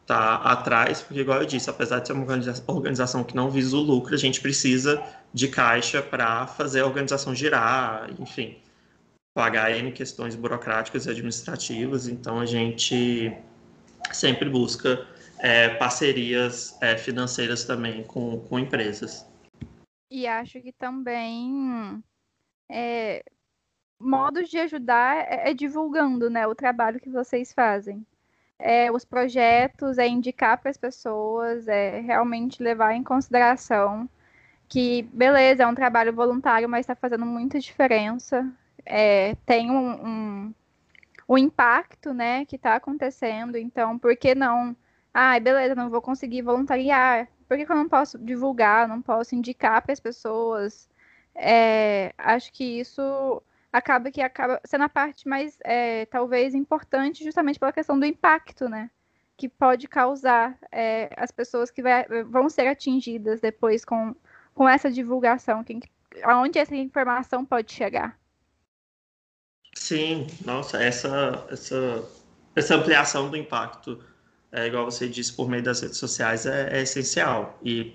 tá 0.06 0.36
atrás, 0.38 1.02
porque, 1.02 1.22
igual 1.22 1.42
eu 1.42 1.46
disse, 1.46 1.70
apesar 1.70 2.00
de 2.00 2.08
ser 2.08 2.14
uma 2.14 2.26
organização 2.68 3.24
que 3.24 3.36
não 3.36 3.52
visa 3.52 3.78
o 3.78 3.80
lucro, 3.80 4.16
a 4.16 4.18
gente 4.18 4.42
precisa 4.42 5.02
de 5.32 5.48
caixa 5.48 6.02
para 6.02 6.48
fazer 6.48 6.80
a 6.80 6.86
organização 6.86 7.36
girar, 7.36 8.10
enfim, 8.18 8.58
pagar 9.36 9.72
em 9.72 9.92
questões 9.92 10.34
burocráticas 10.34 11.06
e 11.06 11.12
administrativas. 11.12 12.08
Então, 12.08 12.40
a 12.40 12.46
gente 12.46 13.32
sempre 14.12 14.50
busca 14.50 15.06
é, 15.38 15.70
parcerias 15.70 16.76
é, 16.82 16.98
financeiras 16.98 17.64
também 17.64 18.02
com, 18.04 18.40
com 18.40 18.58
empresas. 18.58 19.29
E 20.10 20.28
acho 20.28 20.60
que 20.62 20.72
também 20.72 22.04
é, 22.70 23.24
modos 24.00 24.50
de 24.50 24.58
ajudar 24.60 25.18
é, 25.18 25.52
é, 25.52 25.54
divulgando 25.54 26.30
né, 26.30 26.48
o 26.48 26.56
trabalho 26.56 27.00
que 27.00 27.10
vocês 27.10 27.54
fazem. 27.54 28.06
É, 28.58 28.92
os 28.92 29.06
projetos, 29.06 29.98
é 29.98 30.08
indicar 30.08 30.58
para 30.60 30.70
as 30.72 30.78
pessoas, 30.78 31.68
é 31.68 32.00
realmente 32.02 32.62
levar 32.64 32.94
em 32.94 33.04
consideração 33.04 34.10
que, 34.70 35.04
beleza, 35.14 35.64
é 35.64 35.68
um 35.68 35.76
trabalho 35.76 36.14
voluntário, 36.14 36.70
mas 36.70 36.82
está 36.82 36.96
fazendo 36.96 37.26
muita 37.26 37.60
diferença. 37.60 38.48
É, 38.86 39.36
tem 39.46 39.72
um, 39.72 40.08
um, 40.08 40.56
um, 41.30 41.38
impacto 41.38 42.14
né, 42.14 42.46
que 42.46 42.56
está 42.56 42.76
acontecendo, 42.76 43.58
então 43.58 43.98
por 44.00 44.16
que 44.16 44.36
não? 44.36 44.76
Ah, 45.14 45.40
beleza, 45.40 45.76
não 45.76 45.90
vou 45.90 46.02
conseguir 46.02 46.42
voluntariar. 46.44 47.28
Por 47.50 47.58
que, 47.58 47.66
que 47.66 47.72
eu 47.72 47.76
não 47.76 47.90
posso 47.90 48.20
divulgar, 48.20 48.88
não 48.88 49.02
posso 49.02 49.34
indicar 49.34 49.82
para 49.82 49.92
as 49.92 50.00
pessoas? 50.00 50.88
É, 51.34 52.14
acho 52.16 52.54
que 52.54 52.64
isso 52.64 53.42
acaba 53.74 54.12
que 54.12 54.22
acaba 54.22 54.62
sendo 54.64 54.84
a 54.84 54.90
parte 54.90 55.28
mais, 55.28 55.58
é, 55.64 56.06
talvez, 56.06 56.54
importante 56.54 57.24
justamente 57.24 57.60
pela 57.60 57.74
questão 57.74 58.00
do 58.00 58.06
impacto, 58.06 58.70
né? 58.70 58.92
Que 59.36 59.50
pode 59.50 59.88
causar 59.88 60.60
é, 60.72 61.10
as 61.18 61.32
pessoas 61.32 61.72
que 61.72 61.82
vai, 61.82 62.06
vão 62.26 62.52
ser 62.52 62.68
atingidas 62.68 63.42
depois 63.42 63.84
com, 63.84 64.16
com 64.54 64.70
essa 64.70 64.92
divulgação, 64.92 65.64
quem, 65.64 65.82
aonde 66.22 66.60
essa 66.60 66.76
informação 66.76 67.44
pode 67.44 67.74
chegar. 67.74 68.16
Sim, 69.74 70.28
nossa, 70.46 70.84
essa, 70.84 71.48
essa, 71.50 72.08
essa 72.56 72.76
ampliação 72.76 73.28
do 73.32 73.38
impacto, 73.38 74.04
é, 74.52 74.68
igual 74.68 74.86
você 74.86 75.08
disse, 75.08 75.34
por 75.34 75.50
meio 75.50 75.64
das 75.64 75.82
redes 75.82 75.98
sociais, 75.98 76.46
é, 76.46 76.80
é 76.80 76.82
essencial. 76.82 77.60
E 77.64 77.94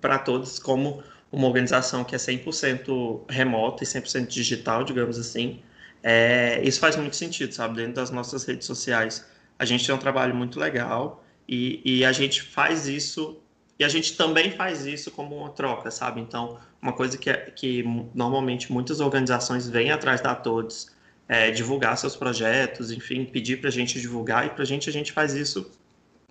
para 0.00 0.18
todos, 0.18 0.58
como 0.58 1.02
uma 1.30 1.46
organização 1.46 2.04
que 2.04 2.14
é 2.14 2.18
100% 2.18 3.22
remota 3.28 3.84
e 3.84 3.86
100% 3.86 4.26
digital, 4.26 4.84
digamos 4.84 5.18
assim, 5.18 5.62
é, 6.02 6.60
isso 6.64 6.80
faz 6.80 6.96
muito 6.96 7.16
sentido, 7.16 7.52
sabe? 7.54 7.76
Dentro 7.76 7.94
das 7.94 8.10
nossas 8.10 8.44
redes 8.44 8.66
sociais, 8.66 9.24
a 9.58 9.64
gente 9.64 9.86
tem 9.86 9.94
um 9.94 9.98
trabalho 9.98 10.34
muito 10.34 10.58
legal 10.58 11.24
e, 11.48 11.80
e 11.84 12.04
a 12.04 12.12
gente 12.12 12.42
faz 12.42 12.88
isso 12.88 13.38
e 13.78 13.84
a 13.84 13.88
gente 13.88 14.16
também 14.16 14.52
faz 14.52 14.86
isso 14.86 15.10
como 15.10 15.36
uma 15.36 15.50
troca, 15.50 15.90
sabe? 15.90 16.20
Então, 16.20 16.58
uma 16.80 16.92
coisa 16.92 17.16
que, 17.16 17.30
é, 17.30 17.36
que 17.36 17.82
normalmente 18.14 18.70
muitas 18.70 19.00
organizações 19.00 19.68
vêm 19.68 19.90
atrás 19.90 20.20
da 20.20 20.34
todos 20.34 20.90
é 21.28 21.50
divulgar 21.50 21.96
seus 21.96 22.14
projetos, 22.14 22.90
enfim, 22.90 23.24
pedir 23.24 23.60
para 23.60 23.68
a 23.68 23.72
gente 23.72 24.00
divulgar 24.00 24.46
e 24.46 24.50
para 24.50 24.62
a 24.62 24.66
gente 24.66 24.88
a 24.88 24.92
gente 24.92 25.12
faz 25.12 25.34
isso 25.34 25.70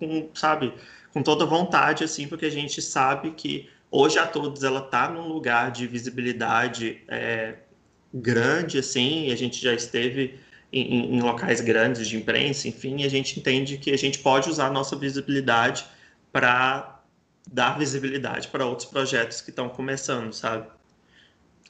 com, 0.06 0.30
sabe, 0.34 0.72
com 1.12 1.22
toda 1.22 1.46
vontade, 1.46 2.04
assim, 2.04 2.26
porque 2.26 2.46
a 2.46 2.50
gente 2.50 2.80
sabe 2.82 3.32
que 3.32 3.68
Hoje 3.94 4.18
a 4.18 4.26
todos 4.26 4.64
ela 4.64 4.80
está 4.80 5.06
num 5.10 5.28
lugar 5.28 5.70
de 5.70 5.86
visibilidade 5.86 7.02
é, 7.08 7.56
grande, 8.12 8.78
assim, 8.78 9.30
a 9.30 9.36
gente 9.36 9.60
já 9.60 9.74
esteve 9.74 10.40
em, 10.72 11.14
em, 11.14 11.20
locais 11.20 11.60
grandes 11.60 12.08
de 12.08 12.16
imprensa, 12.16 12.66
enfim, 12.66 13.04
a 13.04 13.08
gente 13.10 13.38
entende 13.38 13.76
que 13.76 13.90
a 13.90 13.98
gente 13.98 14.18
pode 14.20 14.48
usar 14.48 14.68
a 14.68 14.70
nossa 14.70 14.96
visibilidade 14.96 15.84
para 16.32 17.02
dar 17.46 17.78
visibilidade 17.78 18.48
para 18.48 18.64
outros 18.64 18.88
projetos 18.88 19.42
que 19.42 19.50
estão 19.50 19.68
começando, 19.68 20.32
sabe? 20.32 20.66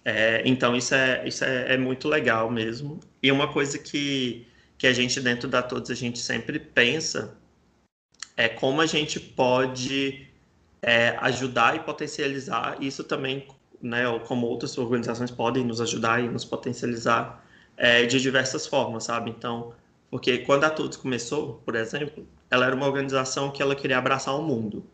É, 0.05 0.43
então 0.45 0.76
isso, 0.76 0.95
é, 0.95 1.26
isso 1.26 1.45
é, 1.45 1.74
é, 1.74 1.76
muito 1.76 2.07
legal 2.07 2.49
mesmo. 2.49 3.01
E 3.20 3.33
uma 3.33 3.53
coisa 3.53 3.80
que, 3.80 4.47
que 4.78 4.87
a 4.87 4.93
gente 4.93 5.20
dentro 5.20 5.49
da 5.49 5.61
Todos 5.61 5.91
a 5.91 5.95
gente 5.95 6.20
sempre 6.20 6.61
pensa 6.61 7.37
é 8.37 8.49
como 8.49 8.80
a 8.80 8.87
gente 8.87 9.20
pode 9.20 10.26
é, 10.80 11.16
ajudar 11.20 11.76
e 11.76 11.80
potencializar 11.80 12.76
isso 12.80 13.05
também, 13.05 13.47
né, 13.80 14.03
como 14.26 14.47
outras 14.47 14.76
organizações 14.78 15.30
podem 15.30 15.64
nos 15.64 15.80
ajudar 15.80 16.22
e 16.22 16.28
nos 16.28 16.45
potencializar 16.45 17.45
é, 17.76 18.05
de 18.07 18.20
diversas 18.20 18.66
formas, 18.66 19.05
sabe? 19.05 19.30
Então, 19.30 19.72
porque 20.11 20.39
quando 20.39 20.64
a 20.64 20.70
Todos 20.70 20.97
começou, 20.97 21.62
por 21.64 21.74
exemplo, 21.74 22.26
ela 22.51 22.66
era 22.66 22.74
uma 22.74 22.87
organização 22.87 23.51
que 23.51 23.62
ela 23.62 23.74
queria 23.74 23.99
abraçar 23.99 24.39
o 24.39 24.43
mundo. 24.43 24.85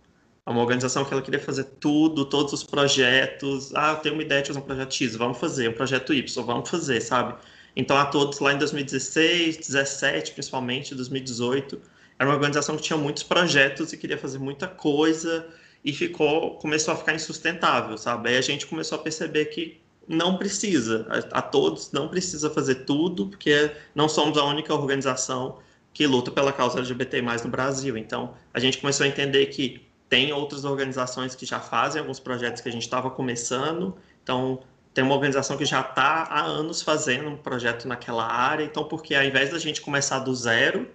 É 0.46 0.50
uma 0.50 0.60
organização 0.60 1.04
que 1.04 1.12
ela 1.12 1.20
queria 1.20 1.40
fazer 1.40 1.64
tudo, 1.80 2.24
todos 2.24 2.52
os 2.52 2.64
projetos. 2.64 3.74
Ah, 3.74 3.92
eu 3.92 3.96
tenho 3.96 4.14
uma 4.14 4.22
ideia 4.22 4.40
de 4.40 4.48
fazer 4.48 4.60
um 4.60 4.62
projeto 4.62 4.94
X, 4.94 5.16
vamos 5.16 5.38
fazer. 5.38 5.68
Um 5.68 5.72
projeto 5.72 6.14
Y, 6.14 6.44
vamos 6.46 6.70
fazer, 6.70 7.00
sabe? 7.00 7.34
Então, 7.76 7.96
a 7.96 8.06
Todos 8.06 8.38
lá 8.38 8.52
em 8.52 8.58
2016, 8.58 9.56
2017, 9.56 10.32
principalmente, 10.32 10.94
2018, 10.94 11.80
era 12.18 12.28
uma 12.28 12.34
organização 12.34 12.76
que 12.76 12.82
tinha 12.82 12.96
muitos 12.96 13.22
projetos 13.22 13.92
e 13.92 13.96
queria 13.96 14.18
fazer 14.18 14.38
muita 14.38 14.66
coisa 14.66 15.46
e 15.84 15.92
ficou 15.92 16.56
começou 16.56 16.92
a 16.92 16.96
ficar 16.96 17.14
insustentável, 17.14 17.96
sabe? 17.96 18.30
Aí 18.30 18.36
a 18.36 18.40
gente 18.40 18.66
começou 18.66 18.98
a 18.98 19.02
perceber 19.02 19.46
que 19.46 19.80
não 20.08 20.36
precisa, 20.36 21.06
a, 21.08 21.38
a, 21.38 21.42
todos 21.42 21.92
não 21.92 22.08
precisa 22.08 22.48
fazer 22.48 22.86
tudo, 22.86 23.26
porque 23.26 23.70
não 23.94 24.08
somos 24.08 24.38
a 24.38 24.44
única 24.44 24.74
organização 24.74 25.58
que 25.92 26.06
luta 26.06 26.30
pela 26.30 26.52
causa 26.52 26.78
LGBT+ 26.78 27.20
no 27.44 27.50
Brasil. 27.50 27.96
Então, 27.96 28.34
a 28.52 28.58
gente 28.58 28.78
começou 28.78 29.04
a 29.04 29.08
entender 29.08 29.46
que 29.46 29.86
tem 30.08 30.32
outras 30.32 30.64
organizações 30.64 31.34
que 31.34 31.44
já 31.44 31.60
fazem 31.60 32.00
alguns 32.00 32.18
projetos 32.18 32.62
que 32.62 32.68
a 32.68 32.72
gente 32.72 32.82
estava 32.82 33.10
começando. 33.10 33.94
Então, 34.22 34.60
tem 34.94 35.04
uma 35.04 35.14
organização 35.14 35.56
que 35.56 35.64
já 35.66 35.80
está 35.80 36.24
há 36.30 36.40
anos 36.40 36.80
fazendo 36.80 37.28
um 37.28 37.36
projeto 37.36 37.86
naquela 37.86 38.26
área. 38.26 38.64
Então, 38.64 38.84
porque 38.84 39.14
ao 39.14 39.24
invés 39.24 39.50
da 39.50 39.58
gente 39.58 39.80
começar 39.82 40.20
do 40.20 40.34
zero, 40.34 40.88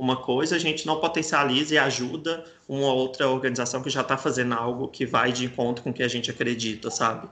uma 0.00 0.16
coisa, 0.16 0.56
a 0.56 0.58
gente 0.58 0.86
não 0.86 0.98
potencializa 0.98 1.74
e 1.74 1.78
ajuda 1.78 2.42
uma 2.66 2.90
outra 2.90 3.28
organização 3.28 3.82
que 3.82 3.90
já 3.90 4.00
está 4.00 4.16
fazendo 4.16 4.54
algo 4.54 4.88
que 4.88 5.04
vai 5.04 5.30
de 5.30 5.44
encontro 5.44 5.84
com 5.84 5.90
o 5.90 5.92
que 5.92 6.02
a 6.02 6.08
gente 6.08 6.30
acredita, 6.30 6.90
sabe? 6.90 7.28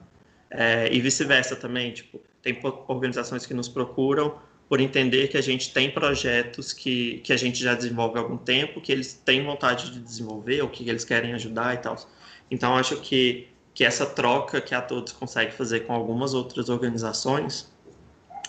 É, 0.51 0.87
e 0.93 1.01
vice-versa 1.01 1.57
também, 1.57 1.93
tipo, 1.93 2.21
tem 2.43 2.61
organizações 2.87 3.47
que 3.47 3.55
nos 3.55 3.71
procuram 3.71 4.35
por 4.69 4.83
entender 4.83 5.29
que 5.29 5.39
a 5.39 5.41
gente 5.41 5.73
tem 5.73 5.91
projetos 5.91 6.75
que, 6.75 7.21
que 7.25 7.33
a 7.33 7.39
gente 7.39 7.59
já 7.59 7.75
desenvolve 7.75 8.19
há 8.19 8.21
algum 8.21 8.37
tempo, 8.37 8.83
que 8.83 8.93
eles 8.93 9.14
têm 9.14 9.43
vontade 9.43 9.91
de 9.91 10.01
desenvolver, 10.01 10.61
ou 10.61 10.69
que 10.69 10.87
eles 10.87 11.07
querem 11.07 11.33
ajudar 11.33 11.73
e 11.75 11.79
tal. 11.79 11.97
Então, 12.51 12.77
acho 12.77 12.99
que, 13.01 13.49
que 13.73 13.83
essa 13.83 14.05
troca 14.05 14.61
que 14.61 14.75
a 14.75 14.83
Todos 14.83 15.14
consegue 15.14 15.53
fazer 15.53 15.87
com 15.87 15.95
algumas 15.95 16.35
outras 16.35 16.69
organizações 16.69 17.73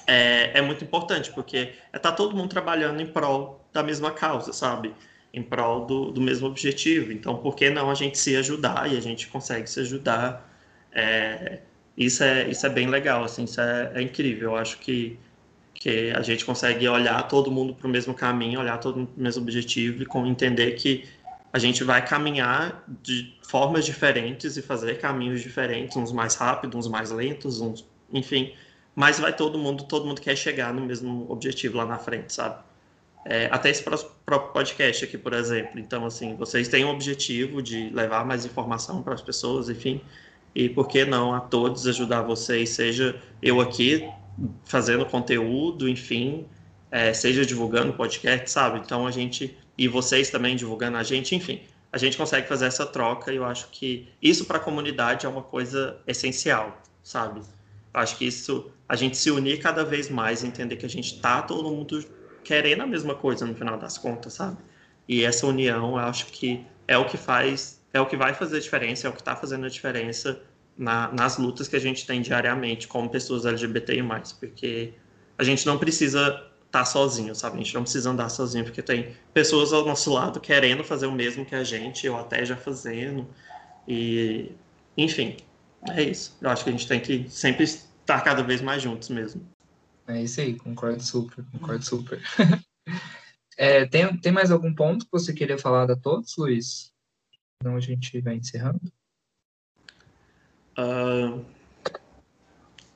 é, 0.09 0.57
é 0.57 0.61
muito 0.61 0.83
importante, 0.83 1.31
porque 1.31 1.73
está 1.93 2.11
todo 2.11 2.35
mundo 2.35 2.49
trabalhando 2.49 2.99
em 2.99 3.05
prol 3.05 3.63
da 3.71 3.83
mesma 3.83 4.09
causa, 4.09 4.51
sabe? 4.51 4.91
Em 5.31 5.43
prol 5.43 5.85
do, 5.85 6.11
do 6.11 6.19
mesmo 6.19 6.47
objetivo. 6.47 7.11
Então, 7.11 7.37
por 7.37 7.55
que 7.55 7.69
não 7.69 7.91
a 7.91 7.93
gente 7.93 8.17
se 8.17 8.35
ajudar 8.35 8.91
e 8.91 8.97
a 8.97 9.01
gente 9.01 9.27
consegue 9.27 9.69
se 9.69 9.79
ajudar? 9.81 10.49
É, 10.91 11.59
isso, 11.95 12.23
é, 12.23 12.49
isso 12.49 12.65
é 12.65 12.69
bem 12.69 12.87
legal, 12.87 13.23
assim, 13.23 13.43
isso 13.43 13.61
é, 13.61 13.91
é 13.93 14.01
incrível. 14.01 14.51
Eu 14.51 14.55
acho 14.55 14.79
que, 14.79 15.19
que 15.75 16.09
a 16.09 16.23
gente 16.23 16.43
consegue 16.43 16.87
olhar 16.89 17.21
todo 17.27 17.51
mundo 17.51 17.75
para 17.75 17.85
o 17.85 17.89
mesmo 17.89 18.15
caminho, 18.15 18.59
olhar 18.59 18.79
todo 18.79 18.97
mundo 18.97 19.09
para 19.09 19.19
o 19.19 19.23
mesmo 19.23 19.43
objetivo 19.43 20.01
e 20.01 20.05
com, 20.07 20.25
entender 20.25 20.71
que 20.71 21.07
a 21.53 21.59
gente 21.59 21.83
vai 21.83 22.03
caminhar 22.03 22.83
de 23.03 23.37
formas 23.43 23.85
diferentes 23.85 24.57
e 24.57 24.61
fazer 24.63 24.97
caminhos 24.99 25.41
diferentes, 25.41 25.95
uns 25.95 26.11
mais 26.11 26.33
rápidos, 26.33 26.85
uns 26.85 26.91
mais 26.91 27.11
lentos, 27.11 27.61
uns, 27.61 27.85
enfim, 28.11 28.53
mas 28.99 29.17
vai 29.17 29.33
todo 29.33 29.57
mundo, 29.57 29.85
todo 29.85 30.05
mundo 30.05 30.19
quer 30.19 30.35
chegar 30.35 30.73
no 30.73 30.81
mesmo 30.81 31.25
objetivo 31.31 31.77
lá 31.77 31.85
na 31.85 31.97
frente, 31.97 32.33
sabe? 32.33 32.61
É, 33.23 33.47
até 33.49 33.69
esse 33.69 33.81
próprio 33.81 34.51
podcast 34.51 35.05
aqui, 35.05 35.17
por 35.17 35.31
exemplo. 35.31 35.79
Então, 35.79 36.05
assim, 36.05 36.35
vocês 36.35 36.67
têm 36.67 36.83
o 36.83 36.89
objetivo 36.89 37.61
de 37.61 37.89
levar 37.91 38.25
mais 38.25 38.45
informação 38.45 39.01
para 39.01 39.13
as 39.13 39.21
pessoas, 39.21 39.69
enfim. 39.69 40.01
E 40.53 40.67
por 40.67 40.89
que 40.89 41.05
não 41.05 41.33
a 41.33 41.39
todos 41.39 41.87
ajudar 41.87 42.23
vocês, 42.23 42.71
seja 42.71 43.17
eu 43.41 43.61
aqui 43.61 44.05
fazendo 44.65 45.05
conteúdo, 45.05 45.87
enfim, 45.87 46.45
é, 46.91 47.13
seja 47.13 47.45
divulgando 47.45 47.93
podcast, 47.93 48.51
sabe? 48.51 48.79
Então 48.79 49.07
a 49.07 49.11
gente 49.11 49.57
e 49.77 49.87
vocês 49.87 50.29
também 50.29 50.57
divulgando 50.57 50.97
a 50.97 51.03
gente, 51.03 51.33
enfim, 51.33 51.61
a 51.89 51.97
gente 51.97 52.17
consegue 52.17 52.49
fazer 52.49 52.65
essa 52.65 52.85
troca 52.85 53.31
e 53.31 53.37
eu 53.37 53.45
acho 53.45 53.69
que 53.69 54.09
isso 54.21 54.43
para 54.43 54.57
a 54.57 54.59
comunidade 54.59 55.25
é 55.25 55.29
uma 55.29 55.43
coisa 55.43 56.01
essencial, 56.05 56.81
sabe? 57.01 57.39
Acho 57.93 58.17
que 58.17 58.25
isso, 58.25 58.71
a 58.87 58.95
gente 58.95 59.17
se 59.17 59.31
unir 59.31 59.59
cada 59.59 59.83
vez 59.83 60.09
mais, 60.09 60.43
entender 60.43 60.75
que 60.75 60.85
a 60.85 60.89
gente 60.89 61.19
tá 61.19 61.41
todo 61.41 61.69
mundo 61.69 62.03
querendo 62.43 62.81
a 62.81 62.87
mesma 62.87 63.15
coisa 63.15 63.45
no 63.45 63.55
final 63.55 63.77
das 63.77 63.97
contas, 63.97 64.33
sabe? 64.33 64.57
E 65.07 65.23
essa 65.23 65.47
união, 65.47 65.91
eu 65.91 65.97
acho 65.97 66.27
que 66.27 66.65
é 66.87 66.97
o 66.97 67.05
que 67.05 67.17
faz, 67.17 67.81
é 67.93 67.99
o 67.99 68.05
que 68.05 68.15
vai 68.15 68.33
fazer 68.33 68.57
a 68.57 68.59
diferença, 68.59 69.07
é 69.07 69.09
o 69.09 69.13
que 69.13 69.21
está 69.21 69.35
fazendo 69.35 69.65
a 69.65 69.69
diferença 69.69 70.41
na, 70.77 71.11
nas 71.11 71.37
lutas 71.37 71.67
que 71.67 71.75
a 71.75 71.79
gente 71.79 72.05
tem 72.05 72.21
diariamente 72.21 72.87
como 72.87 73.09
pessoas 73.09 73.45
LGBTI+, 73.45 74.03
porque 74.39 74.93
a 75.37 75.43
gente 75.43 75.65
não 75.65 75.77
precisa 75.77 76.27
estar 76.65 76.79
tá 76.79 76.85
sozinho, 76.85 77.33
sabe? 77.35 77.55
A 77.55 77.57
gente 77.59 77.73
não 77.73 77.81
precisa 77.81 78.09
andar 78.09 78.29
sozinho, 78.29 78.63
porque 78.63 78.81
tem 78.81 79.15
pessoas 79.33 79.73
ao 79.73 79.83
nosso 79.85 80.13
lado 80.13 80.39
querendo 80.39 80.83
fazer 80.83 81.07
o 81.07 81.11
mesmo 81.11 81.45
que 81.45 81.55
a 81.55 81.63
gente, 81.63 82.07
ou 82.07 82.17
até 82.17 82.45
já 82.45 82.55
fazendo, 82.55 83.27
e 83.87 84.51
enfim, 84.95 85.37
é 85.87 86.03
isso. 86.03 86.37
Eu 86.41 86.49
acho 86.49 86.63
que 86.63 86.69
a 86.69 86.73
gente 86.73 86.87
tem 86.87 86.99
que 86.99 87.29
sempre 87.29 87.63
estar 87.63 88.21
cada 88.21 88.43
vez 88.43 88.61
mais 88.61 88.81
juntos 88.81 89.09
mesmo. 89.09 89.47
É 90.07 90.21
isso 90.23 90.41
aí, 90.41 90.55
concordo 90.55 91.03
super, 91.03 91.45
concordo 91.51 91.85
super. 91.85 92.21
é, 93.57 93.85
tem, 93.85 94.17
tem 94.17 94.31
mais 94.31 94.49
algum 94.49 94.73
ponto 94.73 95.05
que 95.05 95.11
você 95.11 95.33
queria 95.33 95.57
falar 95.57 95.89
a 95.89 95.95
todos, 95.95 96.35
Luiz? 96.35 96.91
Não, 97.63 97.75
a 97.75 97.79
gente 97.79 98.19
vai 98.21 98.35
encerrando. 98.35 98.81
Uh, 100.77 101.45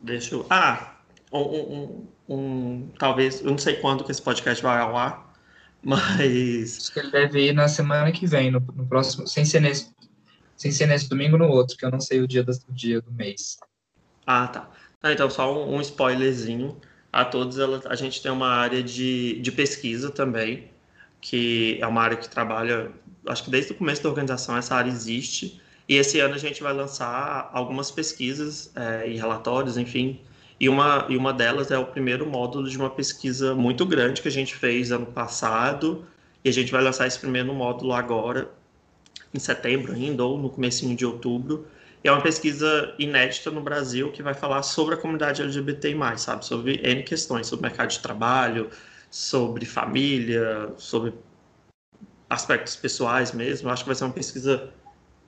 deixa 0.01 0.36
eu. 0.36 0.45
Ah, 0.49 0.97
um, 1.31 1.39
um, 1.39 2.07
um, 2.29 2.91
talvez. 2.97 3.41
Eu 3.41 3.51
não 3.51 3.57
sei 3.57 3.75
quando 3.75 4.03
que 4.03 4.11
esse 4.11 4.21
podcast 4.21 4.63
vai 4.63 4.79
ao 4.79 4.95
ar, 4.95 5.34
mas. 5.84 6.77
Acho 6.77 6.93
que 6.93 6.99
ele 6.99 7.11
deve 7.11 7.49
ir 7.49 7.53
na 7.53 7.67
semana 7.67 8.11
que 8.11 8.25
vem, 8.25 8.49
no, 8.49 8.59
no 8.59 8.88
próximo. 8.88 9.27
Sem 9.27 9.43
ser, 9.45 9.59
nesse, 9.59 9.93
sem 10.55 10.71
ser 10.71 10.87
nesse 10.87 11.09
domingo 11.09 11.37
no 11.37 11.47
outro, 11.47 11.77
que 11.77 11.85
eu 11.85 11.91
não 11.91 11.99
sei 11.99 12.21
o 12.21 12.27
dia 12.27 12.43
do, 12.43 12.51
o 12.51 12.73
dia 12.73 13.01
do 13.01 13.11
mês. 13.11 13.57
Ah, 14.25 14.47
tá. 14.47 14.69
Ah, 15.01 15.11
então, 15.11 15.29
só 15.29 15.53
um, 15.53 15.75
um 15.75 15.81
spoilerzinho 15.81 16.77
a 17.11 17.25
todos. 17.25 17.59
Ela, 17.59 17.81
a 17.85 17.95
gente 17.95 18.21
tem 18.21 18.31
uma 18.31 18.49
área 18.49 18.81
de, 18.81 19.39
de 19.41 19.51
pesquisa 19.51 20.09
também, 20.09 20.69
que 21.19 21.77
é 21.81 21.87
uma 21.87 22.01
área 22.01 22.17
que 22.17 22.29
trabalha. 22.29 22.91
Acho 23.27 23.43
que 23.43 23.49
desde 23.49 23.71
o 23.73 23.75
começo 23.75 24.01
da 24.01 24.09
organização 24.09 24.57
essa 24.57 24.75
área 24.75 24.89
existe 24.89 25.61
e 25.87 25.95
esse 25.95 26.19
ano 26.19 26.35
a 26.35 26.37
gente 26.37 26.63
vai 26.63 26.73
lançar 26.73 27.49
algumas 27.53 27.91
pesquisas 27.91 28.71
é, 28.75 29.09
e 29.09 29.17
relatórios, 29.17 29.77
enfim. 29.77 30.19
E 30.59 30.69
uma, 30.69 31.05
e 31.09 31.17
uma 31.17 31.33
delas 31.33 31.71
é 31.71 31.77
o 31.77 31.85
primeiro 31.85 32.25
módulo 32.25 32.69
de 32.69 32.77
uma 32.77 32.89
pesquisa 32.89 33.53
muito 33.53 33.85
grande 33.85 34.21
que 34.21 34.27
a 34.27 34.31
gente 34.31 34.55
fez 34.55 34.91
ano 34.91 35.05
passado. 35.05 36.05
E 36.43 36.49
a 36.49 36.53
gente 36.53 36.71
vai 36.71 36.81
lançar 36.81 37.07
esse 37.07 37.19
primeiro 37.19 37.53
módulo 37.53 37.93
agora, 37.93 38.49
em 39.34 39.39
setembro 39.39 39.93
ainda, 39.93 40.23
ou 40.23 40.38
no 40.38 40.49
começo 40.49 40.86
de 40.95 41.05
outubro. 41.05 41.65
É 42.03 42.11
uma 42.11 42.21
pesquisa 42.21 42.93
inédita 42.99 43.49
no 43.49 43.61
Brasil 43.61 44.11
que 44.11 44.21
vai 44.21 44.34
falar 44.34 44.61
sobre 44.63 44.95
a 44.95 44.97
comunidade 44.97 45.41
LGBTI+, 45.41 45.95
sabe? 46.17 46.45
Sobre 46.45 46.81
N 46.84 47.03
questões, 47.03 47.47
sobre 47.47 47.67
mercado 47.67 47.89
de 47.89 47.99
trabalho, 47.99 48.69
sobre 49.09 49.65
família, 49.65 50.73
sobre 50.77 51.13
aspectos 52.29 52.75
pessoais 52.75 53.31
mesmo. 53.31 53.69
Acho 53.69 53.84
que 53.84 53.89
vai 53.89 53.95
ser 53.95 54.03
uma 54.03 54.13
pesquisa 54.13 54.69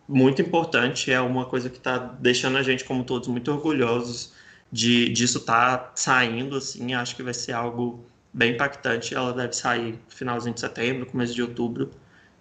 muito 0.07 0.41
importante, 0.41 1.11
é 1.11 1.19
uma 1.19 1.45
coisa 1.45 1.69
que 1.69 1.77
está 1.77 1.97
deixando 1.97 2.57
a 2.57 2.63
gente, 2.63 2.83
como 2.83 3.03
todos, 3.03 3.27
muito 3.27 3.51
orgulhosos 3.51 4.33
de 4.71 5.09
disso 5.09 5.39
estar 5.39 5.77
tá 5.77 5.91
saindo, 5.95 6.57
assim, 6.57 6.93
acho 6.93 7.15
que 7.15 7.23
vai 7.23 7.33
ser 7.33 7.53
algo 7.53 8.05
bem 8.33 8.53
impactante, 8.53 9.15
ela 9.15 9.33
deve 9.33 9.53
sair 9.53 9.97
finalzinho 10.09 10.53
de 10.53 10.59
setembro, 10.59 11.05
começo 11.05 11.33
de 11.33 11.41
outubro, 11.41 11.89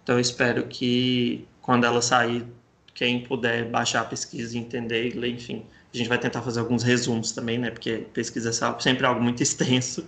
então 0.03 0.19
espero 0.19 0.67
que 0.67 1.47
quando 1.65 1.83
ela 1.83 1.99
sair, 1.99 2.45
quem 2.93 3.23
puder 3.23 3.65
baixar 3.65 4.01
a 4.01 4.05
pesquisa 4.05 4.55
e 4.55 4.59
entender 4.59 5.07
e 5.07 5.09
ler, 5.13 5.31
enfim, 5.31 5.65
a 5.91 5.97
gente 5.97 6.07
vai 6.07 6.19
tentar 6.19 6.43
fazer 6.43 6.59
alguns 6.59 6.83
resumos 6.83 7.31
também, 7.31 7.57
né, 7.57 7.71
porque 7.71 8.05
pesquisa 8.13 8.49
é 8.49 8.79
sempre 8.79 9.03
algo 9.03 9.19
muito 9.19 9.41
extenso, 9.43 10.05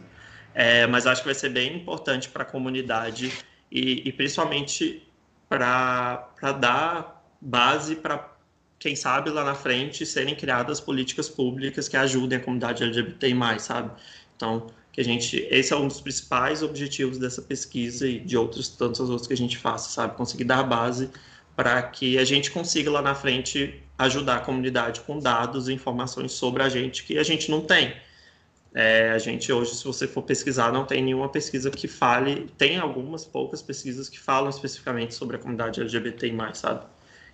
é, 0.54 0.86
mas 0.86 1.08
acho 1.08 1.22
que 1.22 1.28
vai 1.28 1.34
ser 1.34 1.50
bem 1.50 1.78
importante 1.78 2.30
para 2.30 2.44
a 2.44 2.46
comunidade 2.46 3.34
e, 3.72 4.08
e 4.08 4.12
principalmente 4.12 5.04
para 5.50 6.30
dar 6.60 7.26
base 7.42 7.96
para, 7.96 8.32
quem 8.78 8.96
sabe, 8.96 9.32
lá 9.32 9.44
na 9.44 9.56
frente 9.56 10.06
serem 10.06 10.36
criadas 10.36 10.80
políticas 10.80 11.28
públicas 11.28 11.90
que 11.90 11.98
ajudem 11.98 12.38
a 12.38 12.42
comunidade 12.42 12.84
LGBTI+, 12.84 13.34
sabe? 13.60 13.92
Então, 14.36 14.68
que 14.92 15.02
a 15.02 15.04
gente, 15.04 15.38
esse 15.50 15.74
é 15.74 15.76
um 15.76 15.88
dos 15.88 16.02
principais 16.02 16.62
objetivos 16.62 17.18
dessa 17.18 17.42
pesquisa 17.42 18.08
e 18.08 18.20
de 18.20 18.38
outros 18.38 18.68
tantos 18.70 19.10
outros 19.10 19.28
que 19.28 19.34
a 19.34 19.38
gente 19.38 19.58
faça, 19.58 19.90
sabe? 19.90 20.16
Conseguir 20.16 20.44
dar 20.44 20.62
base 20.62 21.10
para 21.58 21.82
que 21.82 22.20
a 22.20 22.24
gente 22.24 22.52
consiga 22.52 22.92
lá 22.92 23.02
na 23.02 23.16
frente 23.16 23.84
ajudar 23.98 24.36
a 24.36 24.40
comunidade 24.42 25.02
com 25.02 25.18
dados 25.18 25.68
e 25.68 25.74
informações 25.74 26.32
sobre 26.32 26.62
a 26.62 26.70
gente 26.70 27.04
que 27.04 27.18
a 27.18 27.24
gente 27.24 27.50
não 27.50 27.62
tem. 27.62 27.96
É, 28.76 29.10
a 29.10 29.18
gente 29.18 29.52
hoje, 29.52 29.74
se 29.74 29.84
você 29.84 30.08
for 30.08 30.22
pesquisar, 30.22 30.72
não 30.72 30.86
tem 30.86 31.04
nenhuma 31.04 31.30
pesquisa 31.30 31.72
que 31.72 31.88
fale, 31.88 32.48
tem 32.60 32.78
algumas 32.78 33.26
poucas 33.26 33.60
pesquisas 33.60 34.08
que 34.08 34.20
falam 34.20 34.52
especificamente 34.52 35.16
sobre 35.16 35.36
a 35.36 35.40
comunidade 35.40 35.82
LGBTI+, 35.82 36.32
sabe? 36.54 36.86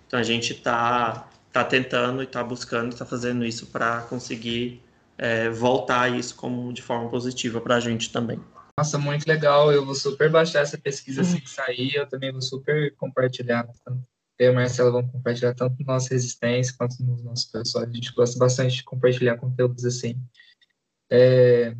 Então 0.06 0.18
a 0.18 0.22
gente 0.22 0.54
está 0.54 1.28
tá 1.52 1.62
tentando 1.62 2.22
e 2.22 2.24
está 2.24 2.42
buscando, 2.42 2.92
está 2.92 3.04
fazendo 3.04 3.44
isso 3.44 3.66
para 3.66 4.00
conseguir 4.02 4.80
é, 5.18 5.50
voltar 5.50 6.10
isso 6.10 6.34
como 6.34 6.72
de 6.72 6.80
forma 6.80 7.10
positiva 7.10 7.60
para 7.60 7.74
a 7.74 7.80
gente 7.80 8.10
também. 8.10 8.40
Nossa, 8.78 8.96
muito 8.96 9.26
legal. 9.26 9.70
Eu 9.70 9.84
vou 9.84 9.94
super 9.94 10.30
baixar 10.30 10.60
essa 10.60 10.78
pesquisa 10.78 11.20
assim 11.20 11.40
que 11.40 11.50
sair. 11.50 11.94
Eu 11.94 12.08
também 12.08 12.32
vou 12.32 12.40
super 12.40 12.94
compartilhar. 12.96 13.68
Eu 14.38 14.48
e 14.48 14.50
a 14.50 14.52
Marcela 14.52 14.90
vamos 14.90 15.12
compartilhar 15.12 15.54
tanto 15.54 15.76
no 15.78 15.86
nossa 15.86 16.12
resistência 16.12 16.74
quanto 16.76 17.02
nos 17.02 17.22
nossos 17.22 17.46
pessoal. 17.46 17.84
A 17.84 17.90
gente 17.90 18.12
gosta 18.12 18.38
bastante 18.38 18.76
de 18.76 18.84
compartilhar 18.84 19.36
conteúdos 19.36 19.84
assim. 19.84 20.20
É... 21.10 21.74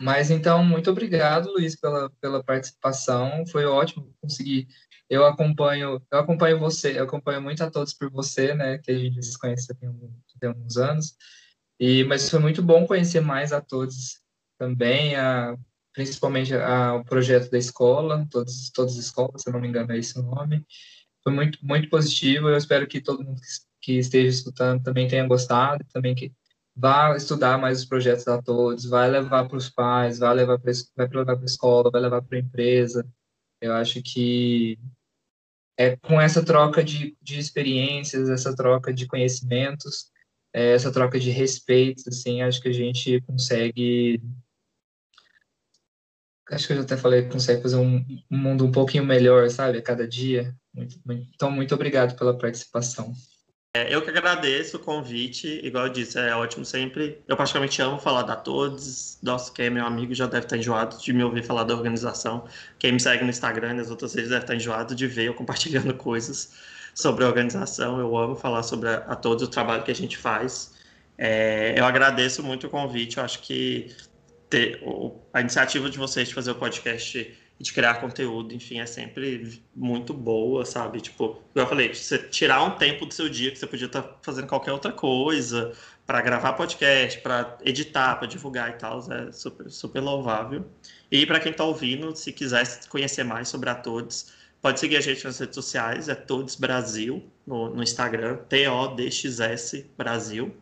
Mas 0.00 0.30
então, 0.30 0.62
muito 0.62 0.90
obrigado, 0.90 1.50
Luiz, 1.52 1.74
pela, 1.74 2.10
pela 2.20 2.44
participação. 2.44 3.46
Foi 3.46 3.64
ótimo 3.64 4.14
conseguir 4.20 4.68
eu 5.08 5.24
acompanho, 5.24 6.02
eu 6.10 6.18
acompanho 6.18 6.58
você, 6.58 6.98
eu 6.98 7.04
acompanho 7.04 7.40
muito 7.40 7.62
a 7.62 7.70
todos 7.70 7.94
por 7.94 8.10
você, 8.10 8.54
né, 8.54 8.78
que 8.78 8.90
a 8.90 8.98
gente 8.98 9.22
se 9.22 9.38
conhece 9.38 9.72
tem, 9.74 9.88
tem 10.40 10.48
alguns 10.48 10.76
anos. 10.76 11.14
E 11.78 12.04
mas 12.04 12.28
foi 12.28 12.40
muito 12.40 12.62
bom 12.62 12.86
conhecer 12.86 13.20
mais 13.20 13.52
a 13.52 13.60
todos 13.60 14.20
também, 14.58 15.14
a, 15.16 15.56
principalmente 15.92 16.54
a, 16.54 16.94
o 16.94 17.04
projeto 17.04 17.50
da 17.50 17.58
escola, 17.58 18.26
todos 18.30 18.70
todas 18.70 18.92
as 18.94 19.04
escolas, 19.04 19.42
se 19.42 19.50
não 19.50 19.60
me 19.60 19.68
engano 19.68 19.92
é 19.92 19.98
esse 19.98 20.18
o 20.18 20.22
nome. 20.22 20.66
Foi 21.26 21.34
muito 21.34 21.58
muito 21.60 21.90
positivo. 21.90 22.48
Eu 22.48 22.56
espero 22.56 22.86
que 22.86 23.00
todo 23.00 23.24
mundo 23.24 23.40
que, 23.82 23.94
esteja 23.98 24.28
escutando 24.28 24.80
também 24.84 25.08
tenha 25.08 25.26
gostado, 25.26 25.84
também 25.92 26.14
que 26.14 26.32
vá 26.76 27.16
estudar 27.16 27.58
mais 27.58 27.80
os 27.80 27.84
projetos 27.84 28.24
da 28.24 28.40
todos, 28.40 28.84
vai 28.84 29.10
levar 29.10 29.48
para 29.48 29.56
os 29.56 29.68
pais, 29.68 30.20
vai 30.20 30.32
levar 30.32 30.56
para 30.60 30.72
vai 30.96 31.08
levar 31.08 31.34
para 31.34 31.42
a 31.42 31.44
escola, 31.44 31.90
vai 31.90 32.00
levar 32.00 32.22
para 32.22 32.38
a 32.38 32.40
empresa. 32.40 33.04
Eu 33.60 33.72
acho 33.72 34.00
que 34.04 34.78
é 35.76 35.96
com 35.96 36.20
essa 36.20 36.44
troca 36.44 36.84
de, 36.84 37.16
de 37.20 37.40
experiências, 37.40 38.28
essa 38.30 38.54
troca 38.54 38.94
de 38.94 39.06
conhecimentos, 39.08 40.12
é, 40.54 40.74
essa 40.74 40.92
troca 40.92 41.18
de 41.18 41.30
respeitos, 41.30 42.06
assim, 42.06 42.40
acho 42.40 42.60
que 42.62 42.68
a 42.68 42.72
gente 42.72 43.20
consegue 43.22 44.22
acho 46.50 46.66
que 46.66 46.72
eu 46.72 46.76
já 46.76 46.82
até 46.82 46.96
falei, 46.96 47.28
consegue 47.28 47.62
fazer 47.62 47.76
um, 47.76 48.04
um 48.30 48.36
mundo 48.36 48.64
um 48.64 48.72
pouquinho 48.72 49.04
melhor, 49.04 49.48
sabe, 49.50 49.78
a 49.78 49.82
cada 49.82 50.06
dia. 50.06 50.54
Muito, 50.72 51.00
muito, 51.04 51.28
então, 51.34 51.50
muito 51.50 51.74
obrigado 51.74 52.16
pela 52.16 52.36
participação. 52.36 53.12
É, 53.76 53.94
eu 53.94 54.00
que 54.00 54.08
agradeço 54.08 54.78
o 54.78 54.80
convite, 54.80 55.60
igual 55.62 55.86
eu 55.86 55.92
disse, 55.92 56.18
é 56.18 56.34
ótimo 56.34 56.64
sempre. 56.64 57.22
Eu 57.28 57.36
praticamente 57.36 57.82
amo 57.82 57.98
falar 57.98 58.22
da 58.22 58.34
todos. 58.34 59.18
Nosso, 59.22 59.52
quem 59.52 59.66
é 59.66 59.70
meu 59.70 59.84
amigo 59.84 60.14
já 60.14 60.26
deve 60.26 60.46
estar 60.46 60.56
enjoado 60.56 60.96
de 60.96 61.12
me 61.12 61.22
ouvir 61.22 61.44
falar 61.44 61.64
da 61.64 61.74
organização. 61.74 62.46
Quem 62.78 62.92
me 62.92 63.00
segue 63.00 63.22
no 63.22 63.28
Instagram 63.28 63.72
e 63.72 63.74
nas 63.74 63.90
outras 63.90 64.14
redes 64.14 64.30
deve 64.30 64.44
estar 64.44 64.54
enjoado 64.54 64.94
de 64.94 65.06
ver 65.06 65.26
eu 65.26 65.34
compartilhando 65.36 65.92
coisas 65.92 66.54
sobre 66.94 67.24
a 67.24 67.26
organização. 67.26 68.00
Eu 68.00 68.16
amo 68.16 68.34
falar 68.34 68.62
sobre 68.62 68.88
a, 68.88 68.96
a 69.08 69.14
todos 69.14 69.42
o 69.46 69.48
trabalho 69.48 69.82
que 69.82 69.90
a 69.90 69.94
gente 69.94 70.16
faz. 70.16 70.74
É, 71.18 71.74
eu 71.78 71.84
agradeço 71.84 72.42
muito 72.42 72.66
o 72.68 72.70
convite. 72.70 73.18
Eu 73.18 73.24
acho 73.24 73.40
que 73.40 73.94
ter, 74.48 74.82
a 75.32 75.40
iniciativa 75.40 75.90
de 75.90 75.98
vocês 75.98 76.28
de 76.28 76.34
fazer 76.34 76.50
o 76.50 76.54
podcast 76.54 77.36
de 77.58 77.72
criar 77.72 77.94
conteúdo, 77.94 78.54
enfim, 78.54 78.80
é 78.80 78.86
sempre 78.86 79.62
muito 79.74 80.12
boa, 80.12 80.64
sabe? 80.64 81.00
Tipo, 81.00 81.42
eu 81.54 81.66
falei, 81.66 81.94
você 81.94 82.18
tirar 82.18 82.62
um 82.62 82.72
tempo 82.72 83.06
do 83.06 83.14
seu 83.14 83.30
dia 83.30 83.50
que 83.50 83.58
você 83.58 83.66
podia 83.66 83.86
estar 83.86 84.02
tá 84.02 84.18
fazendo 84.20 84.46
qualquer 84.46 84.72
outra 84.72 84.92
coisa, 84.92 85.72
para 86.06 86.20
gravar 86.20 86.52
podcast, 86.52 87.18
para 87.20 87.56
editar, 87.64 88.16
para 88.16 88.28
divulgar 88.28 88.70
e 88.70 88.72
tal, 88.74 89.00
é 89.10 89.32
super, 89.32 89.70
super 89.70 90.00
louvável. 90.00 90.66
E 91.10 91.24
para 91.24 91.40
quem 91.40 91.50
está 91.50 91.64
ouvindo, 91.64 92.14
se 92.14 92.30
quiser 92.30 92.64
conhecer 92.88 93.24
mais 93.24 93.48
sobre 93.48 93.70
a 93.70 93.74
Todos, 93.74 94.32
pode 94.60 94.78
seguir 94.78 94.98
a 94.98 95.00
gente 95.00 95.24
nas 95.24 95.38
redes 95.38 95.54
sociais, 95.54 96.10
é 96.10 96.14
Todos 96.14 96.56
Brasil, 96.56 97.24
no, 97.46 97.70
no 97.70 97.82
Instagram, 97.82 98.36
T-O-D-X-S 98.48 99.90
Brasil, 99.96 100.54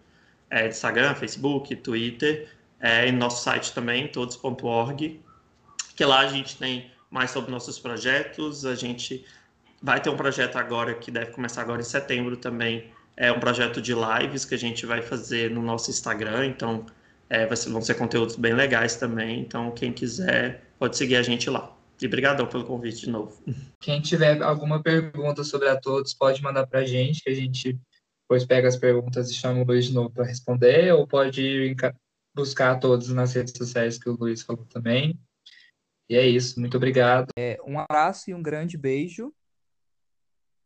é 0.49 0.69
Instagram, 0.69 1.15
Facebook, 1.17 1.75
Twitter. 1.77 2.49
É, 2.85 3.09
em 3.09 3.13
nosso 3.13 3.43
site 3.43 3.73
também, 3.73 4.07
todos.org, 4.09 5.19
que 5.97 6.05
lá 6.05 6.21
a 6.21 6.29
gente 6.29 6.59
tem 6.59 6.91
mais 7.11 7.31
sobre 7.31 7.51
nossos 7.51 7.79
projetos. 7.79 8.67
A 8.67 8.75
gente 8.75 9.25
vai 9.83 10.03
ter 10.03 10.11
um 10.11 10.17
projeto 10.19 10.57
agora 10.57 10.93
que 10.93 11.11
deve 11.11 11.31
começar 11.31 11.63
agora 11.63 11.81
em 11.81 11.85
setembro 11.85 12.37
também. 12.37 12.91
É 13.17 13.33
um 13.33 13.41
projeto 13.41 13.81
de 13.81 13.95
lives 13.95 14.45
que 14.45 14.55
a 14.55 14.59
gente 14.59 14.85
vai 14.85 15.01
fazer 15.01 15.51
no 15.51 15.63
nosso 15.63 15.91
Instagram. 15.91 16.45
Então, 16.45 16.85
é, 17.31 17.47
vão 17.47 17.81
ser 17.81 17.95
conteúdos 17.95 18.37
bem 18.37 18.53
legais 18.53 18.97
também. 18.97 19.41
Então, 19.41 19.71
quem 19.71 19.91
quiser 19.91 20.63
pode 20.79 20.95
seguir 20.99 21.17
a 21.17 21.23
gente 21.23 21.49
lá. 21.49 21.75
E 22.03 22.07
obrigadão 22.07 22.47
pelo 22.47 22.65
convite 22.65 23.07
de 23.07 23.11
novo. 23.11 23.43
Quem 23.81 24.03
tiver 24.03 24.43
alguma 24.43 24.83
pergunta 24.83 25.43
sobre 25.43 25.71
a 25.71 25.77
todos, 25.81 26.13
pode 26.13 26.43
mandar 26.43 26.67
para 26.67 26.81
a 26.81 26.85
gente, 26.85 27.23
que 27.23 27.31
a 27.31 27.35
gente 27.35 27.81
depois 28.25 28.45
pega 28.45 28.69
as 28.69 28.77
perguntas 28.77 29.31
e 29.31 29.35
chama 29.35 29.63
o 29.63 29.65
Luiz 29.65 29.87
de 29.87 29.95
novo 29.95 30.11
para 30.11 30.27
responder, 30.27 30.93
ou 30.93 31.07
pode 31.07 31.75
buscar 32.35 32.79
todos 32.81 33.09
nas 33.09 33.33
redes 33.33 33.55
sociais 33.57 33.99
que 33.99 34.09
o 34.09 34.17
Luiz 34.17 34.43
falou 34.43 34.65
também. 34.67 35.19
E 36.09 36.17
é 36.17 36.27
isso, 36.27 36.61
muito 36.61 36.77
obrigado. 36.77 37.29
É, 37.39 37.59
um 37.65 37.79
abraço 37.79 38.31
e 38.31 38.35
um 38.35 38.43
grande 38.43 38.77
beijo. 38.77 39.33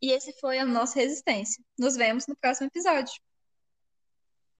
E 0.00 0.12
esse 0.12 0.32
foi 0.40 0.58
a 0.58 0.66
nossa 0.66 0.98
resistência. 0.98 1.62
Nos 1.78 1.96
vemos 1.96 2.26
no 2.26 2.36
próximo 2.36 2.68
episódio. 2.68 3.14